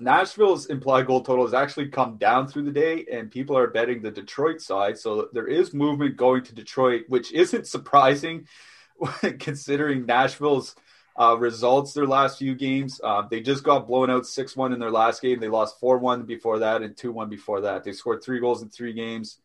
Nashville's 0.00 0.66
implied 0.66 1.06
goal 1.06 1.22
total 1.22 1.44
has 1.44 1.54
actually 1.54 1.88
come 1.88 2.16
down 2.16 2.48
through 2.48 2.64
the 2.64 2.72
day, 2.72 3.06
and 3.12 3.30
people 3.30 3.56
are 3.56 3.68
betting 3.68 4.02
the 4.02 4.10
Detroit 4.10 4.60
side. 4.60 4.98
So 4.98 5.28
there 5.32 5.46
is 5.46 5.74
movement 5.74 6.16
going 6.16 6.42
to 6.44 6.54
Detroit, 6.54 7.04
which 7.08 7.32
isn't 7.32 7.66
surprising 7.66 8.46
considering 9.38 10.06
Nashville's 10.06 10.74
uh, 11.18 11.36
results 11.38 11.92
their 11.92 12.06
last 12.06 12.38
few 12.38 12.54
games. 12.54 13.00
Uh, 13.02 13.22
they 13.30 13.40
just 13.40 13.62
got 13.62 13.86
blown 13.86 14.10
out 14.10 14.26
6 14.26 14.56
1 14.56 14.72
in 14.72 14.78
their 14.78 14.90
last 14.90 15.22
game. 15.22 15.40
They 15.40 15.48
lost 15.48 15.78
4 15.78 15.98
1 15.98 16.24
before 16.24 16.60
that 16.60 16.82
and 16.82 16.96
2 16.96 17.12
1 17.12 17.28
before 17.28 17.60
that. 17.62 17.84
They 17.84 17.92
scored 17.92 18.24
three 18.24 18.40
goals 18.40 18.62
in 18.62 18.70
three 18.70 18.94
games. 18.94 19.38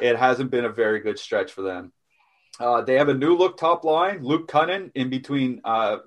It 0.00 0.16
hasn't 0.16 0.50
been 0.50 0.66
a 0.66 0.70
very 0.70 1.00
good 1.00 1.18
stretch 1.18 1.50
for 1.50 1.62
them. 1.62 1.92
Uh, 2.60 2.82
they 2.82 2.94
have 2.94 3.08
a 3.08 3.14
new 3.14 3.36
look 3.36 3.56
top 3.56 3.84
line, 3.84 4.22
Luke 4.22 4.48
Kunin 4.48 4.90
in 4.94 5.10
between 5.10 5.60
uh, 5.64 5.98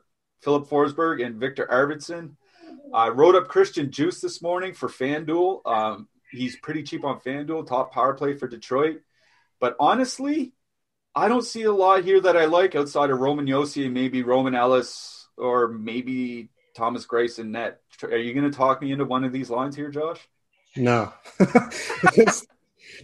Filip 0.41 0.67
Forsberg 0.67 1.25
and 1.25 1.35
Viktor 1.39 1.67
Arvidsson. 1.71 2.35
I 2.93 3.09
wrote 3.09 3.35
up 3.35 3.47
Christian 3.47 3.87
Djoos 3.87 4.19
this 4.19 4.41
morning 4.41 4.73
for 4.73 4.89
FanDuel. 4.89 5.65
Um, 5.65 6.07
he's 6.31 6.57
pretty 6.57 6.83
cheap 6.83 7.05
on 7.05 7.19
FanDuel, 7.21 7.67
top 7.67 7.93
power 7.93 8.13
play 8.13 8.33
for 8.33 8.47
Detroit. 8.47 9.01
But 9.59 9.75
honestly, 9.79 10.53
I 11.15 11.27
don't 11.27 11.45
see 11.45 11.63
a 11.63 11.71
lot 11.71 12.03
here 12.03 12.19
that 12.19 12.35
I 12.35 12.45
like 12.45 12.75
outside 12.75 13.11
of 13.11 13.19
Roman 13.19 13.45
Josi 13.45 13.85
and 13.85 13.93
maybe 13.93 14.23
Roman 14.23 14.55
Ellis 14.55 15.27
or 15.37 15.69
maybe 15.69 16.49
Thomas 16.75 17.05
Greiss 17.05 17.39
and 17.39 17.51
net. 17.51 17.81
Are 18.03 18.17
you 18.17 18.33
going 18.33 18.49
to 18.49 18.55
talk 18.55 18.81
me 18.81 18.91
into 18.91 19.05
one 19.05 19.23
of 19.23 19.31
these 19.31 19.49
lines 19.49 19.75
here, 19.75 19.89
Josh? 19.89 20.19
No. 20.75 21.13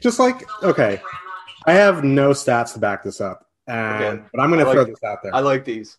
just 0.02 0.20
like, 0.20 0.48
okay, 0.64 1.02
I 1.66 1.74
have 1.74 2.04
no 2.04 2.30
stats 2.30 2.74
to 2.74 2.80
back 2.80 3.04
this 3.04 3.20
up. 3.20 3.47
And, 3.68 4.04
Okay. 4.04 4.24
But 4.34 4.42
I'm 4.42 4.52
going 4.52 4.64
to 4.66 4.72
throw 4.72 4.86
this 4.86 5.04
out 5.04 5.24
there. 5.24 5.36
I 5.36 5.40
like 5.40 5.66
these. 5.66 5.98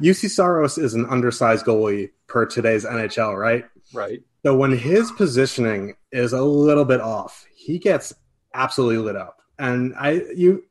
Juuse 0.00 0.30
Saros 0.30 0.78
is 0.78 0.94
an 0.94 1.06
undersized 1.06 1.64
goalie 1.64 2.10
per 2.26 2.46
today's 2.46 2.84
NHL, 2.84 3.36
right? 3.36 3.64
Right. 3.92 4.22
So 4.44 4.56
when 4.56 4.76
his 4.76 5.10
positioning 5.12 5.94
is 6.12 6.32
a 6.32 6.42
little 6.42 6.84
bit 6.84 7.00
off, 7.00 7.46
he 7.54 7.78
gets 7.78 8.14
absolutely 8.54 8.98
lit 8.98 9.16
up. 9.16 9.40
And 9.58 9.94
I 9.98 10.22
you 10.34 10.64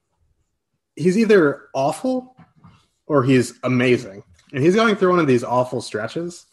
he's 0.95 1.17
either 1.17 1.63
awful 1.73 2.35
or 3.05 3.23
he's 3.23 3.53
amazing, 3.63 4.23
and 4.53 4.63
he's 4.63 4.75
going 4.75 4.95
through 4.95 5.11
one 5.11 5.19
of 5.19 5.27
these 5.27 5.43
awful 5.43 5.81
stretches. 5.81 6.45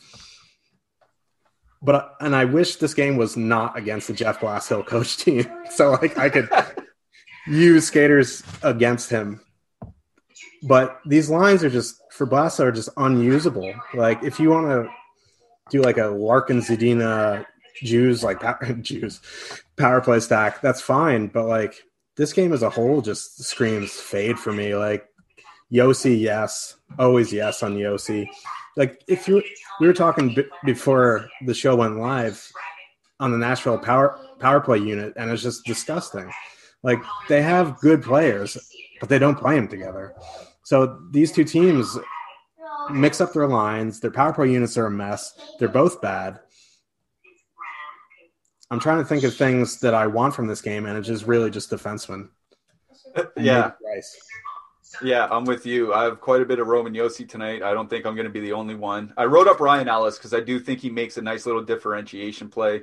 But 1.81 2.15
and 2.21 2.35
I 2.35 2.47
wish 2.47 2.77
this 2.77 2.95
game 2.95 3.17
was 3.17 3.37
not 3.37 3.79
against 3.79 4.09
the 4.09 4.15
Jeff 4.15 4.41
Blashill 4.41 4.85
coach 4.85 5.17
team, 5.19 5.47
so 5.71 5.93
like 5.93 6.19
I 6.19 6.29
could 6.29 6.49
use 7.47 7.87
skaters 7.87 8.43
against 8.63 9.11
him. 9.11 9.41
But 10.67 11.01
these 11.07 11.29
lines 11.29 11.63
are 11.63 11.71
just 11.71 12.01
for 12.11 12.27
Blashill 12.27 12.65
are 12.65 12.73
just 12.73 12.89
unusable. 12.97 13.75
Like 13.95 14.23
if 14.23 14.41
you 14.41 14.51
want 14.51 14.67
to 14.67 14.89
do 15.71 15.83
like 15.83 15.99
a 15.99 16.07
Larkin 16.07 16.61
Zadina 16.61 17.45
Djoos 17.83 18.23
like 18.23 18.41
Djoos 18.63 19.21
power 19.77 20.01
play 20.01 20.21
stack, 20.21 20.61
that's 20.61 20.81
fine. 20.81 21.27
But 21.27 21.47
like 21.47 21.83
this 22.17 22.33
game 22.33 22.53
as 22.53 22.63
a 22.63 22.71
whole 22.71 23.03
just 23.03 23.43
screams 23.43 23.93
fade 23.93 24.39
for 24.39 24.53
me. 24.53 24.75
Like 24.75 25.07
Josi, 25.73 26.19
yes, 26.19 26.77
always 26.99 27.33
yes 27.33 27.63
on 27.63 27.77
Josi. 27.77 28.27
Like 28.77 29.03
if 29.09 29.29
you 29.29 29.43
we 29.81 29.87
were 29.87 29.93
talking 29.93 30.35
b- 30.35 30.47
before 30.65 31.29
the 31.45 31.55
show 31.55 31.77
went 31.77 31.99
live 31.99 32.51
on 33.21 33.33
the 33.33 33.39
Nashville 33.39 33.79
power 33.79 34.19
power 34.39 34.61
play 34.61 34.79
unit, 34.79 35.15
and 35.17 35.31
it's 35.31 35.43
just 35.43 35.65
disgusting. 35.65 36.31
Like 36.83 37.03
they 37.29 37.43
have 37.43 37.79
good 37.81 38.03
players, 38.03 38.57
but 39.01 39.09
they 39.09 39.19
don't 39.19 39.39
play 39.39 39.57
them 39.57 39.69
together. 39.69 40.15
So 40.65 40.99
these 41.11 41.31
two 41.31 41.45
teams 41.45 41.99
mix 42.91 43.21
up 43.21 43.33
their 43.33 43.47
lines. 43.47 44.01
Their 44.01 44.11
power 44.11 44.33
play 44.33 44.51
units 44.51 44.77
are 44.77 44.87
a 44.87 44.91
mess. 44.91 45.39
They're 45.59 45.69
both 45.69 46.01
bad. 46.01 46.41
I'm 48.71 48.81
trying 48.81 48.99
to 48.99 49.05
think 49.05 49.25
of 49.25 49.37
things 49.37 49.81
that 49.81 49.95
I 49.95 50.07
want 50.07 50.35
from 50.35 50.47
this 50.47 50.63
game, 50.63 50.87
and 50.87 50.99
it's 50.99 51.07
just 51.07 51.27
really 51.27 51.51
just 51.51 51.71
defensemen. 51.71 52.31
yeah. 53.37 53.73
Yeah, 55.03 55.29
I'm 55.31 55.45
with 55.45 55.67
you. 55.67 55.93
I 55.93 56.05
have 56.05 56.21
quite 56.21 56.41
a 56.41 56.45
bit 56.45 56.61
of 56.61 56.69
Roman 56.69 56.95
Josi 56.95 57.29
tonight. 57.29 57.63
I 57.63 57.75
don't 57.75 57.91
think 57.91 58.07
I'm 58.07 58.15
going 58.15 58.27
to 58.27 58.33
be 58.33 58.41
the 58.41 58.53
only 58.53 58.75
one. 58.75 59.13
I 59.17 59.25
wrote 59.25 59.49
up 59.49 59.61
Ryan 59.61 59.89
Ellis 59.89 60.17
because 60.17 60.33
I 60.33 60.41
do 60.41 60.59
think 60.61 60.81
he 60.81 60.89
makes 60.89 61.17
a 61.17 61.23
nice 61.23 61.47
little 61.47 61.63
differentiation 61.63 62.49
play 62.49 62.83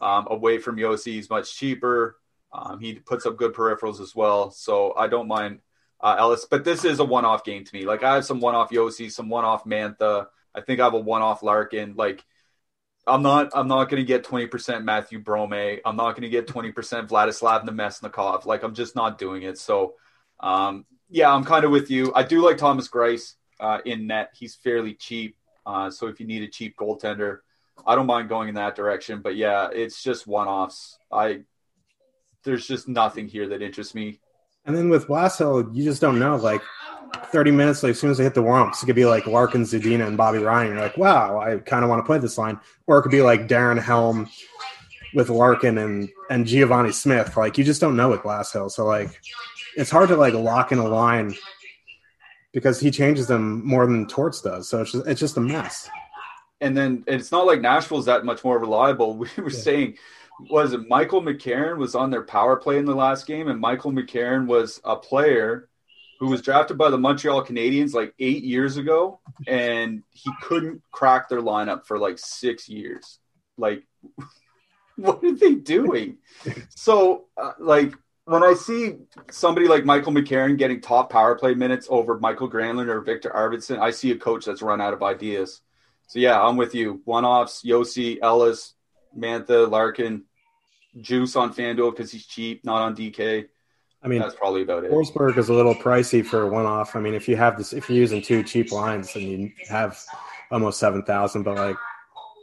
um, 0.00 0.26
away 0.30 0.58
from 0.58 0.76
Josi. 0.76 1.12
He's 1.12 1.30
much 1.30 1.54
cheaper. 1.54 2.18
Um, 2.52 2.80
he 2.80 2.94
puts 2.94 3.24
up 3.24 3.36
good 3.36 3.54
peripherals 3.54 4.00
as 4.00 4.14
well. 4.14 4.50
So 4.50 4.94
I 4.96 5.06
don't 5.06 5.28
mind 5.28 5.60
uh, 6.00 6.16
Ellis. 6.18 6.46
But 6.50 6.64
this 6.64 6.84
is 6.84 6.98
a 6.98 7.04
one 7.04 7.24
off 7.24 7.44
game 7.44 7.64
to 7.64 7.76
me. 7.76 7.84
Like 7.84 8.02
I 8.02 8.14
have 8.14 8.24
some 8.24 8.40
one 8.40 8.54
off 8.54 8.70
Josi, 8.70 9.10
some 9.10 9.28
one 9.28 9.44
off 9.44 9.64
Mantha. 9.64 10.26
I 10.54 10.60
think 10.60 10.80
I 10.80 10.84
have 10.84 10.94
a 10.94 11.00
one 11.00 11.22
off 11.22 11.42
Larkin. 11.42 11.94
Like 11.96 12.24
I'm 13.06 13.22
not 13.22 13.50
I'm 13.54 13.68
not 13.68 13.88
going 13.88 14.02
to 14.02 14.06
get 14.06 14.24
20% 14.24 14.84
Matthew 14.84 15.18
Brome. 15.18 15.80
I'm 15.84 15.96
not 15.96 16.12
going 16.12 16.22
to 16.22 16.28
get 16.28 16.46
20% 16.46 16.72
Vladislav 17.08 17.64
Namestnikov. 17.64 18.46
Like 18.46 18.62
I'm 18.62 18.74
just 18.74 18.96
not 18.96 19.18
doing 19.18 19.42
it. 19.42 19.58
So 19.58 19.94
um, 20.40 20.86
yeah, 21.08 21.32
I'm 21.32 21.44
kind 21.44 21.64
of 21.64 21.70
with 21.70 21.90
you. 21.90 22.12
I 22.14 22.22
do 22.22 22.44
like 22.44 22.58
Thomas 22.58 22.88
Greiss 22.88 23.34
uh, 23.60 23.78
in 23.84 24.06
net. 24.06 24.30
He's 24.34 24.54
fairly 24.54 24.94
cheap. 24.94 25.36
Uh, 25.66 25.90
so 25.90 26.08
if 26.08 26.20
you 26.20 26.26
need 26.26 26.42
a 26.42 26.48
cheap 26.48 26.76
goaltender, 26.76 27.38
I 27.86 27.94
don't 27.94 28.06
mind 28.06 28.28
going 28.28 28.48
in 28.48 28.54
that 28.56 28.76
direction. 28.76 29.20
But 29.22 29.36
yeah, 29.36 29.68
it's 29.72 30.02
just 30.02 30.26
one 30.26 30.48
offs. 30.48 30.98
I 31.12 31.42
there's 32.44 32.66
just 32.66 32.88
nothing 32.88 33.26
here 33.26 33.48
that 33.48 33.62
interests 33.62 33.94
me. 33.94 34.20
And 34.66 34.76
then 34.76 34.88
with 34.88 35.08
Blashill, 35.08 35.74
you 35.74 35.84
just 35.84 36.00
don't 36.00 36.18
know. 36.18 36.36
Like 36.36 36.62
30 37.26 37.50
minutes, 37.50 37.82
like 37.82 37.90
as 37.90 38.00
soon 38.00 38.10
as 38.10 38.18
they 38.18 38.24
hit 38.24 38.34
the 38.34 38.42
warm-ups, 38.42 38.82
it 38.82 38.86
could 38.86 38.96
be 38.96 39.04
like 39.04 39.26
Larkin, 39.26 39.62
Zadina, 39.62 40.06
and 40.06 40.16
Bobby 40.16 40.38
Ryan. 40.38 40.72
You're 40.72 40.80
like, 40.80 40.96
wow, 40.96 41.38
I 41.38 41.58
kind 41.58 41.84
of 41.84 41.90
want 41.90 42.00
to 42.00 42.06
play 42.06 42.18
this 42.18 42.38
line. 42.38 42.58
Or 42.86 42.98
it 42.98 43.02
could 43.02 43.10
be 43.10 43.22
like 43.22 43.48
Darren 43.48 43.80
Helm 43.80 44.28
with 45.14 45.28
Larkin 45.30 45.78
and 45.78 46.08
and 46.28 46.44
Givani 46.44 46.92
Smith. 46.92 47.36
Like 47.36 47.56
you 47.56 47.64
just 47.64 47.80
don't 47.80 47.96
know 47.96 48.10
with 48.10 48.20
Blashill. 48.20 48.70
So 48.70 48.84
like 48.84 49.20
it's 49.76 49.90
hard 49.90 50.08
to 50.08 50.16
like 50.16 50.34
lock 50.34 50.72
in 50.72 50.78
a 50.78 50.86
line 50.86 51.34
because 52.52 52.80
he 52.80 52.90
changes 52.90 53.26
them 53.26 53.64
more 53.66 53.86
than 53.86 54.06
Torts 54.06 54.40
does. 54.40 54.68
So 54.68 54.82
it's 54.82 54.92
just, 54.92 55.06
it's 55.06 55.20
just 55.20 55.36
a 55.36 55.40
mess. 55.40 55.88
And 56.60 56.76
then 56.76 57.04
it's 57.06 57.32
not 57.32 57.46
like 57.46 57.60
Nashville's 57.60 58.06
that 58.06 58.24
much 58.24 58.44
more 58.44 58.58
reliable. 58.58 59.16
We 59.16 59.28
were 59.36 59.50
yeah. 59.50 59.58
saying, 59.58 59.96
was 60.40 60.72
it 60.72 60.88
Michael 60.88 61.22
McCarron 61.22 61.78
was 61.78 61.94
on 61.94 62.10
their 62.10 62.22
power 62.22 62.56
play 62.56 62.78
in 62.78 62.84
the 62.84 62.94
last 62.94 63.26
game, 63.26 63.48
and 63.48 63.60
Michael 63.60 63.92
McCarron 63.92 64.46
was 64.46 64.80
a 64.84 64.96
player 64.96 65.68
who 66.18 66.28
was 66.28 66.42
drafted 66.42 66.78
by 66.78 66.90
the 66.90 66.98
Montreal 66.98 67.44
Canadiens 67.44 67.94
like 67.94 68.14
eight 68.18 68.44
years 68.44 68.76
ago, 68.76 69.20
and 69.46 70.02
he 70.10 70.30
couldn't 70.42 70.82
crack 70.90 71.28
their 71.28 71.40
lineup 71.40 71.86
for 71.86 71.98
like 71.98 72.18
six 72.18 72.68
years. 72.68 73.18
Like, 73.56 73.84
what 74.96 75.22
are 75.22 75.34
they 75.34 75.54
doing? 75.54 76.18
so, 76.70 77.26
uh, 77.36 77.52
like, 77.58 77.94
when 78.26 78.42
I 78.42 78.54
see 78.54 78.94
somebody 79.30 79.68
like 79.68 79.84
Michael 79.84 80.12
McCarron 80.12 80.56
getting 80.56 80.80
top 80.80 81.10
power 81.10 81.34
play 81.34 81.54
minutes 81.54 81.86
over 81.90 82.18
Mikael 82.18 82.50
Granlund 82.50 82.88
or 82.88 83.02
Viktor 83.02 83.30
Arvidsson, 83.30 83.78
I 83.78 83.90
see 83.90 84.12
a 84.12 84.16
coach 84.16 84.46
that's 84.46 84.62
run 84.62 84.80
out 84.80 84.94
of 84.94 85.02
ideas. 85.02 85.60
So 86.06 86.18
yeah, 86.18 86.40
I'm 86.40 86.56
with 86.56 86.74
you. 86.74 87.02
One 87.04 87.24
offs, 87.24 87.62
Josi, 87.64 88.18
Ellis, 88.22 88.74
Mantha, 89.16 89.70
Larkin, 89.70 90.24
Djoos 90.96 91.36
on 91.36 91.52
FanDuel 91.52 91.90
because 91.94 92.12
he's 92.12 92.26
cheap, 92.26 92.64
not 92.64 92.82
on 92.82 92.96
DK. 92.96 93.46
I 94.02 94.08
mean, 94.08 94.20
that's 94.20 94.34
probably 94.34 94.62
about 94.62 94.84
it. 94.84 94.90
Forsberg 94.90 95.38
is 95.38 95.48
a 95.48 95.54
little 95.54 95.74
pricey 95.74 96.24
for 96.24 96.42
a 96.42 96.46
one 96.46 96.66
off. 96.66 96.94
I 96.94 97.00
mean, 97.00 97.14
if 97.14 97.26
you 97.26 97.36
have 97.36 97.56
this, 97.56 97.72
if 97.72 97.88
you're 97.88 97.98
using 97.98 98.20
two 98.20 98.42
cheap 98.42 98.70
lines, 98.70 99.14
and 99.16 99.24
you 99.24 99.52
have 99.68 99.98
almost 100.50 100.78
seven 100.78 101.02
thousand. 101.04 101.42
But 101.42 101.56
like, 101.56 101.76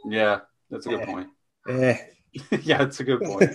yeah, 0.04 0.40
that's 0.70 0.86
a 0.86 0.88
good 0.88 1.00
eh, 1.02 1.06
point. 1.06 1.28
Eh. 1.68 1.96
yeah, 2.62 2.78
that's 2.78 2.98
a 2.98 3.04
good 3.04 3.20
point. 3.20 3.52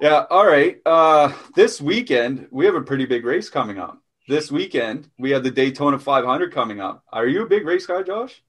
Yeah. 0.00 0.24
All 0.28 0.46
right. 0.46 0.78
Uh, 0.84 1.32
this 1.54 1.80
weekend 1.80 2.48
we 2.50 2.66
have 2.66 2.74
a 2.74 2.82
pretty 2.82 3.06
big 3.06 3.24
race 3.24 3.48
coming 3.48 3.78
up. 3.78 4.02
This 4.28 4.50
weekend 4.50 5.08
we 5.18 5.30
have 5.30 5.44
the 5.44 5.50
Daytona 5.50 5.98
500 5.98 6.52
coming 6.52 6.80
up. 6.80 7.04
Are 7.12 7.26
you 7.26 7.44
a 7.44 7.46
big 7.46 7.64
race 7.64 7.86
guy, 7.86 8.02
Josh? 8.02 8.42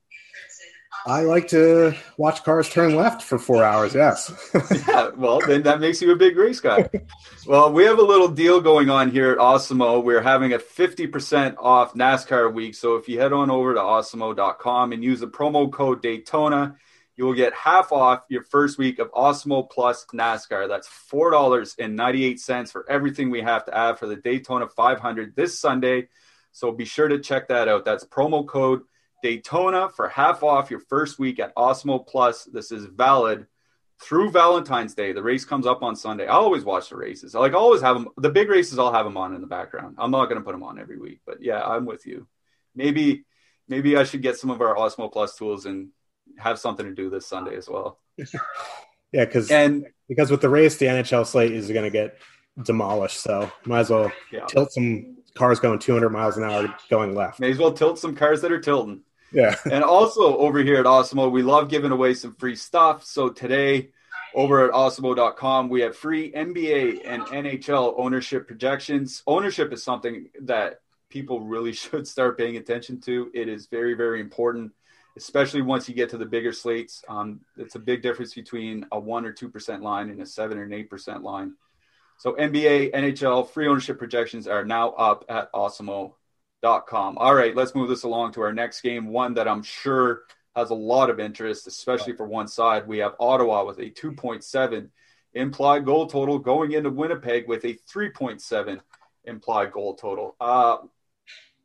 I 1.05 1.21
like 1.21 1.47
to 1.49 1.93
watch 2.17 2.43
cars 2.43 2.69
turn 2.69 2.95
left 2.95 3.21
for 3.21 3.39
four 3.39 3.63
hours. 3.63 3.95
Yes. 3.95 4.31
yeah. 4.87 5.09
Well, 5.15 5.39
then 5.39 5.63
that 5.63 5.79
makes 5.79 6.01
you 6.01 6.11
a 6.11 6.15
big 6.15 6.35
race 6.35 6.59
guy. 6.59 6.89
Well, 7.45 7.71
we 7.71 7.85
have 7.85 7.99
a 7.99 8.03
little 8.03 8.27
deal 8.27 8.59
going 8.59 8.89
on 8.89 9.11
here 9.11 9.31
at 9.31 9.37
Awesemo. 9.37 10.03
We're 10.03 10.21
having 10.21 10.53
a 10.53 10.59
50% 10.59 11.55
off 11.57 11.93
NASCAR 11.93 12.53
week. 12.53 12.75
So 12.75 12.95
if 12.95 13.07
you 13.07 13.19
head 13.19 13.31
on 13.31 13.49
over 13.49 13.73
to 13.73 13.79
awesemo.com 13.79 14.91
and 14.91 15.03
use 15.03 15.21
the 15.21 15.27
promo 15.27 15.71
code 15.71 16.01
Daytona, 16.01 16.75
you 17.15 17.25
will 17.25 17.33
get 17.33 17.53
half 17.53 17.91
off 17.91 18.23
your 18.29 18.43
first 18.43 18.77
week 18.77 18.99
of 18.99 19.11
Awesemo 19.11 19.69
Plus 19.69 20.05
NASCAR. 20.13 20.67
That's 20.67 20.89
$4.98 21.11 22.71
for 22.71 22.89
everything 22.89 23.29
we 23.29 23.41
have 23.41 23.65
to 23.65 23.77
add 23.77 23.97
for 23.97 24.07
the 24.07 24.17
Daytona 24.17 24.67
500 24.67 25.35
this 25.35 25.57
Sunday. 25.57 26.09
So 26.51 26.71
be 26.71 26.85
sure 26.85 27.07
to 27.07 27.19
check 27.19 27.47
that 27.47 27.67
out. 27.67 27.85
That's 27.85 28.03
promo 28.03 28.45
code 28.45 28.81
Daytona 29.23 29.89
for 29.89 30.07
half 30.09 30.43
off 30.43 30.69
your 30.69 30.79
first 30.79 31.19
week 31.19 31.39
at 31.39 31.55
Awesemo 31.55 32.05
Plus. 32.05 32.45
This 32.45 32.71
is 32.71 32.85
valid 32.85 33.47
through 34.01 34.31
Valentine's 34.31 34.93
Day. 34.93 35.11
The 35.11 35.23
race 35.23 35.45
comes 35.45 35.65
up 35.65 35.81
on 35.81 35.95
Sunday. 35.95 36.27
I 36.27 36.33
always 36.33 36.63
watch 36.63 36.89
the 36.89 36.97
races. 36.97 37.35
I 37.35 37.39
like 37.39 37.53
always 37.53 37.81
have 37.81 37.95
them. 37.95 38.09
The 38.17 38.29
big 38.29 38.49
races, 38.49 38.77
I'll 38.77 38.93
have 38.93 39.05
them 39.05 39.17
on 39.17 39.33
in 39.33 39.41
the 39.41 39.47
background. 39.47 39.95
I'm 39.97 40.11
not 40.11 40.25
going 40.25 40.37
to 40.37 40.45
put 40.45 40.51
them 40.51 40.63
on 40.63 40.79
every 40.79 40.99
week, 40.99 41.21
but 41.25 41.41
yeah, 41.41 41.63
I'm 41.63 41.85
with 41.85 42.05
you. 42.05 42.27
Maybe, 42.75 43.25
maybe 43.67 43.97
I 43.97 44.03
should 44.03 44.21
get 44.21 44.37
some 44.37 44.51
of 44.51 44.61
our 44.61 44.75
Awesemo 44.75 45.11
Plus 45.11 45.35
tools 45.35 45.65
and 45.65 45.89
have 46.37 46.59
something 46.59 46.85
to 46.85 46.93
do 46.93 47.09
this 47.09 47.27
Sunday 47.27 47.55
as 47.55 47.67
well. 47.67 47.99
yeah, 48.17 49.25
because 49.25 49.49
and 49.51 49.85
because 50.07 50.29
with 50.29 50.41
the 50.41 50.49
race, 50.49 50.77
the 50.77 50.85
NHL 50.85 51.25
slate 51.25 51.51
is 51.51 51.71
going 51.71 51.85
to 51.85 51.89
get 51.89 52.17
demolished. 52.61 53.19
So 53.19 53.51
might 53.65 53.81
as 53.81 53.89
well 53.89 54.11
yeah. 54.31 54.45
tilt 54.45 54.71
some 54.71 55.16
cars 55.37 55.59
going 55.59 55.79
200 55.79 56.09
miles 56.09 56.37
an 56.37 56.43
hour 56.43 56.73
going 56.89 57.15
left. 57.15 57.39
May 57.39 57.51
as 57.51 57.57
well 57.57 57.71
tilt 57.71 57.99
some 57.99 58.15
cars 58.15 58.41
that 58.41 58.51
are 58.51 58.59
tilting. 58.59 59.01
Yeah. 59.31 59.55
and 59.71 59.83
also 59.83 60.37
over 60.37 60.59
here 60.59 60.77
at 60.77 60.85
Awesemo, 60.85 61.31
we 61.31 61.43
love 61.43 61.69
giving 61.69 61.91
away 61.91 62.13
some 62.13 62.35
free 62.35 62.55
stuff. 62.55 63.05
So 63.05 63.29
today 63.29 63.89
over 64.33 64.65
at 64.65 64.73
awesemo.com, 64.73 65.69
we 65.69 65.81
have 65.81 65.95
free 65.95 66.31
NBA 66.31 67.01
and 67.05 67.23
NHL 67.23 67.95
ownership 67.97 68.47
projections. 68.47 69.23
Ownership 69.27 69.73
is 69.73 69.83
something 69.83 70.29
that 70.41 70.81
people 71.09 71.41
really 71.41 71.73
should 71.73 72.07
start 72.07 72.37
paying 72.37 72.57
attention 72.57 72.99
to. 73.01 73.31
It 73.33 73.47
is 73.47 73.67
very, 73.67 73.93
very 73.93 74.19
important 74.21 74.73
especially 75.17 75.63
once 75.63 75.89
you 75.89 75.95
get 75.95 76.09
to 76.11 76.17
the 76.17 76.25
bigger 76.25 76.53
slates. 76.53 77.03
Um, 77.09 77.41
it's 77.57 77.75
a 77.75 77.79
big 77.79 78.01
difference 78.01 78.35
between 78.35 78.85
a 78.91 78.99
one 78.99 79.25
or 79.25 79.33
two 79.33 79.49
percent 79.49 79.81
line 79.81 80.09
and 80.09 80.21
a 80.21 80.25
seven 80.25 80.57
or 80.57 80.71
eight 80.71 80.89
percent 80.89 81.23
line. 81.23 81.55
So 82.17 82.33
NBA, 82.33 82.93
NHL 82.93 83.49
free 83.49 83.67
ownership 83.67 83.99
projections 83.99 84.47
are 84.47 84.65
now 84.65 84.89
up 84.91 85.25
at 85.29 85.51
awesemo.com. 85.53 87.17
All 87.17 87.35
right, 87.35 87.55
let's 87.55 87.75
move 87.75 87.89
this 87.89 88.03
along 88.03 88.33
to 88.33 88.41
our 88.41 88.53
next 88.53 88.81
game, 88.81 89.07
one 89.07 89.35
that 89.35 89.47
I'm 89.47 89.61
sure 89.61 90.23
has 90.55 90.71
a 90.71 90.75
lot 90.75 91.11
of 91.11 91.19
interest, 91.19 91.67
especially 91.67 92.13
for 92.13 92.25
one 92.25 92.47
side. 92.47 92.87
We 92.87 92.97
have 92.97 93.13
Ottawa 93.19 93.63
with 93.65 93.77
a 93.77 93.91
2.7 93.91 94.89
implied 95.33 95.85
goal 95.85 96.07
total 96.07 96.39
going 96.39 96.71
into 96.71 96.89
Winnipeg 96.89 97.47
with 97.47 97.63
a 97.63 97.77
3.7 97.93 98.79
implied 99.25 99.71
goal 99.71 99.93
total. 99.93 100.35
Uh, 100.41 100.77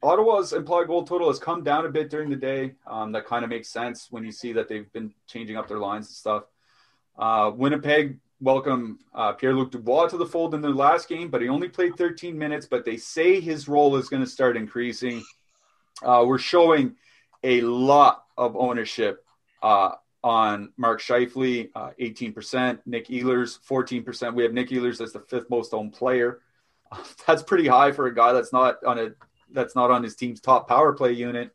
Ottawa's 0.03 0.53
implied 0.53 0.89
goal 0.89 1.05
total 1.05 1.29
has 1.29 1.39
come 1.39 1.63
down 1.63 1.87
a 1.87 1.89
bit 1.89 2.11
during 2.11 2.29
the 2.29 2.37
day. 2.37 2.75
Um, 2.87 3.13
that 3.13 3.25
kind 3.25 3.45
of 3.45 3.51
makes 3.51 3.69
sense 3.69 4.09
when 4.11 4.25
you 4.25 4.33
see 4.33 4.53
that 4.53 4.69
they've 4.69 4.93
been 4.93 5.15
changing 5.27 5.57
up 5.57 5.69
their 5.69 5.79
lines 5.79 6.09
and 6.09 6.15
stuff. 6.15 6.45
Uh, 7.17 7.53
Winnipeg 7.55 8.19
welcome 8.43 8.99
uh, 9.14 9.32
Pierre 9.32 9.55
Luc 9.55 9.70
Dubois 9.70 10.09
to 10.09 10.16
the 10.16 10.26
fold 10.26 10.55
in 10.55 10.61
their 10.61 10.72
last 10.72 11.09
game, 11.09 11.30
but 11.30 11.40
he 11.40 11.49
only 11.49 11.68
played 11.68 11.97
13 11.97 12.36
minutes. 12.36 12.66
But 12.66 12.84
they 12.84 12.97
say 12.97 13.40
his 13.40 13.68
role 13.68 13.97
is 13.97 14.09
going 14.09 14.22
to 14.22 14.28
start 14.28 14.57
increasing. 14.57 15.22
Uh, 16.03 16.24
we're 16.26 16.38
showing 16.38 16.97
a 17.45 17.61
lot 17.61 18.24
of 18.36 18.57
ownership 18.57 19.24
uh, 19.62 19.93
on 20.24 20.72
Mark 20.76 21.01
Scheifele, 21.01 21.70
uh, 21.74 21.90
18%, 22.01 22.80
Nick 22.84 23.09
Ehlers, 23.09 23.59
14%. 23.68 24.34
We 24.34 24.43
have 24.43 24.53
Nick 24.53 24.70
Ehlers 24.70 25.01
as 25.01 25.12
the 25.12 25.20
fifth 25.20 25.49
most 25.49 25.72
owned 25.72 25.93
player. 25.93 26.40
That's 27.26 27.43
pretty 27.43 27.68
high 27.68 27.93
for 27.93 28.07
a 28.07 28.14
guy 28.14 28.32
that's 28.32 28.53
not 28.53 28.84
on 28.84 28.99
a 28.99 29.11
that's 29.51 29.74
not 29.74 29.90
on 29.90 30.03
his 30.03 30.16
team's 30.16 30.40
top 30.40 30.68
power 30.68 30.93
play 30.95 31.12
unit. 31.12 31.55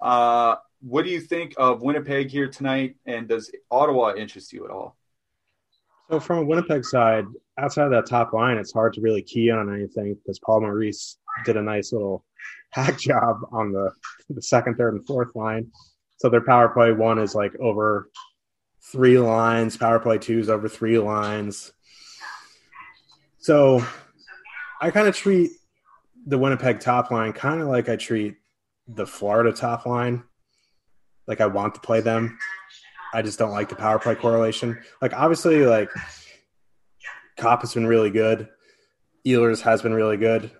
Uh, 0.00 0.56
what 0.80 1.04
do 1.04 1.10
you 1.10 1.20
think 1.20 1.54
of 1.56 1.82
Winnipeg 1.82 2.30
here 2.30 2.48
tonight? 2.48 2.96
And 3.06 3.28
does 3.28 3.50
Ottawa 3.70 4.14
interest 4.14 4.52
you 4.52 4.64
at 4.64 4.70
all? 4.70 4.97
So 6.10 6.18
from 6.18 6.38
a 6.38 6.44
Winnipeg 6.44 6.84
side, 6.84 7.26
outside 7.58 7.84
of 7.84 7.90
that 7.90 8.06
top 8.06 8.32
line, 8.32 8.56
it's 8.56 8.72
hard 8.72 8.94
to 8.94 9.00
really 9.00 9.22
key 9.22 9.50
on 9.50 9.72
anything 9.72 10.14
because 10.14 10.38
Paul 10.38 10.62
Maurice 10.62 11.18
did 11.44 11.56
a 11.56 11.62
nice 11.62 11.92
little 11.92 12.24
hack 12.70 12.98
job 12.98 13.36
on 13.52 13.72
the 13.72 13.90
the 14.30 14.42
second, 14.42 14.76
third, 14.76 14.94
and 14.94 15.06
fourth 15.06 15.34
line. 15.34 15.70
So 16.18 16.28
their 16.28 16.44
power 16.44 16.68
play 16.70 16.92
one 16.92 17.18
is 17.18 17.34
like 17.34 17.54
over 17.60 18.10
three 18.90 19.18
lines, 19.18 19.76
power 19.76 19.98
play 19.98 20.18
two 20.18 20.38
is 20.38 20.48
over 20.48 20.68
three 20.68 20.98
lines. 20.98 21.72
So 23.38 23.84
I 24.80 24.90
kind 24.90 25.08
of 25.08 25.16
treat 25.16 25.50
the 26.26 26.38
Winnipeg 26.38 26.80
top 26.80 27.10
line 27.10 27.32
kind 27.32 27.60
of 27.60 27.68
like 27.68 27.88
I 27.88 27.96
treat 27.96 28.36
the 28.86 29.06
Florida 29.06 29.52
top 29.52 29.86
line. 29.86 30.22
Like 31.26 31.40
I 31.42 31.46
want 31.46 31.74
to 31.74 31.80
play 31.80 32.00
them. 32.00 32.38
I 33.12 33.22
just 33.22 33.38
don't 33.38 33.50
like 33.50 33.68
the 33.68 33.76
power 33.76 33.98
play 33.98 34.14
correlation. 34.14 34.80
Like 35.00 35.12
obviously, 35.14 35.64
like 35.64 35.90
Copp 37.36 37.62
has 37.62 37.74
been 37.74 37.86
really 37.86 38.10
good. 38.10 38.48
Ehlers 39.26 39.60
has 39.62 39.82
been 39.82 39.94
really 39.94 40.16
good, 40.16 40.50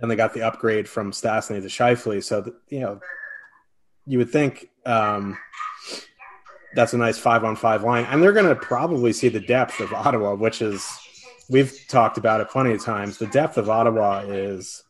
and 0.00 0.10
they 0.10 0.16
got 0.16 0.34
the 0.34 0.42
upgrade 0.42 0.88
from 0.88 1.12
Stastny 1.12 1.60
to 1.60 1.68
Scheifele. 1.68 2.22
So 2.22 2.52
you 2.68 2.80
know, 2.80 3.00
you 4.06 4.18
would 4.18 4.30
think 4.30 4.70
um, 4.84 5.38
that's 6.74 6.92
a 6.92 6.98
nice 6.98 7.18
five 7.18 7.44
on 7.44 7.56
five 7.56 7.82
line, 7.84 8.06
and 8.06 8.22
they're 8.22 8.32
going 8.32 8.48
to 8.48 8.56
probably 8.56 9.12
see 9.12 9.28
the 9.28 9.40
depth 9.40 9.80
of 9.80 9.92
Ottawa, 9.92 10.34
which 10.34 10.62
is 10.62 10.88
we've 11.48 11.76
talked 11.88 12.18
about 12.18 12.40
it 12.40 12.48
plenty 12.48 12.72
of 12.72 12.82
times. 12.82 13.18
The 13.18 13.26
depth 13.26 13.56
of 13.58 13.68
Ottawa 13.70 14.20
is. 14.20 14.82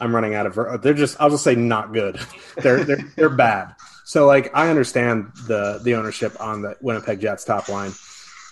I'm 0.00 0.14
running 0.14 0.34
out 0.34 0.46
of. 0.46 0.82
They're 0.82 0.92
just. 0.92 1.20
I'll 1.20 1.30
just 1.30 1.44
say 1.44 1.54
not 1.54 1.92
good. 1.92 2.18
They're 2.56 2.84
they're 2.84 3.12
they're 3.16 3.28
bad. 3.30 3.74
So 4.04 4.26
like 4.26 4.54
I 4.54 4.68
understand 4.68 5.32
the 5.46 5.80
the 5.82 5.94
ownership 5.94 6.38
on 6.40 6.62
the 6.62 6.76
Winnipeg 6.80 7.20
Jets 7.20 7.44
top 7.44 7.68
line. 7.68 7.92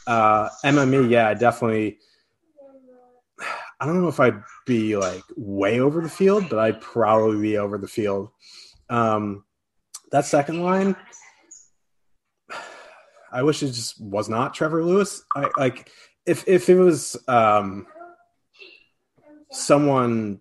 Uh, 0.07 0.49
MME, 0.65 1.11
yeah, 1.11 1.35
definitely. 1.35 1.99
I 3.79 3.87
don't 3.87 4.01
know 4.01 4.09
if 4.09 4.21
I'd 4.21 4.43
be 4.67 4.97
like 4.97 5.23
way 5.37 5.81
over 5.81 6.01
the 6.01 6.09
field, 6.09 6.49
but 6.49 6.59
I'd 6.59 6.81
probably 6.81 7.41
be 7.41 7.59
over 7.59 7.79
the 7.79 7.89
field. 7.89 8.31
Um, 8.89 9.45
that 10.11 10.25
second 10.25 10.63
line, 10.63 10.97
I 13.33 13.43
wish 13.43 13.63
it 13.63 13.69
just 13.69 14.01
was 14.01 14.29
not 14.29 14.55
Trevor 14.55 14.85
Lewis. 14.85 15.23
I 15.35 15.51
like 15.59 15.91
if 16.25 16.47
if 16.49 16.69
it 16.69 16.77
was 16.77 17.17
um, 17.29 17.87
someone 19.51 20.41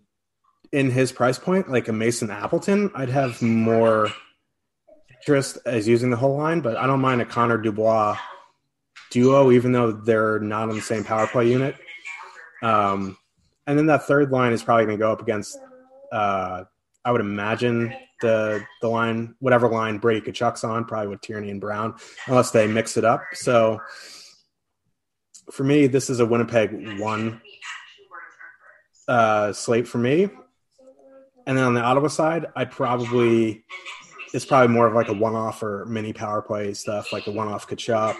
in 0.71 0.89
his 0.89 1.11
price 1.11 1.37
point, 1.37 1.69
like 1.69 1.87
a 1.89 1.93
Mason 1.93 2.29
Appleton, 2.29 2.91
I'd 2.95 3.09
have 3.09 3.41
more 3.41 4.09
interest 5.21 5.57
as 5.65 5.87
using 5.87 6.09
the 6.09 6.17
whole 6.17 6.37
line, 6.37 6.61
but 6.61 6.77
I 6.77 6.87
don't 6.87 7.01
mind 7.01 7.21
a 7.21 7.25
Connor 7.25 7.57
Dubois 7.57 8.17
duo, 9.11 9.51
even 9.51 9.71
though 9.71 9.91
they're 9.91 10.39
not 10.39 10.69
on 10.69 10.75
the 10.75 10.81
same 10.81 11.03
power 11.03 11.27
play 11.27 11.49
unit. 11.49 11.75
Um, 12.63 13.17
and 13.67 13.77
then 13.77 13.85
that 13.87 14.03
third 14.03 14.31
line 14.31 14.53
is 14.53 14.63
probably 14.63 14.85
going 14.85 14.97
to 14.97 15.01
go 15.01 15.11
up 15.11 15.21
against, 15.21 15.57
uh, 16.11 16.63
I 17.05 17.11
would 17.11 17.21
imagine 17.21 17.93
the 18.21 18.63
the 18.81 18.87
line, 18.87 19.35
whatever 19.39 19.67
line 19.67 19.97
Brady 19.97 20.31
Tkachuk's 20.31 20.63
on, 20.63 20.85
probably 20.85 21.07
with 21.07 21.21
Tierney 21.21 21.49
and 21.49 21.59
Brown, 21.59 21.95
unless 22.27 22.51
they 22.51 22.67
mix 22.67 22.97
it 22.97 23.05
up. 23.05 23.23
So 23.33 23.81
for 25.51 25.63
me, 25.63 25.87
this 25.87 26.09
is 26.09 26.19
a 26.19 26.25
Winnipeg 26.25 26.99
one 26.99 27.41
uh, 29.07 29.53
slate 29.53 29.87
for 29.87 29.97
me. 29.97 30.29
And 31.47 31.57
then 31.57 31.65
on 31.65 31.73
the 31.73 31.81
Ottawa 31.81 32.07
side, 32.07 32.45
I 32.55 32.65
probably 32.65 33.65
it's 34.33 34.45
probably 34.45 34.73
more 34.73 34.87
of 34.87 34.93
like 34.93 35.09
a 35.09 35.13
one 35.13 35.35
off 35.35 35.61
or 35.61 35.85
mini 35.85 36.13
power 36.13 36.41
play 36.41 36.73
stuff, 36.73 37.11
like 37.11 37.27
a 37.27 37.31
one 37.31 37.47
off 37.47 37.67
Tkachuk 37.67 38.17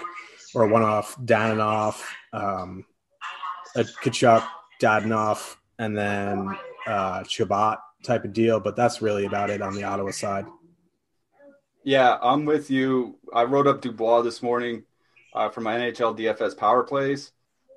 or 0.54 0.64
a 0.64 0.68
one 0.68 0.84
off 0.84 1.18
Dadonov, 1.18 2.02
um, 2.34 2.86
a 3.76 3.84
Tkachuk, 3.84 4.46
Dadonov, 4.82 5.56
and 5.80 5.98
then 5.98 6.58
uh, 6.86 7.24
Chabot 7.24 7.78
type 8.04 8.26
of 8.26 8.34
deal. 8.34 8.60
But 8.60 8.76
that's 8.76 9.02
really 9.02 9.26
about 9.26 9.50
it 9.50 9.62
on 9.62 9.74
the 9.74 9.84
Ottawa 9.84 10.12
side. 10.12 10.46
Yeah, 11.84 12.18
I'm 12.22 12.46
with 12.46 12.70
you. 12.70 13.18
I 13.34 13.44
wrote 13.44 13.68
up 13.68 13.82
Dubois 13.82 14.22
this 14.22 14.44
morning 14.44 14.84
uh, 15.34 15.50
for 15.50 15.62
my 15.62 15.78
NHL 15.78 16.18
DFS 16.18 16.56
power 16.58 16.84
plays. 16.84 17.32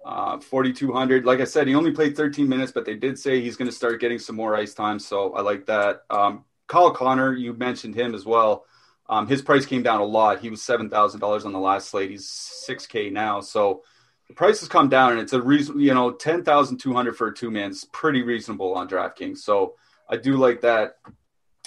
Uh, 0.04 0.38
4,200. 0.38 1.24
Like 1.24 1.40
I 1.40 1.44
said, 1.44 1.66
he 1.66 1.74
only 1.74 1.90
played 1.90 2.14
13 2.14 2.46
minutes, 2.46 2.72
but 2.72 2.84
they 2.84 2.94
did 2.94 3.18
say 3.18 3.40
he's 3.40 3.56
going 3.56 3.70
to 3.70 3.74
start 3.74 4.02
getting 4.02 4.18
some 4.18 4.36
more 4.36 4.54
ice 4.54 4.74
time. 4.74 4.98
So 4.98 5.32
I 5.32 5.40
like 5.40 5.64
that. 5.66 6.02
Um, 6.10 6.44
Kyle 6.66 6.90
Connor, 6.90 7.32
you 7.34 7.52
mentioned 7.54 7.94
him 7.94 8.14
as 8.14 8.24
well. 8.24 8.64
Um, 9.08 9.26
his 9.26 9.42
price 9.42 9.66
came 9.66 9.82
down 9.82 10.00
a 10.00 10.04
lot. 10.04 10.40
He 10.40 10.50
was 10.50 10.62
seven 10.62 10.88
thousand 10.88 11.20
dollars 11.20 11.44
on 11.44 11.52
the 11.52 11.58
last 11.58 11.90
slate. 11.90 12.10
He's 12.10 12.28
six 12.28 12.86
k 12.86 13.10
now. 13.10 13.40
So 13.40 13.82
the 14.28 14.34
price 14.34 14.60
has 14.60 14.68
come 14.68 14.88
down, 14.88 15.12
and 15.12 15.20
it's 15.20 15.34
a 15.34 15.42
reason. 15.42 15.78
You 15.78 15.92
know, 15.92 16.10
ten 16.10 16.42
thousand 16.42 16.78
two 16.78 16.94
hundred 16.94 17.16
for 17.16 17.28
a 17.28 17.34
two 17.34 17.50
man 17.50 17.70
is 17.70 17.84
pretty 17.92 18.22
reasonable 18.22 18.74
on 18.74 18.88
DraftKings. 18.88 19.38
So 19.38 19.74
I 20.08 20.16
do 20.16 20.36
like 20.36 20.62
that. 20.62 20.96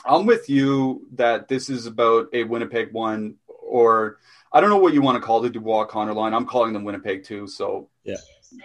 I'm 0.06 0.26
with 0.26 0.50
you 0.50 1.08
that 1.14 1.48
this 1.48 1.70
is 1.70 1.86
about 1.86 2.28
a 2.34 2.43
Winnipeg 2.43 2.91
one, 2.91 3.36
or 3.48 4.18
I 4.52 4.62
don't 4.62 4.70
know 4.70 4.78
what 4.78 4.93
you 4.93 5.02
want 5.04 5.22
to 5.22 5.26
call 5.26 5.41
the 5.41 5.50
Dubois 5.50 5.86
Connor 5.86 6.14
line. 6.14 6.34
I'm 6.34 6.45
calling 6.45 6.74
them 6.74 6.84
Winnipeg 6.84 7.24
two. 7.24 7.45
So 7.48 7.89
yeah, 8.04 8.18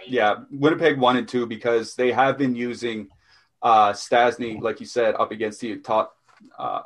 yeah, 0.07 0.35
Winnipeg 0.49 0.97
one 0.97 1.17
and 1.17 1.27
two 1.27 1.45
because 1.45 1.93
they 1.93 2.11
have 2.11 2.39
been 2.39 2.55
using 2.55 3.09
uh, 3.61 3.93
Stastny, 3.93 4.59
like 4.59 4.79
you 4.79 4.87
said, 4.87 5.13
up 5.15 5.31
against 5.31 5.61
the 5.61 5.77
top 5.77 6.17
uh, 6.57 6.81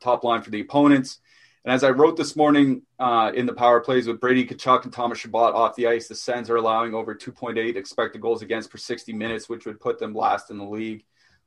top 0.00 0.24
line 0.24 0.42
for 0.42 0.50
the 0.50 0.60
opponents. 0.60 1.18
And 1.64 1.72
as 1.72 1.84
I 1.84 1.90
wrote 1.90 2.16
this 2.16 2.34
morning 2.34 2.82
uh, 2.98 3.30
in 3.34 3.46
the 3.46 3.52
power 3.52 3.80
plays 3.80 4.08
with 4.08 4.20
Brady 4.20 4.44
Tkachuk 4.44 4.84
and 4.84 4.92
Thomas 4.92 5.18
Chabot 5.18 5.54
off 5.54 5.76
the 5.76 5.86
ice, 5.86 6.08
the 6.08 6.14
Sens 6.14 6.50
are 6.50 6.56
allowing 6.56 6.92
over 6.92 7.14
2.8 7.14 7.76
expected 7.76 8.20
goals 8.20 8.42
against 8.42 8.70
per 8.70 8.78
60 8.78 9.12
minutes, 9.12 9.48
which 9.48 9.64
would 9.64 9.78
put 9.78 9.98
them 9.98 10.12
last 10.12 10.50
in 10.50 10.58
the 10.58 10.64
league. 10.64 11.04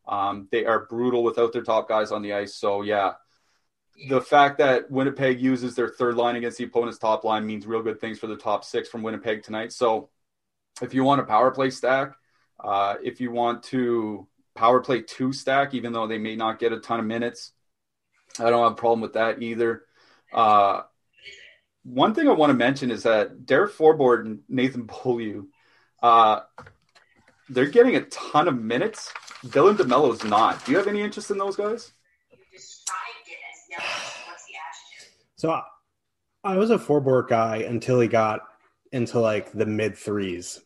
Um, 0.08 0.48
they 0.52 0.66
are 0.66 0.86
brutal 0.86 1.24
without 1.24 1.52
their 1.52 1.64
top 1.64 1.90
guys 1.90 2.12
on 2.12 2.22
the 2.22 2.34
ice. 2.34 2.56
So, 2.56 2.82
yeah, 2.82 3.14
the 4.08 4.22
fact 4.22 4.60
that 4.60 4.90
Winnipeg 4.90 5.42
uses 5.42 5.76
their 5.76 5.90
third 5.90 6.16
line 6.16 6.36
against 6.36 6.60
the 6.60 6.64
opponent's 6.64 7.00
top 7.00 7.24
line 7.24 7.46
means 7.46 7.66
real 7.66 7.82
good 7.82 8.00
things 8.00 8.20
for 8.20 8.28
the 8.28 8.38
top 8.38 8.64
six 8.64 8.88
from 8.88 9.04
Winnipeg 9.04 9.44
tonight. 9.44 9.74
So, 9.74 10.10
if 10.82 10.94
you 10.94 11.04
want 11.04 11.22
a 11.22 11.26
power 11.26 11.52
play 11.52 11.72
stack, 11.72 12.14
uh, 12.64 12.96
if 13.04 13.20
you 13.20 13.32
want 13.32 13.64
to 13.64 14.28
power 14.56 14.80
play 14.80 15.02
two 15.02 15.34
stack, 15.34 15.74
even 15.74 15.94
though 15.94 16.08
they 16.08 16.18
may 16.18 16.36
not 16.36 16.60
get 16.60 16.72
a 16.72 16.80
ton 16.80 17.00
of 17.00 17.06
minutes, 17.06 17.52
I 18.40 18.50
don't 18.50 18.64
have 18.64 18.72
a 18.74 18.76
problem 18.76 19.02
with 19.02 19.14
that 19.14 19.42
either. 19.42 19.84
Uh, 20.34 20.82
one 21.84 22.14
thing 22.14 22.28
I 22.28 22.32
want 22.32 22.50
to 22.50 22.56
mention 22.56 22.90
is 22.90 23.04
that 23.04 23.46
Derek 23.46 23.74
Forbort 23.74 24.22
and 24.22 24.40
Nathan 24.50 24.84
Beaulieu, 24.84 25.46
uh, 26.02 26.42
they're 27.50 27.68
getting 27.68 27.96
a 27.96 28.02
ton 28.06 28.48
of 28.48 28.60
minutes. 28.60 29.14
Dylan 29.46 29.78
DeMello's 29.78 30.24
not. 30.24 30.66
Do 30.66 30.72
you 30.72 30.78
have 30.78 30.88
any 30.88 31.02
interest 31.02 31.30
in 31.30 31.38
those 31.38 31.56
guys? 31.56 31.92
So 35.38 35.62
I 36.46 36.56
was 36.56 36.72
a 36.72 36.78
Forbort 36.78 37.28
guy 37.28 37.58
until 37.58 38.00
he 38.00 38.08
got 38.08 38.40
into 38.94 39.20
like 39.20 39.52
the 39.52 39.66
mid 39.66 39.98
threes. 39.98 40.62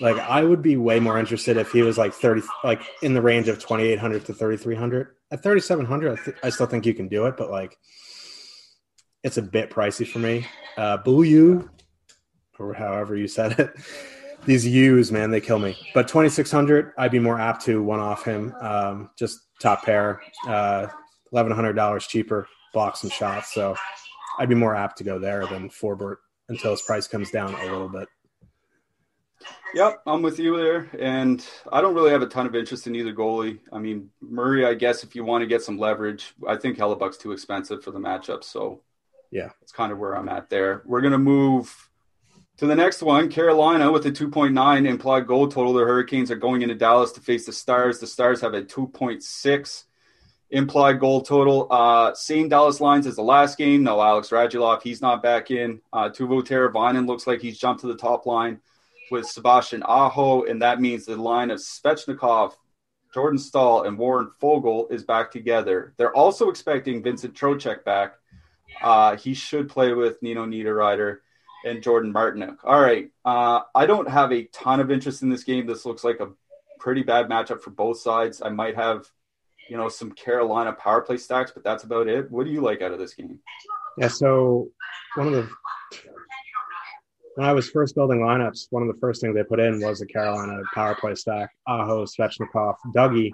Like 0.00 0.18
I 0.18 0.42
would 0.42 0.62
be 0.62 0.76
way 0.76 1.00
more 1.00 1.18
interested 1.18 1.56
if 1.56 1.70
he 1.72 1.82
was 1.82 1.98
like 1.98 2.14
30 2.14 2.42
like 2.64 2.82
in 3.02 3.14
the 3.14 3.20
range 3.20 3.48
of 3.48 3.58
2800 3.58 4.24
to 4.26 4.34
3300. 4.34 5.08
At 5.30 5.42
3700 5.42 6.12
I, 6.18 6.22
th- 6.22 6.36
I 6.42 6.50
still 6.50 6.66
think 6.66 6.86
you 6.86 6.94
can 6.94 7.08
do 7.08 7.26
it, 7.26 7.36
but 7.36 7.50
like 7.50 7.76
it's 9.22 9.36
a 9.36 9.42
bit 9.42 9.70
pricey 9.70 10.06
for 10.06 10.18
me. 10.18 10.46
Uh 10.76 10.96
Boo 10.98 11.22
you, 11.22 11.70
or 12.58 12.72
however 12.74 13.16
you 13.16 13.28
said 13.28 13.58
it. 13.58 13.70
These 14.44 14.66
U's, 14.66 15.12
man, 15.12 15.30
they 15.30 15.40
kill 15.40 15.60
me. 15.60 15.76
But 15.94 16.08
2600 16.08 16.92
I'd 16.98 17.12
be 17.12 17.18
more 17.18 17.38
apt 17.38 17.64
to 17.66 17.82
one 17.82 18.00
off 18.00 18.24
him. 18.24 18.54
Um 18.60 19.10
just 19.18 19.38
top 19.60 19.84
pair. 19.84 20.22
Uh 20.48 20.88
$1100 21.34 22.08
cheaper, 22.08 22.46
blocks 22.72 23.02
and 23.04 23.12
shots. 23.12 23.54
So 23.54 23.76
I'd 24.38 24.48
be 24.48 24.54
more 24.54 24.74
apt 24.74 24.98
to 24.98 25.04
go 25.04 25.18
there 25.18 25.46
than 25.46 25.68
Forbort 25.70 26.16
until 26.48 26.70
his 26.72 26.82
price 26.82 27.06
comes 27.06 27.30
down 27.30 27.54
a 27.54 27.62
little 27.64 27.88
bit. 27.88 28.08
Yep, 29.74 30.02
I'm 30.06 30.22
with 30.22 30.38
you 30.38 30.56
there. 30.56 30.88
And 30.98 31.44
I 31.72 31.80
don't 31.80 31.94
really 31.94 32.10
have 32.10 32.22
a 32.22 32.26
ton 32.26 32.46
of 32.46 32.54
interest 32.54 32.86
in 32.86 32.94
either 32.94 33.14
goalie. 33.14 33.58
I 33.72 33.78
mean, 33.78 34.10
Murray, 34.20 34.66
I 34.66 34.74
guess 34.74 35.02
if 35.02 35.14
you 35.14 35.24
want 35.24 35.42
to 35.42 35.46
get 35.46 35.62
some 35.62 35.78
leverage, 35.78 36.34
I 36.46 36.56
think 36.56 36.76
Hellebuyck's 36.76 37.16
too 37.16 37.32
expensive 37.32 37.82
for 37.82 37.90
the 37.90 37.98
matchup. 37.98 38.44
So 38.44 38.82
yeah, 39.30 39.48
that's 39.60 39.72
kind 39.72 39.92
of 39.92 39.98
where 39.98 40.16
I'm 40.16 40.28
at 40.28 40.50
there. 40.50 40.82
We're 40.84 41.00
going 41.00 41.12
to 41.12 41.18
move 41.18 41.90
To 42.58 42.66
the 42.66 42.74
next 42.74 43.02
one, 43.02 43.30
Carolina 43.30 43.90
with 43.90 44.04
a 44.06 44.10
2.9 44.12 44.86
implied 44.86 45.26
goal 45.26 45.48
total. 45.48 45.72
The 45.72 45.80
Hurricanes 45.80 46.30
are 46.30 46.36
going 46.36 46.62
into 46.62 46.74
Dallas 46.74 47.12
to 47.12 47.20
face 47.20 47.46
the 47.46 47.52
Stars. 47.52 47.98
The 47.98 48.06
Stars 48.06 48.42
have 48.42 48.52
a 48.54 48.62
2.6 48.62 49.84
implied 50.50 51.00
goal 51.00 51.22
total. 51.22 51.66
Uh, 51.70 52.12
same 52.14 52.50
Dallas 52.50 52.78
lines 52.78 53.06
as 53.06 53.16
the 53.16 53.22
last 53.22 53.56
game. 53.56 53.82
No 53.82 54.00
Alex 54.02 54.28
Radulov. 54.28 54.82
He's 54.82 55.00
not 55.00 55.22
back 55.22 55.50
in. 55.50 55.80
Uh, 55.94 56.10
Teuvo 56.10 56.42
Teravainen 56.42 57.06
looks 57.06 57.26
like 57.26 57.40
he's 57.40 57.58
jumped 57.58 57.80
to 57.80 57.86
the 57.86 57.96
top 57.96 58.26
line 58.26 58.60
with 59.12 59.26
Sebastian 59.26 59.84
Aho, 59.84 60.44
and 60.44 60.62
that 60.62 60.80
means 60.80 61.04
the 61.04 61.16
line 61.16 61.50
of 61.50 61.60
Svechnikov, 61.60 62.54
Jordan 63.14 63.38
Staal, 63.38 63.84
and 63.84 63.98
Warren 63.98 64.30
Foegele 64.40 64.90
is 64.90 65.04
back 65.04 65.30
together. 65.30 65.94
They're 65.98 66.16
also 66.16 66.48
expecting 66.48 67.02
Vincent 67.02 67.34
Trocheck 67.34 67.84
back. 67.84 68.14
Uh, 68.82 69.16
he 69.16 69.34
should 69.34 69.68
play 69.68 69.92
with 69.92 70.20
Nino 70.22 70.46
Niederreiter 70.46 71.18
and 71.64 71.82
Jordan 71.82 72.12
Martinook. 72.12 72.56
All 72.64 72.80
right. 72.80 73.10
Uh, 73.24 73.60
I 73.74 73.86
don't 73.86 74.08
have 74.08 74.32
a 74.32 74.44
ton 74.44 74.80
of 74.80 74.90
interest 74.90 75.22
in 75.22 75.28
this 75.28 75.44
game. 75.44 75.66
This 75.66 75.84
looks 75.84 76.02
like 76.02 76.20
a 76.20 76.30
pretty 76.80 77.02
bad 77.02 77.28
matchup 77.28 77.60
for 77.60 77.70
both 77.70 78.00
sides. 78.00 78.40
I 78.42 78.48
might 78.48 78.76
have, 78.76 79.06
you 79.68 79.76
know, 79.76 79.88
some 79.88 80.10
Carolina 80.12 80.72
power 80.72 81.02
play 81.02 81.18
stacks, 81.18 81.52
but 81.52 81.62
that's 81.62 81.84
about 81.84 82.08
it. 82.08 82.30
What 82.30 82.46
do 82.46 82.50
you 82.50 82.62
like 82.62 82.80
out 82.80 82.92
of 82.92 82.98
this 82.98 83.14
game? 83.14 83.38
Yeah, 83.98 84.08
so 84.08 84.70
one 85.16 85.28
of 85.28 85.32
the 85.34 85.50
when 87.34 87.46
I 87.46 87.52
was 87.52 87.70
first 87.70 87.94
building 87.94 88.20
lineups, 88.20 88.66
one 88.70 88.82
of 88.82 88.88
the 88.88 89.00
first 89.00 89.20
things 89.20 89.34
they 89.34 89.42
put 89.42 89.60
in 89.60 89.80
was 89.80 90.00
the 90.00 90.06
Carolina 90.06 90.60
power 90.74 90.94
play 90.94 91.14
stack, 91.14 91.50
Aho, 91.66 92.04
Svechnikov, 92.04 92.74
Dougie. 92.94 93.30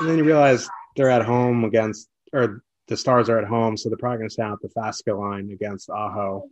And 0.00 0.08
then 0.08 0.18
you 0.18 0.24
realize 0.24 0.68
they're 0.96 1.10
at 1.10 1.24
home 1.24 1.64
against, 1.64 2.08
or 2.32 2.62
the 2.88 2.96
Stars 2.96 3.28
are 3.28 3.38
at 3.38 3.46
home, 3.46 3.76
so 3.76 3.88
they're 3.88 3.98
probably 3.98 4.18
going 4.18 4.28
to 4.28 4.32
stand 4.32 4.52
out 4.52 4.60
the 4.62 4.68
Faksa 4.68 5.18
line 5.18 5.50
against 5.52 5.90
Aho. 5.90 6.48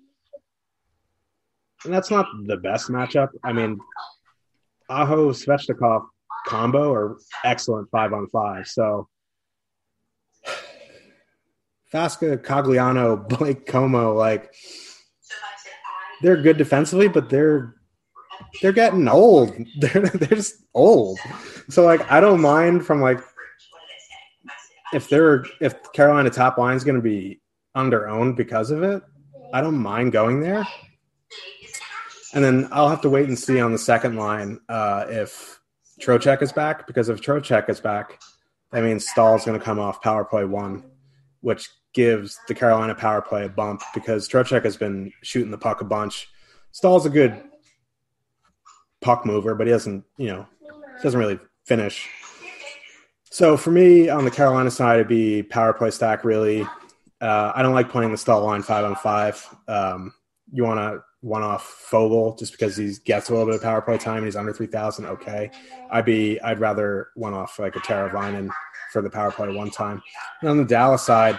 And 1.85 1.93
that's 1.93 2.11
not 2.11 2.27
the 2.45 2.59
best 2.59 2.89
matchup. 2.89 3.31
I 3.43 3.53
mean, 3.53 3.81
Aho, 4.89 5.31
Svechnikov 5.31 6.07
combo 6.47 6.93
are 6.93 7.17
excellent 7.45 7.91
five 7.91 8.13
on 8.13 8.29
five. 8.29 8.69
So 8.69 9.09
Faksa, 11.93 12.39
Cogliano, 12.39 13.29
Blake 13.29 13.67
Comeau, 13.67 14.17
like– 14.17 14.55
they're 16.23 16.41
good 16.41 16.59
defensively, 16.59 17.09
but 17.09 17.31
they're 17.31 17.75
they're 18.63 18.73
getting 18.73 19.09
old. 19.09 19.55
They're 19.79 20.01
they're 20.01 20.37
just 20.37 20.65
old. 20.75 21.19
So 21.69 21.85
like 21.85 22.11
I 22.11 22.21
don't 22.21 22.41
mind 22.41 22.87
from 22.87 23.01
like 23.01 23.21
if 24.93 25.09
they're 25.09 25.45
if 25.61 25.93
Carolina 25.93 26.31
top 26.31 26.59
line 26.59 26.77
is 26.77 26.85
going 26.85 26.97
to 26.97 27.03
be 27.03 27.41
under 27.75 28.09
owned 28.09 28.37
because 28.37 28.71
of 28.71 28.83
it, 28.83 29.03
I 29.53 29.61
don't 29.61 29.79
mind 29.79 30.13
going 30.13 30.41
there. 30.41 30.67
And 32.33 32.45
then 32.45 32.69
I'll 32.71 32.89
have 32.89 33.01
to 33.03 33.11
wait 33.11 33.29
and 33.29 33.39
see 33.39 33.61
on 33.61 33.73
the 33.73 33.79
second 33.79 34.17
line 34.17 34.61
uh, 34.69 35.05
if 35.09 35.61
Trocheck 36.01 36.43
is 36.43 36.53
back 36.53 36.87
because 36.87 37.09
if 37.09 37.21
Trocheck 37.21 37.69
is 37.69 37.81
back, 37.81 38.21
that 38.71 38.85
means 38.85 39.09
Staal's 39.09 39.45
going 39.45 39.59
to 39.59 39.65
come 39.65 39.81
off 39.81 40.01
power 40.01 40.25
play 40.25 40.45
one, 40.45 40.85
which 41.41 41.69
gives 41.93 42.39
the 42.49 42.55
Carolina 42.55 42.95
power 42.95 43.21
play 43.21 43.45
a 43.45 43.49
bump 43.49 43.83
because 43.95 44.29
Trocheck 44.29 44.65
has 44.65 44.77
been 44.77 45.13
shooting 45.23 45.51
the 45.51 45.59
puck 45.59 45.81
a 45.81 45.85
bunch. 45.85 46.29
Staal's 46.73 47.07
a 47.07 47.11
good 47.11 47.43
puck 49.01 49.27
mover, 49.27 49.55
but 49.55 49.67
he 49.67 49.73
doesn't, 49.73 50.05
you 50.17 50.29
know, 50.29 50.47
doesn't 51.03 51.19
really 51.19 51.39
finish. 51.65 52.09
So 53.31 53.57
for 53.57 53.71
me 53.71 54.09
on 54.09 54.25
the 54.25 54.31
Carolina 54.31 54.71
side, 54.71 54.97
it'd 54.97 55.09
be 55.09 55.43
power 55.43 55.73
play 55.73 55.91
stack. 55.91 56.25
Really, 56.25 56.63
uh, 57.21 57.53
I 57.55 57.63
don't 57.63 57.75
like 57.75 57.89
playing 57.89 58.11
the 58.11 58.19
Staal 58.19 58.45
line 58.45 58.63
five 58.63 58.85
on 58.85 58.97
five. 58.97 59.47
Um, 59.69 60.13
you 60.53 60.65
want 60.65 60.79
to 60.79 61.03
one 61.23 61.43
off 61.43 61.87
Foegele 61.91 62.39
just 62.39 62.53
because 62.53 62.77
he 62.77 62.95
gets 63.05 63.29
a 63.29 63.33
little 63.33 63.47
bit 63.47 63.55
of 63.55 63.63
power 63.63 63.83
play 63.83 63.99
time 63.99 64.19
and 64.19 64.25
he's 64.25 64.37
under 64.37 64.53
three 64.53 64.67
thousand. 64.67 65.07
Okay, 65.07 65.51
I'd 65.91 66.05
be 66.05 66.41
I'd 66.41 66.61
rather 66.61 67.09
one 67.15 67.35
off 67.35 67.59
like 67.59 67.77
a 67.77 67.81
Teravainen 67.81 68.51
for 68.93 69.03
the 69.03 69.11
power 69.11 69.31
play 69.31 69.55
one 69.55 69.71
time. 69.71 70.03
And 70.41 70.51
on 70.51 70.57
the 70.57 70.65
Dallas 70.65 71.03
side, 71.03 71.39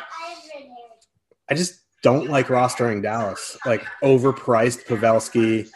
I 1.52 1.54
just 1.54 1.82
don't 2.02 2.30
like 2.30 2.48
rostering 2.48 3.04
Dallas. 3.04 3.58
Like 3.66 3.84
overpriced 4.02 4.86
Pavelski, 4.86 5.68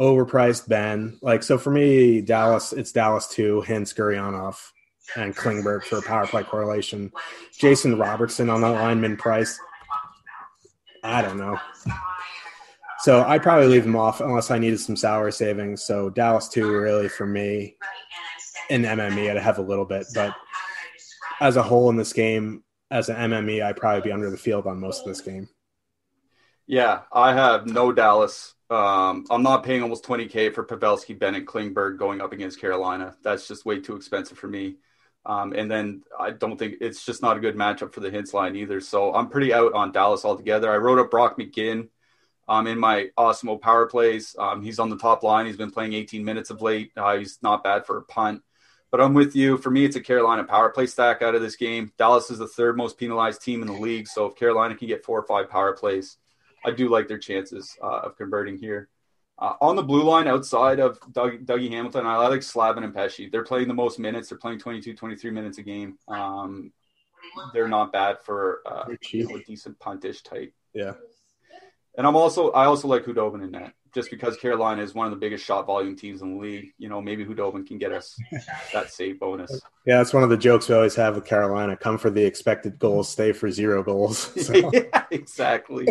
overpriced 0.00 0.66
Benn. 0.68 1.18
Like 1.20 1.42
so 1.42 1.58
for 1.58 1.70
me, 1.70 2.22
Dallas, 2.22 2.72
it's 2.72 2.92
Dallas 2.92 3.28
two, 3.28 3.60
hence 3.60 3.92
Gurianov 3.92 4.56
and 5.14 5.36
Klingberg 5.36 5.84
for 5.84 6.00
power 6.00 6.26
play 6.26 6.44
correlation. 6.44 7.12
Jason 7.58 7.98
Robertson 7.98 8.48
on 8.48 8.62
the 8.62 8.70
lineman 8.70 9.18
price. 9.18 9.60
I 11.04 11.20
don't 11.20 11.36
know. 11.36 11.58
So 13.00 13.22
I'd 13.24 13.42
probably 13.42 13.66
leave 13.66 13.84
him 13.84 13.96
off 13.96 14.22
unless 14.22 14.50
I 14.50 14.58
needed 14.58 14.80
some 14.80 14.96
salary 14.96 15.32
savings. 15.32 15.82
So 15.82 16.08
Dallas 16.08 16.48
two 16.48 16.72
really 16.72 17.10
for 17.10 17.26
me. 17.26 17.76
In 18.70 18.82
MME, 18.82 19.30
I'd 19.30 19.36
have 19.36 19.58
a 19.58 19.62
little 19.62 19.84
bit, 19.84 20.06
but 20.14 20.34
as 21.40 21.56
a 21.56 21.62
whole 21.62 21.90
in 21.90 21.96
this 21.96 22.14
game, 22.14 22.62
as 22.92 23.08
an 23.08 23.16
MME, 23.16 23.64
I'd 23.64 23.76
probably 23.76 24.02
be 24.02 24.12
under 24.12 24.30
the 24.30 24.36
field 24.36 24.66
on 24.66 24.78
most 24.78 25.00
of 25.00 25.06
this 25.06 25.22
game. 25.22 25.48
Yeah, 26.66 27.00
I 27.12 27.32
have 27.32 27.66
no 27.66 27.90
Dallas. 27.90 28.54
Um, 28.70 29.24
I'm 29.30 29.42
not 29.42 29.64
paying 29.64 29.82
almost 29.82 30.04
20K 30.04 30.54
for 30.54 30.64
Pavelski, 30.64 31.18
Bennett, 31.18 31.46
Klingberg 31.46 31.98
going 31.98 32.20
up 32.20 32.32
against 32.32 32.60
Carolina. 32.60 33.16
That's 33.22 33.48
just 33.48 33.64
way 33.64 33.80
too 33.80 33.96
expensive 33.96 34.38
for 34.38 34.46
me. 34.46 34.76
Um, 35.24 35.52
and 35.52 35.70
then 35.70 36.02
I 36.18 36.30
don't 36.30 36.58
think 36.58 36.76
it's 36.80 37.04
just 37.04 37.22
not 37.22 37.36
a 37.36 37.40
good 37.40 37.56
matchup 37.56 37.92
for 37.92 38.00
the 38.00 38.10
Hintz 38.10 38.34
line 38.34 38.56
either. 38.56 38.80
So 38.80 39.14
I'm 39.14 39.28
pretty 39.28 39.54
out 39.54 39.72
on 39.72 39.92
Dallas 39.92 40.24
altogether. 40.24 40.70
I 40.70 40.76
wrote 40.76 40.98
up 40.98 41.10
Brock 41.10 41.38
McGinn 41.38 41.88
um, 42.48 42.66
in 42.66 42.78
my 42.78 43.08
Awesemo 43.16 43.60
power 43.60 43.86
plays. 43.86 44.36
Um, 44.38 44.62
he's 44.62 44.78
on 44.78 44.90
the 44.90 44.98
top 44.98 45.22
line. 45.22 45.46
He's 45.46 45.56
been 45.56 45.70
playing 45.70 45.94
18 45.94 46.24
minutes 46.24 46.50
of 46.50 46.60
late. 46.60 46.92
Uh, 46.96 47.16
he's 47.16 47.38
not 47.42 47.64
bad 47.64 47.86
for 47.86 47.98
a 47.98 48.02
punt. 48.02 48.42
But 48.92 49.00
I'm 49.00 49.14
with 49.14 49.34
you. 49.34 49.56
For 49.56 49.70
me, 49.70 49.86
it's 49.86 49.96
a 49.96 50.00
Carolina 50.00 50.44
power 50.44 50.68
play 50.68 50.86
stack 50.86 51.22
out 51.22 51.34
of 51.34 51.40
this 51.40 51.56
game. 51.56 51.90
Dallas 51.96 52.30
is 52.30 52.38
the 52.38 52.46
third 52.46 52.76
most 52.76 52.98
penalized 52.98 53.42
team 53.42 53.62
in 53.62 53.66
the 53.66 53.74
league. 53.74 54.06
So 54.06 54.26
if 54.26 54.36
Carolina 54.36 54.76
can 54.76 54.86
get 54.86 55.02
four 55.02 55.18
or 55.18 55.26
five 55.26 55.48
power 55.48 55.72
plays, 55.72 56.18
I 56.64 56.72
do 56.72 56.88
like 56.88 57.08
their 57.08 57.18
chances 57.18 57.74
uh, 57.82 58.00
of 58.04 58.16
converting 58.18 58.58
here. 58.58 58.90
Uh, 59.38 59.54
on 59.62 59.76
the 59.76 59.82
blue 59.82 60.02
line 60.04 60.28
outside 60.28 60.78
of 60.78 61.00
Doug, 61.10 61.46
Dougie 61.46 61.70
Hamilton, 61.70 62.06
I 62.06 62.16
like 62.28 62.42
Slavin 62.42 62.84
and 62.84 62.94
Pesce. 62.94 63.30
They're 63.32 63.44
playing 63.44 63.66
the 63.66 63.74
most 63.74 63.98
minutes. 63.98 64.28
They're 64.28 64.38
playing 64.38 64.58
22, 64.58 64.94
23 64.94 65.30
minutes 65.30 65.58
a 65.58 65.62
game. 65.62 65.98
Um, 66.06 66.70
they're 67.54 67.68
not 67.68 67.92
bad 67.92 68.18
for 68.20 68.60
uh, 68.66 68.84
you 69.10 69.26
know, 69.26 69.36
a 69.36 69.42
decent 69.42 69.78
puntish 69.78 70.22
type. 70.22 70.52
Yeah. 70.74 70.92
And 71.96 72.06
I'm 72.06 72.16
also 72.16 72.50
I 72.50 72.66
also 72.66 72.88
like 72.88 73.04
Khudobin 73.04 73.42
in 73.42 73.52
that 73.52 73.72
just 73.92 74.10
because 74.10 74.36
Carolina 74.36 74.82
is 74.82 74.94
one 74.94 75.06
of 75.06 75.10
the 75.10 75.18
biggest 75.18 75.44
shot 75.44 75.66
volume 75.66 75.96
teams 75.96 76.22
in 76.22 76.34
the 76.34 76.40
league, 76.40 76.72
you 76.78 76.88
know, 76.88 77.00
maybe 77.00 77.24
Khudobin 77.24 77.66
can 77.66 77.78
get 77.78 77.92
us 77.92 78.18
that 78.72 78.90
save 78.90 79.20
bonus. 79.20 79.60
Yeah, 79.84 79.98
that's 79.98 80.14
one 80.14 80.22
of 80.22 80.30
the 80.30 80.36
jokes 80.36 80.68
we 80.68 80.74
always 80.74 80.94
have 80.94 81.14
with 81.14 81.24
Carolina. 81.24 81.76
Come 81.76 81.98
for 81.98 82.10
the 82.10 82.24
expected 82.24 82.78
goals, 82.78 83.08
stay 83.08 83.32
for 83.32 83.50
zero 83.50 83.82
goals. 83.82 84.30
So. 84.42 84.70
yeah, 84.72 85.04
exactly. 85.10 85.86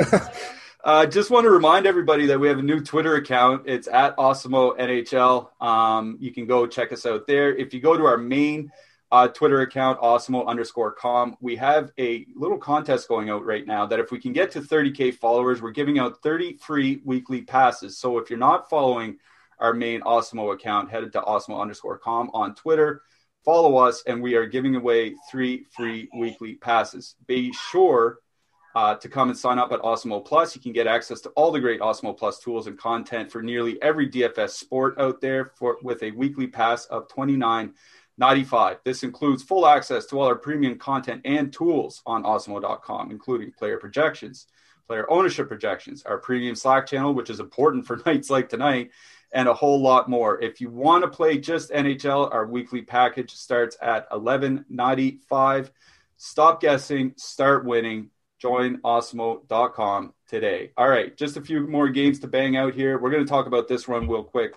uh, 0.83 1.05
just 1.05 1.29
want 1.29 1.45
to 1.45 1.49
remind 1.49 1.85
everybody 1.85 2.25
that 2.27 2.39
we 2.39 2.49
have 2.49 2.59
a 2.59 2.63
new 2.63 2.81
Twitter 2.81 3.15
account. 3.15 3.63
It's 3.65 3.87
at 3.87 4.17
Awesemo 4.17 4.77
NHL. 4.77 5.49
Um, 5.65 6.17
you 6.19 6.33
can 6.33 6.47
go 6.47 6.67
check 6.67 6.91
us 6.91 7.05
out 7.05 7.27
there. 7.27 7.55
If 7.55 7.73
you 7.73 7.79
go 7.79 7.95
to 7.95 8.05
our 8.05 8.17
main 8.17 8.71
uh, 9.11 9.27
Twitter 9.27 9.61
account, 9.61 9.99
Awesemo 9.99 10.45
underscore 10.45 10.93
com. 10.93 11.35
We 11.41 11.55
have 11.57 11.91
a 11.99 12.25
little 12.35 12.57
contest 12.57 13.07
going 13.09 13.29
out 13.29 13.45
right 13.45 13.67
now 13.67 13.85
that 13.85 13.99
if 13.99 14.11
we 14.11 14.19
can 14.19 14.31
get 14.31 14.51
to 14.51 14.61
30K 14.61 15.15
followers, 15.15 15.61
we're 15.61 15.71
giving 15.71 15.99
out 15.99 16.21
30 16.23 16.57
free 16.57 17.01
weekly 17.03 17.41
passes. 17.41 17.97
So 17.97 18.17
if 18.17 18.29
you're 18.29 18.39
not 18.39 18.69
following 18.69 19.17
our 19.59 19.73
main 19.73 20.01
Awesemo 20.01 20.53
account, 20.53 20.89
headed 20.89 21.11
to 21.13 21.21
Awesemo 21.21 21.59
underscore 21.59 21.97
com 21.97 22.31
on 22.33 22.55
Twitter, 22.55 23.01
follow 23.43 23.77
us, 23.77 24.01
and 24.07 24.21
we 24.21 24.35
are 24.35 24.45
giving 24.45 24.75
away 24.75 25.15
three 25.29 25.65
free 25.75 26.07
weekly 26.17 26.55
passes. 26.55 27.15
Be 27.27 27.51
sure 27.53 28.19
uh, 28.75 28.95
to 28.95 29.09
come 29.09 29.29
and 29.29 29.37
sign 29.37 29.59
up 29.59 29.71
at 29.71 29.81
Awesemo 29.81 30.23
Plus. 30.23 30.55
You 30.55 30.61
can 30.61 30.71
get 30.71 30.87
access 30.87 31.19
to 31.21 31.29
all 31.31 31.51
the 31.51 31.59
great 31.59 31.81
Awesemo 31.81 32.17
Plus 32.17 32.39
tools 32.39 32.67
and 32.67 32.77
content 32.77 33.31
for 33.31 33.41
nearly 33.41 33.81
every 33.81 34.09
DFS 34.09 34.51
sport 34.51 34.97
out 34.97 35.19
there 35.19 35.51
for 35.55 35.77
with 35.83 36.01
a 36.03 36.11
weekly 36.11 36.47
pass 36.47 36.85
of 36.85 37.09
29 37.09 37.73
95. 38.21 38.77
This 38.85 39.01
includes 39.01 39.41
full 39.41 39.67
access 39.67 40.05
to 40.05 40.19
all 40.19 40.27
our 40.27 40.35
premium 40.35 40.77
content 40.77 41.23
and 41.25 41.51
tools 41.51 42.03
on 42.05 42.23
Awesemo.com, 42.23 43.09
including 43.09 43.51
player 43.51 43.77
projections, 43.77 44.45
player 44.87 45.09
ownership 45.11 45.47
projections, 45.47 46.03
our 46.03 46.19
premium 46.19 46.55
Slack 46.55 46.85
channel, 46.85 47.15
which 47.15 47.31
is 47.31 47.39
important 47.39 47.87
for 47.87 47.97
nights 48.05 48.29
like 48.29 48.47
tonight, 48.47 48.91
and 49.33 49.49
a 49.49 49.53
whole 49.55 49.81
lot 49.81 50.07
more. 50.07 50.39
If 50.39 50.61
you 50.61 50.69
want 50.69 51.03
to 51.03 51.09
play 51.09 51.39
just 51.39 51.71
NHL, 51.71 52.31
our 52.31 52.45
weekly 52.45 52.83
package 52.83 53.33
starts 53.33 53.75
at 53.81 54.09
11.95. 54.11 55.71
Stop 56.17 56.61
guessing, 56.61 57.13
start 57.17 57.65
winning. 57.65 58.11
Join 58.37 58.77
Awesemo.com 58.77 60.13
today. 60.27 60.71
All 60.77 60.87
right, 60.87 61.15
just 61.17 61.37
a 61.37 61.41
few 61.41 61.67
more 61.67 61.89
games 61.89 62.19
to 62.19 62.27
bang 62.27 62.55
out 62.55 62.75
here. 62.75 62.99
We're 62.99 63.11
going 63.11 63.25
to 63.25 63.29
talk 63.29 63.47
about 63.47 63.67
this 63.67 63.87
one 63.87 64.07
real 64.07 64.23
quick. 64.23 64.53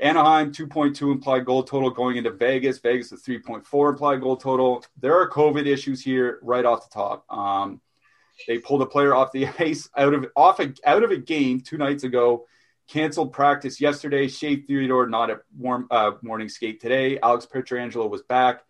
Anaheim 0.00 0.52
2.2 0.52 1.12
implied 1.12 1.44
goal 1.44 1.62
total 1.62 1.90
going 1.90 2.16
into 2.16 2.30
Vegas. 2.30 2.78
Vegas 2.78 3.12
is 3.12 3.22
3.4 3.22 3.90
implied 3.90 4.20
goal 4.20 4.36
total. 4.36 4.84
There 5.00 5.18
are 5.18 5.30
COVID 5.30 5.66
issues 5.66 6.02
here 6.02 6.38
right 6.42 6.64
off 6.64 6.88
the 6.88 6.94
top. 6.94 7.24
Um, 7.30 7.80
they 8.48 8.58
pulled 8.58 8.82
a 8.82 8.86
player 8.86 9.14
off 9.14 9.32
the 9.32 9.46
ice 9.58 9.88
out 9.96 10.14
of 10.14 10.26
off 10.36 10.60
a, 10.60 10.72
out 10.84 11.04
of 11.04 11.10
a 11.10 11.16
game 11.16 11.60
two 11.60 11.78
nights 11.78 12.04
ago. 12.04 12.46
canceled 12.88 13.32
practice 13.32 13.80
yesterday. 13.80 14.28
Shea 14.28 14.56
Theodore 14.56 15.08
not 15.08 15.30
at 15.30 15.40
warm 15.56 15.86
uh, 15.90 16.12
morning 16.22 16.48
skate 16.48 16.80
today. 16.80 17.18
Alex 17.20 17.46
Pietrangelo 17.52 18.08
was 18.08 18.22
back. 18.22 18.62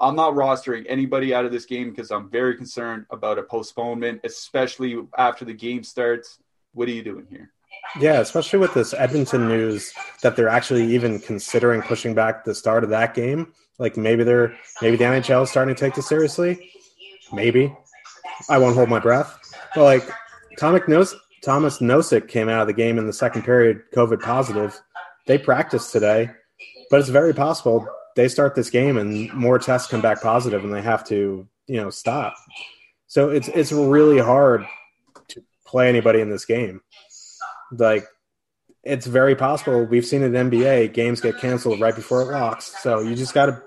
I'm 0.00 0.14
not 0.14 0.34
rostering 0.34 0.86
anybody 0.88 1.34
out 1.34 1.44
of 1.44 1.50
this 1.50 1.64
game 1.64 1.90
because 1.90 2.12
I'm 2.12 2.30
very 2.30 2.56
concerned 2.56 3.06
about 3.10 3.38
a 3.38 3.42
postponement, 3.42 4.20
especially 4.22 4.96
after 5.16 5.44
the 5.44 5.54
game 5.54 5.82
starts. 5.82 6.38
What 6.72 6.88
are 6.88 6.92
you 6.92 7.02
doing 7.02 7.26
here? 7.28 7.52
Yeah, 7.98 8.20
especially 8.20 8.58
with 8.58 8.74
this 8.74 8.94
Edmonton 8.94 9.48
news 9.48 9.92
that 10.22 10.36
they're 10.36 10.48
actually 10.48 10.84
even 10.94 11.18
considering 11.18 11.82
pushing 11.82 12.14
back 12.14 12.44
the 12.44 12.54
start 12.54 12.84
of 12.84 12.90
that 12.90 13.14
game. 13.14 13.52
Like 13.78 13.96
maybe 13.96 14.24
they're 14.24 14.56
maybe 14.82 14.96
the 14.96 15.04
NHL 15.04 15.44
is 15.44 15.50
starting 15.50 15.74
to 15.74 15.80
take 15.80 15.94
this 15.94 16.08
seriously. 16.08 16.70
Maybe. 17.32 17.74
I 18.48 18.58
won't 18.58 18.76
hold 18.76 18.88
my 18.88 18.98
breath. 18.98 19.38
But 19.74 19.84
like 19.84 20.10
Thomas 20.58 20.82
Nos- 20.88 21.16
Thomas 21.42 21.78
Nosek 21.78 22.28
came 22.28 22.48
out 22.48 22.62
of 22.62 22.66
the 22.66 22.72
game 22.72 22.98
in 22.98 23.06
the 23.06 23.12
second 23.12 23.42
period, 23.42 23.82
COVID 23.94 24.20
positive. 24.20 24.78
They 25.26 25.38
practiced 25.38 25.92
today, 25.92 26.30
but 26.90 27.00
it's 27.00 27.08
very 27.08 27.34
possible 27.34 27.86
they 28.18 28.28
start 28.28 28.56
this 28.56 28.68
game 28.68 28.98
and 28.98 29.32
more 29.32 29.60
tests 29.60 29.88
come 29.88 30.00
back 30.00 30.20
positive 30.20 30.64
and 30.64 30.74
they 30.74 30.82
have 30.82 31.04
to, 31.06 31.46
you 31.68 31.76
know, 31.76 31.88
stop. 31.88 32.34
So 33.06 33.30
it's 33.30 33.46
it's 33.46 33.70
really 33.70 34.18
hard 34.18 34.66
to 35.28 35.44
play 35.64 35.88
anybody 35.88 36.20
in 36.20 36.28
this 36.28 36.44
game. 36.44 36.80
Like 37.72 38.06
it's 38.84 39.06
very 39.06 39.36
possible. 39.36 39.84
We've 39.84 40.06
seen 40.06 40.22
in 40.22 40.32
NBA 40.32 40.94
games 40.94 41.20
get 41.20 41.38
canceled 41.38 41.80
right 41.80 41.94
before 41.94 42.22
it 42.22 42.32
locks. 42.32 42.74
So 42.82 43.00
you 43.00 43.14
just 43.14 43.34
got 43.34 43.46
to 43.46 43.62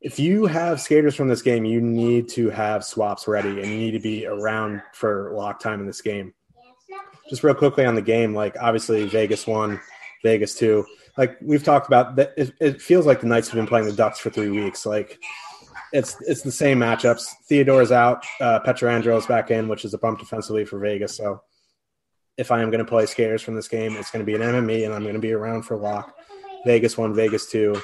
if 0.00 0.18
you 0.18 0.46
have 0.46 0.80
skaters 0.80 1.14
from 1.14 1.28
this 1.28 1.42
game, 1.42 1.64
you 1.64 1.80
need 1.80 2.28
to 2.30 2.48
have 2.50 2.84
swaps 2.84 3.28
ready 3.28 3.60
and 3.60 3.66
you 3.66 3.76
need 3.76 3.90
to 3.90 4.00
be 4.00 4.26
around 4.26 4.82
for 4.94 5.32
lock 5.34 5.60
time 5.60 5.80
in 5.80 5.86
this 5.86 6.00
game. 6.00 6.32
Just 7.28 7.44
real 7.44 7.54
quickly 7.54 7.84
on 7.84 7.94
the 7.94 8.02
game, 8.02 8.34
like 8.34 8.56
obviously 8.60 9.06
Vegas 9.06 9.46
won, 9.46 9.80
Vegas 10.24 10.54
two. 10.54 10.86
Like 11.16 11.36
we've 11.42 11.62
talked 11.62 11.86
about, 11.86 12.16
that 12.16 12.32
it, 12.36 12.52
it 12.60 12.82
feels 12.82 13.04
like 13.04 13.20
the 13.20 13.26
Knights 13.26 13.48
have 13.48 13.56
been 13.56 13.66
playing 13.66 13.86
the 13.86 13.92
Ducks 13.92 14.18
for 14.18 14.30
three 14.30 14.48
weeks. 14.48 14.86
Like 14.86 15.18
it's 15.92 16.16
it's 16.22 16.42
the 16.42 16.52
same 16.52 16.78
matchups. 16.78 17.26
Theodore's 17.48 17.92
out, 17.92 18.24
uh, 18.40 18.60
Pietrangelo 18.60 19.26
back 19.28 19.50
in, 19.50 19.68
which 19.68 19.84
is 19.84 19.92
a 19.92 19.98
bump 19.98 20.18
defensively 20.18 20.64
for 20.64 20.78
Vegas. 20.78 21.16
So 21.16 21.42
if 22.36 22.50
I 22.50 22.62
am 22.62 22.70
going 22.70 22.84
to 22.84 22.88
play 22.88 23.06
skaters 23.06 23.42
from 23.42 23.54
this 23.54 23.68
game, 23.68 23.96
it's 23.96 24.10
going 24.10 24.24
to 24.24 24.26
be 24.26 24.34
an 24.34 24.42
MME, 24.42 24.84
and 24.84 24.94
I'm 24.94 25.02
going 25.02 25.14
to 25.14 25.20
be 25.20 25.32
around 25.32 25.62
for 25.62 25.76
lock. 25.76 26.14
Vegas 26.64 26.96
one, 26.96 27.14
Vegas 27.14 27.50
two. 27.50 27.80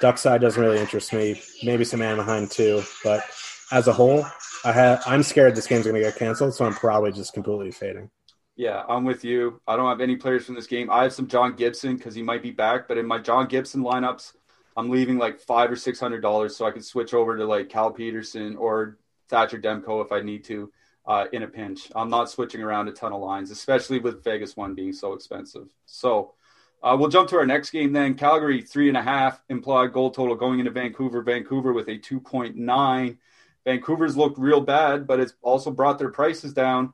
Duck 0.00 0.18
side 0.18 0.40
doesn't 0.40 0.62
really 0.62 0.78
interest 0.78 1.12
me. 1.12 1.40
Maybe 1.62 1.84
some 1.84 2.02
Anaheim 2.02 2.48
too, 2.48 2.82
but 3.04 3.24
as 3.70 3.88
a 3.88 3.92
whole, 3.92 4.24
I 4.64 4.72
have 4.72 5.02
I'm 5.06 5.22
scared 5.22 5.54
this 5.54 5.66
game's 5.66 5.84
going 5.84 5.96
to 5.96 6.00
get 6.00 6.16
canceled, 6.16 6.54
so 6.54 6.64
I'm 6.64 6.74
probably 6.74 7.12
just 7.12 7.34
completely 7.34 7.70
fading. 7.70 8.10
Yeah, 8.56 8.84
I'm 8.88 9.04
with 9.04 9.24
you. 9.24 9.60
I 9.66 9.76
don't 9.76 9.88
have 9.88 10.00
any 10.00 10.16
players 10.16 10.44
from 10.44 10.54
this 10.54 10.66
game. 10.66 10.90
I 10.90 11.04
have 11.04 11.12
some 11.12 11.26
John 11.26 11.56
Gibson 11.56 11.96
because 11.96 12.14
he 12.14 12.22
might 12.22 12.42
be 12.42 12.50
back, 12.50 12.86
but 12.86 12.98
in 12.98 13.06
my 13.06 13.18
John 13.18 13.48
Gibson 13.48 13.82
lineups, 13.82 14.34
I'm 14.76 14.90
leaving 14.90 15.18
like 15.18 15.40
five 15.40 15.70
or 15.70 15.76
six 15.76 15.98
hundred 15.98 16.20
dollars 16.20 16.56
so 16.56 16.66
I 16.66 16.70
can 16.70 16.82
switch 16.82 17.14
over 17.14 17.36
to 17.36 17.44
like 17.44 17.68
Cal 17.68 17.90
Petersen 17.90 18.56
or 18.56 18.98
Thatcher 19.28 19.58
Demko 19.58 20.04
if 20.04 20.12
I 20.12 20.20
need 20.20 20.44
to 20.44 20.70
uh, 21.06 21.26
in 21.32 21.42
a 21.42 21.48
pinch. 21.48 21.90
I'm 21.94 22.10
not 22.10 22.30
switching 22.30 22.62
around 22.62 22.88
a 22.88 22.92
ton 22.92 23.12
of 23.12 23.20
lines, 23.20 23.50
especially 23.50 23.98
with 23.98 24.22
Vegas 24.22 24.56
one 24.56 24.74
being 24.74 24.92
so 24.92 25.12
expensive. 25.14 25.68
So 25.86 26.34
uh, 26.82 26.96
we'll 26.98 27.08
jump 27.08 27.28
to 27.30 27.36
our 27.36 27.46
next 27.46 27.70
game 27.70 27.92
then. 27.92 28.14
Calgary 28.14 28.62
three 28.62 28.88
and 28.88 28.96
a 28.96 29.02
half 29.02 29.42
implied 29.48 29.92
goal 29.92 30.10
total 30.10 30.34
going 30.36 30.58
into 30.58 30.70
Vancouver. 30.70 31.22
Vancouver 31.22 31.72
with 31.72 31.88
a 31.88 31.98
2.9. 31.98 33.16
Vancouver's 33.64 34.16
looked 34.16 34.38
real 34.38 34.60
bad, 34.60 35.06
but 35.06 35.20
it's 35.20 35.34
also 35.42 35.70
brought 35.70 35.98
their 35.98 36.10
prices 36.10 36.52
down. 36.52 36.92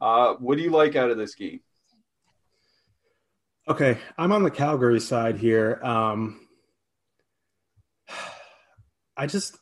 Uh, 0.00 0.34
what 0.34 0.56
do 0.56 0.62
you 0.62 0.70
like 0.70 0.96
out 0.96 1.10
of 1.10 1.18
this 1.18 1.34
game? 1.34 1.60
Okay, 3.68 3.98
I'm 4.18 4.32
on 4.32 4.42
the 4.42 4.50
Calgary 4.50 5.00
side 5.00 5.36
here. 5.36 5.78
Um, 5.82 6.46
I 9.16 9.26
just 9.26 9.56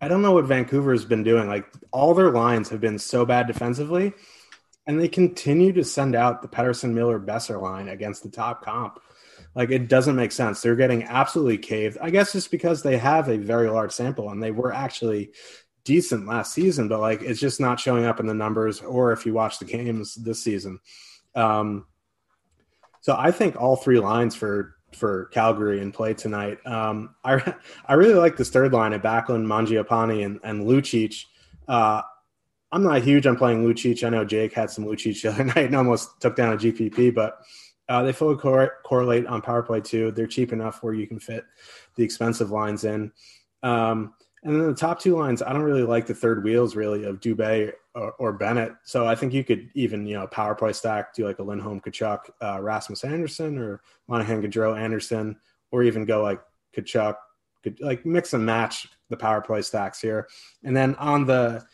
I 0.00 0.08
don't 0.08 0.22
know 0.22 0.32
what 0.32 0.44
Vancouver's 0.44 1.04
been 1.04 1.24
doing. 1.24 1.48
Like 1.48 1.66
all 1.90 2.14
their 2.14 2.30
lines 2.30 2.68
have 2.68 2.80
been 2.80 2.98
so 2.98 3.26
bad 3.26 3.46
defensively, 3.46 4.12
and 4.86 5.00
they 5.00 5.08
continue 5.08 5.72
to 5.72 5.84
send 5.84 6.14
out 6.14 6.42
the 6.42 6.48
Pettersson 6.48 6.92
Miller 6.92 7.18
Boeser 7.18 7.60
line 7.60 7.88
against 7.88 8.22
the 8.22 8.30
top 8.30 8.64
comp. 8.64 9.00
Like 9.54 9.70
it 9.70 9.88
doesn't 9.88 10.16
make 10.16 10.32
sense. 10.32 10.60
They're 10.60 10.76
getting 10.76 11.02
absolutely 11.04 11.58
caved. 11.58 11.98
I 12.00 12.10
guess 12.10 12.32
just 12.32 12.50
because 12.50 12.82
they 12.82 12.96
have 12.96 13.28
a 13.28 13.38
very 13.38 13.68
large 13.68 13.92
sample 13.92 14.30
and 14.30 14.42
they 14.42 14.50
were 14.50 14.72
actually 14.72 15.32
decent 15.84 16.26
last 16.26 16.52
season, 16.52 16.86
but 16.86 17.00
like 17.00 17.22
it's 17.22 17.40
just 17.40 17.60
not 17.60 17.80
showing 17.80 18.04
up 18.04 18.20
in 18.20 18.26
the 18.26 18.34
numbers 18.34 18.80
or 18.80 19.12
if 19.12 19.26
you 19.26 19.32
watch 19.32 19.58
the 19.58 19.64
games 19.64 20.14
this 20.14 20.42
season. 20.42 20.78
Um, 21.34 21.86
so 23.00 23.16
I 23.18 23.30
think 23.30 23.56
all 23.56 23.76
three 23.76 23.98
lines 23.98 24.34
for 24.34 24.76
for 24.92 25.26
Calgary 25.26 25.80
and 25.80 25.92
play 25.92 26.14
tonight. 26.14 26.64
Um, 26.66 27.14
I 27.24 27.54
I 27.86 27.94
really 27.94 28.14
like 28.14 28.36
this 28.36 28.50
third 28.50 28.72
line 28.72 28.92
of 28.92 29.02
Backlund, 29.02 29.46
Mangiapane, 29.46 30.24
and 30.24 30.40
and 30.44 30.66
Lucic. 30.66 31.24
Uh, 31.66 32.02
I'm 32.70 32.82
not 32.82 33.02
huge 33.02 33.26
on 33.26 33.36
playing 33.36 33.66
Lucic. 33.66 34.04
I 34.04 34.10
know 34.10 34.24
Jake 34.24 34.52
had 34.52 34.70
some 34.70 34.84
Lucic 34.84 35.22
the 35.22 35.30
other 35.30 35.44
night 35.56 35.66
and 35.66 35.76
almost 35.76 36.20
took 36.20 36.36
down 36.36 36.52
a 36.52 36.56
GPP, 36.56 37.14
but 37.14 37.38
uh, 37.88 38.02
they 38.02 38.12
fully 38.12 38.36
cor- 38.36 38.76
correlate 38.84 39.26
on 39.26 39.40
power 39.40 39.62
play 39.62 39.80
too. 39.80 40.10
They're 40.12 40.26
cheap 40.26 40.52
enough 40.52 40.82
where 40.82 40.94
you 40.94 41.06
can 41.06 41.18
fit 41.18 41.44
the 41.96 42.04
expensive 42.04 42.50
lines 42.50 42.84
in. 42.84 43.12
Um, 43.62 44.14
and 44.44 44.54
then 44.54 44.68
the 44.68 44.74
top 44.74 45.00
two 45.00 45.16
lines, 45.16 45.42
I 45.42 45.52
don't 45.52 45.62
really 45.62 45.82
like 45.82 46.06
the 46.06 46.14
third 46.14 46.44
wheels 46.44 46.76
really 46.76 47.04
of 47.04 47.20
Dubé 47.20 47.72
or, 47.94 48.12
or, 48.12 48.32
Bennett. 48.32 48.72
So 48.84 49.06
I 49.06 49.14
think 49.14 49.32
you 49.32 49.42
could 49.42 49.68
even, 49.74 50.06
you 50.06 50.14
know, 50.14 50.26
power 50.28 50.54
play 50.54 50.72
stack, 50.72 51.12
do 51.12 51.26
like 51.26 51.40
a 51.40 51.42
Lindholm 51.42 51.80
Tkachuk, 51.80 52.20
uh, 52.40 52.60
Rasmus 52.60 53.02
Andersson 53.02 53.58
or 53.58 53.80
Monahan 54.06 54.42
Gaudreau 54.42 54.78
Andersson, 54.78 55.36
or 55.72 55.82
even 55.82 56.04
go 56.04 56.22
like 56.22 56.40
Tkachuk, 56.76 57.16
could 57.64 57.80
like 57.80 58.06
mix 58.06 58.32
and 58.32 58.46
match 58.46 58.86
the 59.10 59.16
power 59.16 59.40
play 59.40 59.62
stacks 59.62 60.00
here. 60.00 60.28
And 60.62 60.76
then 60.76 60.94
on 60.96 61.26
the 61.26 61.64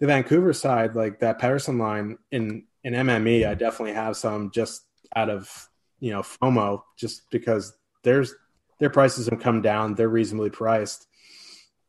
the 0.00 0.06
Vancouver 0.06 0.52
side, 0.52 0.94
like 0.94 1.20
that 1.20 1.40
Pettersson 1.40 1.78
line 1.78 2.18
in 2.30 2.64
in 2.84 2.94
MME, 2.94 3.46
I 3.46 3.54
definitely 3.54 3.94
have 3.94 4.16
some 4.16 4.50
just 4.50 4.84
out 5.14 5.30
of 5.30 5.68
you 6.00 6.10
know 6.10 6.22
FOMO, 6.22 6.82
just 6.96 7.30
because 7.30 7.74
there's 8.02 8.34
their 8.80 8.90
prices 8.90 9.28
have 9.28 9.40
come 9.40 9.62
down. 9.62 9.94
They're 9.94 10.08
reasonably 10.08 10.50
priced 10.50 11.06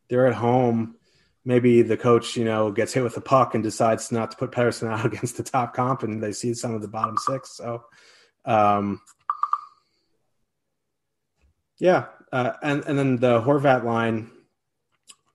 they're 0.09 0.27
at 0.27 0.35
home. 0.35 0.95
Maybe 1.45 1.81
the 1.81 1.97
coach, 1.97 2.35
you 2.35 2.43
know, 2.43 2.71
gets 2.71 2.93
hit 2.93 3.03
with 3.03 3.17
a 3.17 3.21
puck 3.21 3.55
and 3.55 3.63
decides 3.63 4.11
not 4.11 4.31
to 4.31 4.37
put 4.37 4.51
Pettersson 4.51 4.89
out 4.89 5.05
against 5.11 5.37
the 5.37 5.43
top 5.43 5.73
comp, 5.73 6.03
and 6.03 6.21
they 6.21 6.31
see 6.31 6.53
some 6.53 6.73
of 6.73 6.81
the 6.81 6.87
bottom 6.87 7.17
six. 7.17 7.51
So, 7.55 7.85
um, 8.45 9.01
yeah, 11.77 12.07
uh, 12.31 12.53
and 12.61 12.83
and 12.85 12.99
then 12.99 13.15
the 13.17 13.41
Horvat 13.41 13.83
line, 13.83 14.29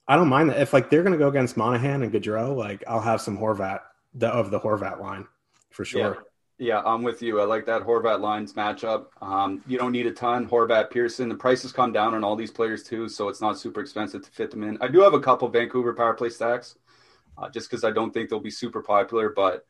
I 0.07 0.17
don't 0.17 0.29
mind 0.29 0.51
that 0.51 0.61
if 0.61 0.73
like 0.73 0.91
they're 0.91 1.03
going 1.03 1.13
to 1.13 1.19
go 1.19 1.29
against 1.29 1.57
Monahan 1.57 2.03
and 2.03 2.13
Gaudreau, 2.13 2.55
like 2.55 2.85
I'll 2.87 3.01
have 3.01 3.21
some 3.21 3.39
Horvat 3.39 3.81
the, 4.13 4.29
of 4.29 4.51
the 4.51 4.61
Horvat 4.61 5.01
line 5.01 5.27
for 5.71 5.85
sure. 5.85 6.25
Yeah. 6.59 6.83
I'm 6.85 7.03
with 7.03 7.21
you. 7.21 7.41
I 7.41 7.45
like 7.45 7.67
that 7.67 7.83
Horvat 7.83 8.21
lines 8.21 8.53
matchup. 8.55 9.07
Um, 9.21 9.63
you 9.67 9.77
don't 9.77 9.93
need 9.93 10.07
a 10.07 10.13
ton. 10.13 10.49
Horvat, 10.49 10.91
Pearson, 10.91 11.29
the 11.29 11.35
prices 11.35 11.73
come 11.73 11.93
down 11.93 12.15
on 12.15 12.23
all 12.23 12.37
these 12.37 12.51
players 12.51 12.83
too, 12.83 13.09
so 13.09 13.29
it's 13.29 13.41
not 13.41 13.59
super 13.59 13.81
expensive 13.81 14.23
to 14.23 14.31
fit 14.31 14.51
them 14.51 14.63
in. 14.63 14.79
I 14.81 14.89
do 14.89 15.01
have 15.01 15.15
a 15.15 15.21
couple 15.21 15.49
Vancouver 15.49 15.95
power 15.95 16.15
play 16.15 16.29
stacks, 16.31 16.77
uh, 17.37 17.51
just 17.51 17.69
because 17.69 17.83
I 17.85 17.91
don't 17.91 18.13
think 18.13 18.31
they'll 18.31 18.41
be 18.41 18.51
super 18.51 18.83
popular. 18.83 19.33
But 19.35 19.67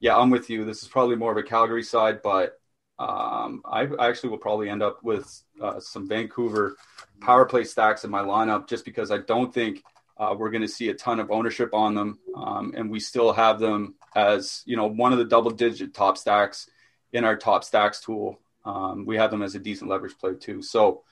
yeah, 0.00 0.16
I'm 0.16 0.30
with 0.30 0.50
you. 0.50 0.64
This 0.64 0.82
is 0.82 0.88
probably 0.88 1.16
more 1.16 1.30
of 1.30 1.38
a 1.38 1.42
Calgary 1.42 1.82
side, 1.82 2.20
but 2.22 2.58
um, 2.98 3.62
I, 3.64 3.86
I, 3.98 4.08
actually 4.08 4.30
will 4.30 4.38
probably 4.38 4.68
end 4.68 4.82
up 4.82 5.02
with 5.02 5.42
uh, 5.60 5.80
some 5.80 6.08
Vancouver 6.08 6.76
power 7.20 7.44
play 7.44 7.64
stacks 7.64 8.04
in 8.04 8.10
my 8.10 8.22
lineup, 8.22 8.68
just 8.68 8.84
because 8.84 9.10
I 9.10 9.18
don't 9.18 9.52
think 9.52 9.82
uh, 10.16 10.34
we're 10.36 10.50
going 10.50 10.62
to 10.62 10.68
see 10.68 10.88
a 10.88 10.94
ton 10.94 11.20
of 11.20 11.30
ownership 11.30 11.70
on 11.72 11.94
them, 11.94 12.18
um, 12.36 12.72
and 12.76 12.90
we 12.90 13.00
still 13.00 13.32
have 13.32 13.58
them 13.58 13.94
as 14.14 14.62
you 14.64 14.76
know 14.76 14.86
one 14.86 15.12
of 15.12 15.18
the 15.18 15.24
double 15.24 15.50
digit 15.50 15.92
top 15.94 16.16
stacks 16.16 16.68
in 17.12 17.24
our 17.24 17.36
top 17.36 17.64
stacks 17.64 18.00
tool. 18.00 18.38
Um, 18.64 19.04
we 19.04 19.16
have 19.16 19.30
them 19.30 19.42
as 19.42 19.54
a 19.54 19.58
decent 19.58 19.90
leverage 19.90 20.16
play 20.18 20.34
too. 20.34 20.62
So 20.62 21.02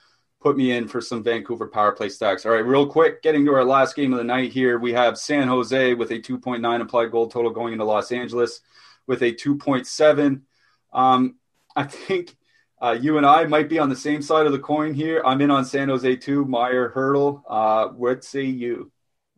put 0.40 0.57
me 0.57 0.72
in 0.72 0.88
for 0.88 1.00
some 1.00 1.22
Vancouver 1.22 1.68
power 1.68 1.92
play 1.92 2.09
stacks. 2.09 2.46
All 2.46 2.53
right, 2.53 2.64
real 2.64 2.86
quick, 2.86 3.22
getting 3.22 3.44
to 3.46 3.55
our 3.55 3.64
last 3.64 3.94
game 3.94 4.12
of 4.12 4.18
the 4.18 4.24
night 4.24 4.53
here, 4.53 4.78
we 4.78 4.92
have 4.92 5.18
San 5.18 5.48
Jose 5.48 5.94
with 5.94 6.11
a 6.11 6.18
2.9 6.18 6.80
implied 6.80 7.11
goal 7.11 7.28
total 7.28 7.50
going 7.50 7.72
into 7.72 7.84
Los 7.84 8.11
Angeles 8.12 8.61
with 9.07 9.22
a 9.22 9.32
2.7. 9.32 10.42
Um, 10.92 11.36
I 11.74 11.84
think 11.84 12.36
uh, 12.80 12.96
you 13.00 13.16
and 13.16 13.26
I 13.26 13.44
might 13.44 13.68
be 13.68 13.78
on 13.78 13.88
the 13.88 13.96
same 13.96 14.22
side 14.22 14.46
of 14.46 14.53
the 14.53 14.59
coin 14.59 14.94
here. 14.94 15.22
I'm 15.24 15.40
in 15.40 15.50
on 15.50 15.64
San 15.64 15.88
Jose 15.88 16.16
too. 16.16 16.44
Meier 16.44 16.90
Hertl. 16.90 17.42
Uh, 17.48 17.88
what 17.88 18.24
say 18.24 18.44
you? 18.44 18.91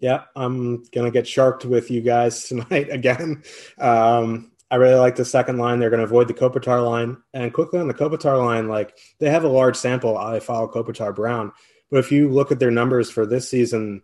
Yeah, 0.04 0.24
I'm 0.36 0.82
gonna 0.92 1.10
get 1.10 1.26
sharked 1.26 1.64
with 1.64 1.90
you 1.90 2.02
guys 2.02 2.44
tonight 2.44 2.88
again. 2.90 3.42
Um, 3.78 4.52
I 4.70 4.76
really 4.76 4.96
like 4.96 5.16
the 5.16 5.24
second 5.24 5.56
line. 5.56 5.78
They're 5.78 5.88
going 5.88 6.00
to 6.00 6.04
avoid 6.04 6.28
the 6.28 6.34
Kopitar 6.34 6.84
line, 6.84 7.16
and 7.32 7.54
quickly 7.54 7.80
on 7.80 7.88
the 7.88 7.94
Kopitar 7.94 8.36
line, 8.36 8.68
like 8.68 8.98
they 9.18 9.30
have 9.30 9.44
a 9.44 9.48
large 9.48 9.76
sample. 9.76 10.18
I 10.18 10.40
follow 10.40 10.68
Kopitar 10.68 11.14
Brown, 11.14 11.52
but 11.90 12.00
if 12.00 12.12
you 12.12 12.28
look 12.28 12.52
at 12.52 12.58
their 12.58 12.70
numbers 12.70 13.10
for 13.10 13.24
this 13.24 13.48
season, 13.48 14.02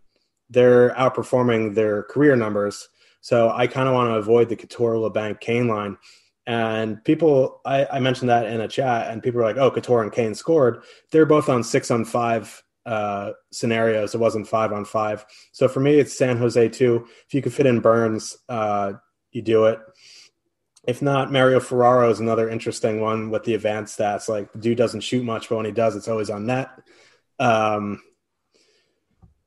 they're 0.49 0.95
outperforming 0.95 1.75
their 1.75 2.05
career 2.05 2.35
numbers. 2.35 2.89
So 3.21 3.51
I 3.51 3.67
kind 3.67 3.87
of 3.87 3.95
want 3.95 4.09
to 4.09 4.15
avoid 4.15 4.49
the 4.49 4.57
Couture, 4.57 4.95
Labanc, 4.95 5.41
Kane 5.41 5.69
line. 5.69 5.99
And 6.47 7.05
people, 7.05 7.61
I, 7.67 7.85
I, 7.85 8.01
mentioned 8.01 8.31
that 8.31 8.47
in 8.47 8.63
a 8.63 8.69
chat, 8.69 9.11
and 9.11 9.23
people 9.23 9.41
were 9.41 9.47
like, 9.47 9.59
"Oh, 9.59 9.71
Couture 9.71 10.03
and 10.03 10.11
Kane 10.11 10.35
scored." 10.35 10.83
They're 11.11 11.27
both 11.27 11.51
on 11.51 11.63
six 11.63 11.91
on 11.91 12.07
five 12.07 12.63
uh, 12.87 13.33
scenarios. 13.51 14.15
It 14.15 14.19
wasn't 14.19 14.49
five 14.49 14.73
on 14.73 14.85
five. 14.85 15.25
So 15.53 15.69
for 15.69 15.81
me, 15.81 15.99
it's 15.99 16.17
San 16.17 16.37
Jose 16.37 16.69
too. 16.69 17.07
If 17.27 17.35
you 17.35 17.43
could 17.43 17.53
fit 17.53 17.67
in 17.67 17.81
Burns, 17.81 18.37
uh, 18.49 18.95
you 19.33 19.43
do 19.43 19.67
it. 19.67 19.79
If 20.87 21.03
not, 21.03 21.31
Mario 21.31 21.61
Ferraro 21.61 22.11
is 22.11 22.21
another 22.21 22.49
interesting 22.49 23.01
one 23.01 23.31
with 23.31 23.45
the 23.45 23.55
advanced 23.55 23.99
stats. 23.99 24.29
Like, 24.29 24.51
the 24.53 24.59
dude 24.59 24.79
doesn't 24.79 25.03
shoot 25.03 25.23
much, 25.23 25.49
but 25.49 25.57
when 25.57 25.67
he 25.67 25.73
does, 25.73 25.95
it's 25.95 26.09
always 26.09 26.31
on 26.31 26.47
net. 26.47 26.71
Um, 27.39 28.03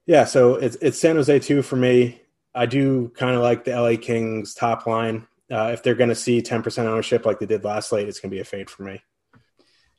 yeah, 0.05 0.25
so 0.25 0.55
it's 0.55 0.75
it's 0.81 0.99
San 0.99 1.15
Jose 1.15 1.39
too 1.39 1.61
for 1.61 1.75
me. 1.75 2.21
I 2.53 2.65
do 2.65 3.09
kind 3.15 3.35
of 3.35 3.41
like 3.41 3.63
the 3.63 3.71
LA 3.71 3.95
Kings 3.99 4.53
top 4.53 4.85
line. 4.85 5.27
Uh, 5.51 5.71
if 5.73 5.83
they're 5.83 5.95
going 5.95 6.09
to 6.09 6.15
see 6.15 6.41
10% 6.41 6.85
ownership 6.85 7.25
like 7.25 7.39
they 7.39 7.45
did 7.45 7.63
last 7.63 7.91
late, 7.91 8.07
it's 8.07 8.19
going 8.19 8.29
to 8.29 8.35
be 8.35 8.41
a 8.41 8.45
fade 8.45 8.69
for 8.69 8.83
me. 8.83 9.01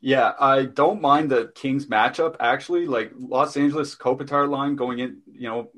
Yeah, 0.04 0.34
I 0.38 0.66
don't 0.66 1.00
mind 1.00 1.30
the 1.30 1.50
Kings 1.54 1.86
matchup 1.86 2.36
actually. 2.38 2.86
Like 2.86 3.12
Los 3.16 3.56
Angeles 3.56 3.96
Kopitar 3.96 4.46
line 4.46 4.76
going 4.76 4.98
in, 4.98 5.22
you 5.32 5.48
know, 5.48 5.70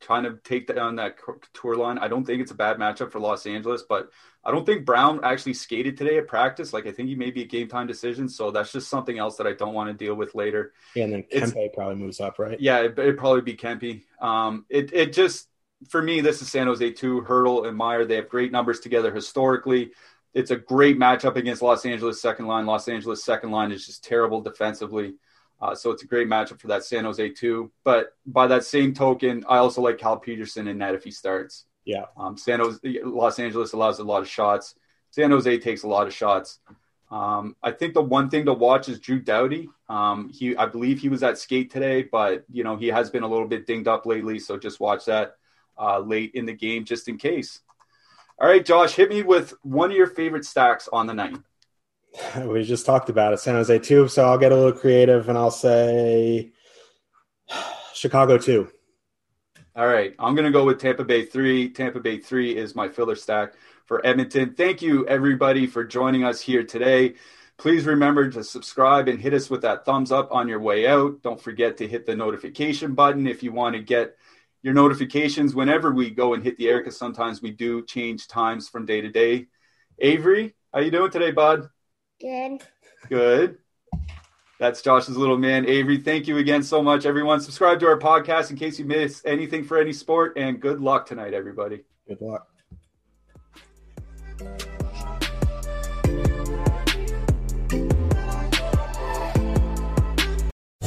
trying 0.00 0.24
to 0.24 0.40
take 0.42 0.66
down 0.66 0.96
that 0.96 1.14
tour 1.54 1.76
line. 1.76 1.96
I 1.98 2.08
don't 2.08 2.24
think 2.24 2.42
it's 2.42 2.50
a 2.50 2.56
bad 2.56 2.76
matchup 2.78 3.12
for 3.12 3.20
Los 3.20 3.46
Angeles, 3.46 3.84
but 3.88 4.10
I 4.44 4.50
don't 4.50 4.66
think 4.66 4.84
Brown 4.84 5.20
actually 5.22 5.54
skated 5.54 5.96
today 5.96 6.18
at 6.18 6.26
practice. 6.26 6.72
Like 6.72 6.88
I 6.88 6.90
think 6.90 7.08
he 7.08 7.14
may 7.14 7.30
be 7.30 7.42
a 7.42 7.46
game 7.46 7.68
time 7.68 7.86
decision, 7.86 8.28
so 8.28 8.50
that's 8.50 8.72
just 8.72 8.88
something 8.88 9.16
else 9.16 9.36
that 9.36 9.46
I 9.46 9.52
don't 9.52 9.74
want 9.74 9.96
to 9.96 10.04
deal 10.04 10.16
with 10.16 10.34
later. 10.34 10.72
Yeah, 10.96 11.04
and 11.04 11.12
then 11.12 11.22
Kempe 11.22 11.54
it's, 11.54 11.74
probably 11.76 11.94
moves 11.94 12.18
up, 12.18 12.40
right? 12.40 12.58
Yeah, 12.58 12.80
it, 12.80 12.96
would 12.96 13.16
probably 13.16 13.42
be 13.42 13.54
Kempe. 13.54 14.02
Um, 14.20 14.66
it 14.68 14.92
it 14.92 15.12
just 15.12 15.46
for 15.88 16.02
me, 16.02 16.20
this 16.20 16.42
is 16.42 16.50
San 16.50 16.66
Jose 16.66 16.90
too. 16.94 17.22
Hertl 17.22 17.68
and 17.68 17.76
Meier. 17.76 18.06
they 18.06 18.16
have 18.16 18.28
great 18.28 18.50
numbers 18.50 18.80
together 18.80 19.14
historically. 19.14 19.92
It's 20.36 20.50
a 20.50 20.56
great 20.56 20.98
matchup 20.98 21.36
against 21.36 21.62
Los 21.62 21.86
Angeles 21.86 22.20
second 22.20 22.46
line. 22.46 22.66
Los 22.66 22.88
Angeles 22.88 23.24
second 23.24 23.52
line 23.52 23.72
is 23.72 23.86
just 23.86 24.04
terrible 24.04 24.42
defensively. 24.42 25.14
Uh, 25.62 25.74
so 25.74 25.90
it's 25.90 26.02
a 26.02 26.06
great 26.06 26.28
matchup 26.28 26.60
for 26.60 26.66
that 26.66 26.84
San 26.84 27.04
Jose 27.04 27.30
too. 27.30 27.72
But 27.84 28.14
by 28.26 28.46
that 28.48 28.62
same 28.62 28.92
token, 28.92 29.46
I 29.48 29.56
also 29.56 29.80
like 29.80 29.96
Cal 29.96 30.18
Petersen 30.18 30.68
in 30.68 30.76
net 30.76 30.94
if 30.94 31.04
he 31.04 31.10
starts. 31.10 31.64
Yeah. 31.86 32.04
Um, 32.18 32.36
San 32.36 32.60
Jose, 32.60 32.78
Los 33.02 33.38
Angeles 33.38 33.72
allows 33.72 33.98
a 33.98 34.04
lot 34.04 34.20
of 34.20 34.28
shots. 34.28 34.74
San 35.10 35.30
Jose 35.30 35.58
takes 35.60 35.84
a 35.84 35.88
lot 35.88 36.06
of 36.06 36.12
shots. 36.12 36.58
Um, 37.10 37.56
I 37.62 37.70
think 37.70 37.94
the 37.94 38.02
one 38.02 38.28
thing 38.28 38.44
to 38.44 38.52
watch 38.52 38.90
is 38.90 39.00
Drew 39.00 39.20
Doughty. 39.20 39.70
Um, 39.88 40.28
he, 40.28 40.54
I 40.54 40.66
believe 40.66 41.00
he 41.00 41.08
was 41.08 41.22
at 41.22 41.38
skate 41.38 41.70
today, 41.70 42.02
but 42.02 42.44
you 42.52 42.62
know 42.62 42.76
he 42.76 42.88
has 42.88 43.08
been 43.08 43.22
a 43.22 43.28
little 43.28 43.48
bit 43.48 43.66
dinged 43.66 43.88
up 43.88 44.04
lately. 44.04 44.38
So 44.38 44.58
just 44.58 44.80
watch 44.80 45.06
that 45.06 45.36
uh, 45.78 46.00
late 46.00 46.32
in 46.34 46.44
the 46.44 46.52
game, 46.52 46.84
just 46.84 47.08
in 47.08 47.16
case. 47.16 47.60
All 48.38 48.46
right, 48.48 48.64
Josh, 48.64 48.92
hit 48.92 49.08
me 49.08 49.22
with 49.22 49.54
one 49.62 49.90
of 49.90 49.96
your 49.96 50.06
favorite 50.06 50.44
stacks 50.44 50.88
on 50.92 51.06
the 51.06 51.14
night. 51.14 51.36
We 52.46 52.62
just 52.62 52.86
talked 52.86 53.10
about 53.10 53.34
it, 53.34 53.40
San 53.40 53.56
Jose 53.56 53.78
two. 53.80 54.08
So 54.08 54.24
I'll 54.24 54.38
get 54.38 54.50
a 54.50 54.56
little 54.56 54.72
creative 54.72 55.28
and 55.28 55.36
I'll 55.36 55.50
say 55.50 56.50
Chicago 57.94 58.38
two. 58.38 58.70
All 59.74 59.86
right, 59.86 60.14
I'm 60.18 60.34
going 60.34 60.46
to 60.46 60.50
go 60.50 60.64
with 60.64 60.80
Tampa 60.80 61.04
Bay 61.04 61.26
three. 61.26 61.68
Tampa 61.68 62.00
Bay 62.00 62.16
three 62.16 62.56
is 62.56 62.74
my 62.74 62.88
filler 62.88 63.16
stack 63.16 63.52
for 63.84 64.04
Edmonton. 64.06 64.54
Thank 64.54 64.80
you, 64.80 65.06
everybody, 65.06 65.66
for 65.66 65.84
joining 65.84 66.24
us 66.24 66.40
here 66.40 66.64
today. 66.64 67.16
Please 67.58 67.84
remember 67.84 68.30
to 68.30 68.42
subscribe 68.42 69.08
and 69.08 69.20
hit 69.20 69.34
us 69.34 69.50
with 69.50 69.60
that 69.62 69.84
thumbs 69.84 70.10
up 70.10 70.32
on 70.32 70.48
your 70.48 70.60
way 70.60 70.86
out. 70.86 71.22
Don't 71.22 71.40
forget 71.40 71.76
to 71.78 71.86
hit 71.86 72.06
the 72.06 72.16
notification 72.16 72.94
button 72.94 73.26
if 73.26 73.42
you 73.42 73.52
want 73.52 73.76
to 73.76 73.82
get 73.82 74.16
your 74.66 74.74
notifications 74.74 75.54
whenever 75.54 75.92
we 75.92 76.10
go 76.10 76.34
and 76.34 76.42
hit 76.42 76.58
the 76.58 76.68
air 76.68 76.78
because 76.78 76.98
sometimes 76.98 77.40
we 77.40 77.52
do 77.52 77.86
change 77.86 78.26
times 78.26 78.68
from 78.68 78.84
day 78.84 79.00
to 79.00 79.08
day. 79.08 79.46
Avery, 80.00 80.56
how 80.74 80.80
you 80.80 80.90
doing 80.90 81.12
today, 81.12 81.30
bud? 81.30 81.70
Good. 82.20 82.64
Good. 83.08 83.58
That's 84.58 84.82
Josh's 84.82 85.16
little 85.16 85.38
man, 85.38 85.68
Avery. 85.68 85.98
Thank 85.98 86.26
you 86.26 86.38
again 86.38 86.64
so 86.64 86.82
much, 86.82 87.06
everyone. 87.06 87.40
Subscribe 87.40 87.78
to 87.78 87.86
our 87.86 87.96
podcast 87.96 88.50
in 88.50 88.56
case 88.56 88.76
you 88.76 88.86
missed 88.86 89.24
anything 89.24 89.62
for 89.62 89.78
any 89.78 89.92
sport, 89.92 90.36
and 90.36 90.60
good 90.60 90.80
luck 90.80 91.06
tonight, 91.06 91.32
everybody. 91.32 91.84
Good 92.08 92.20
luck. 92.20 92.48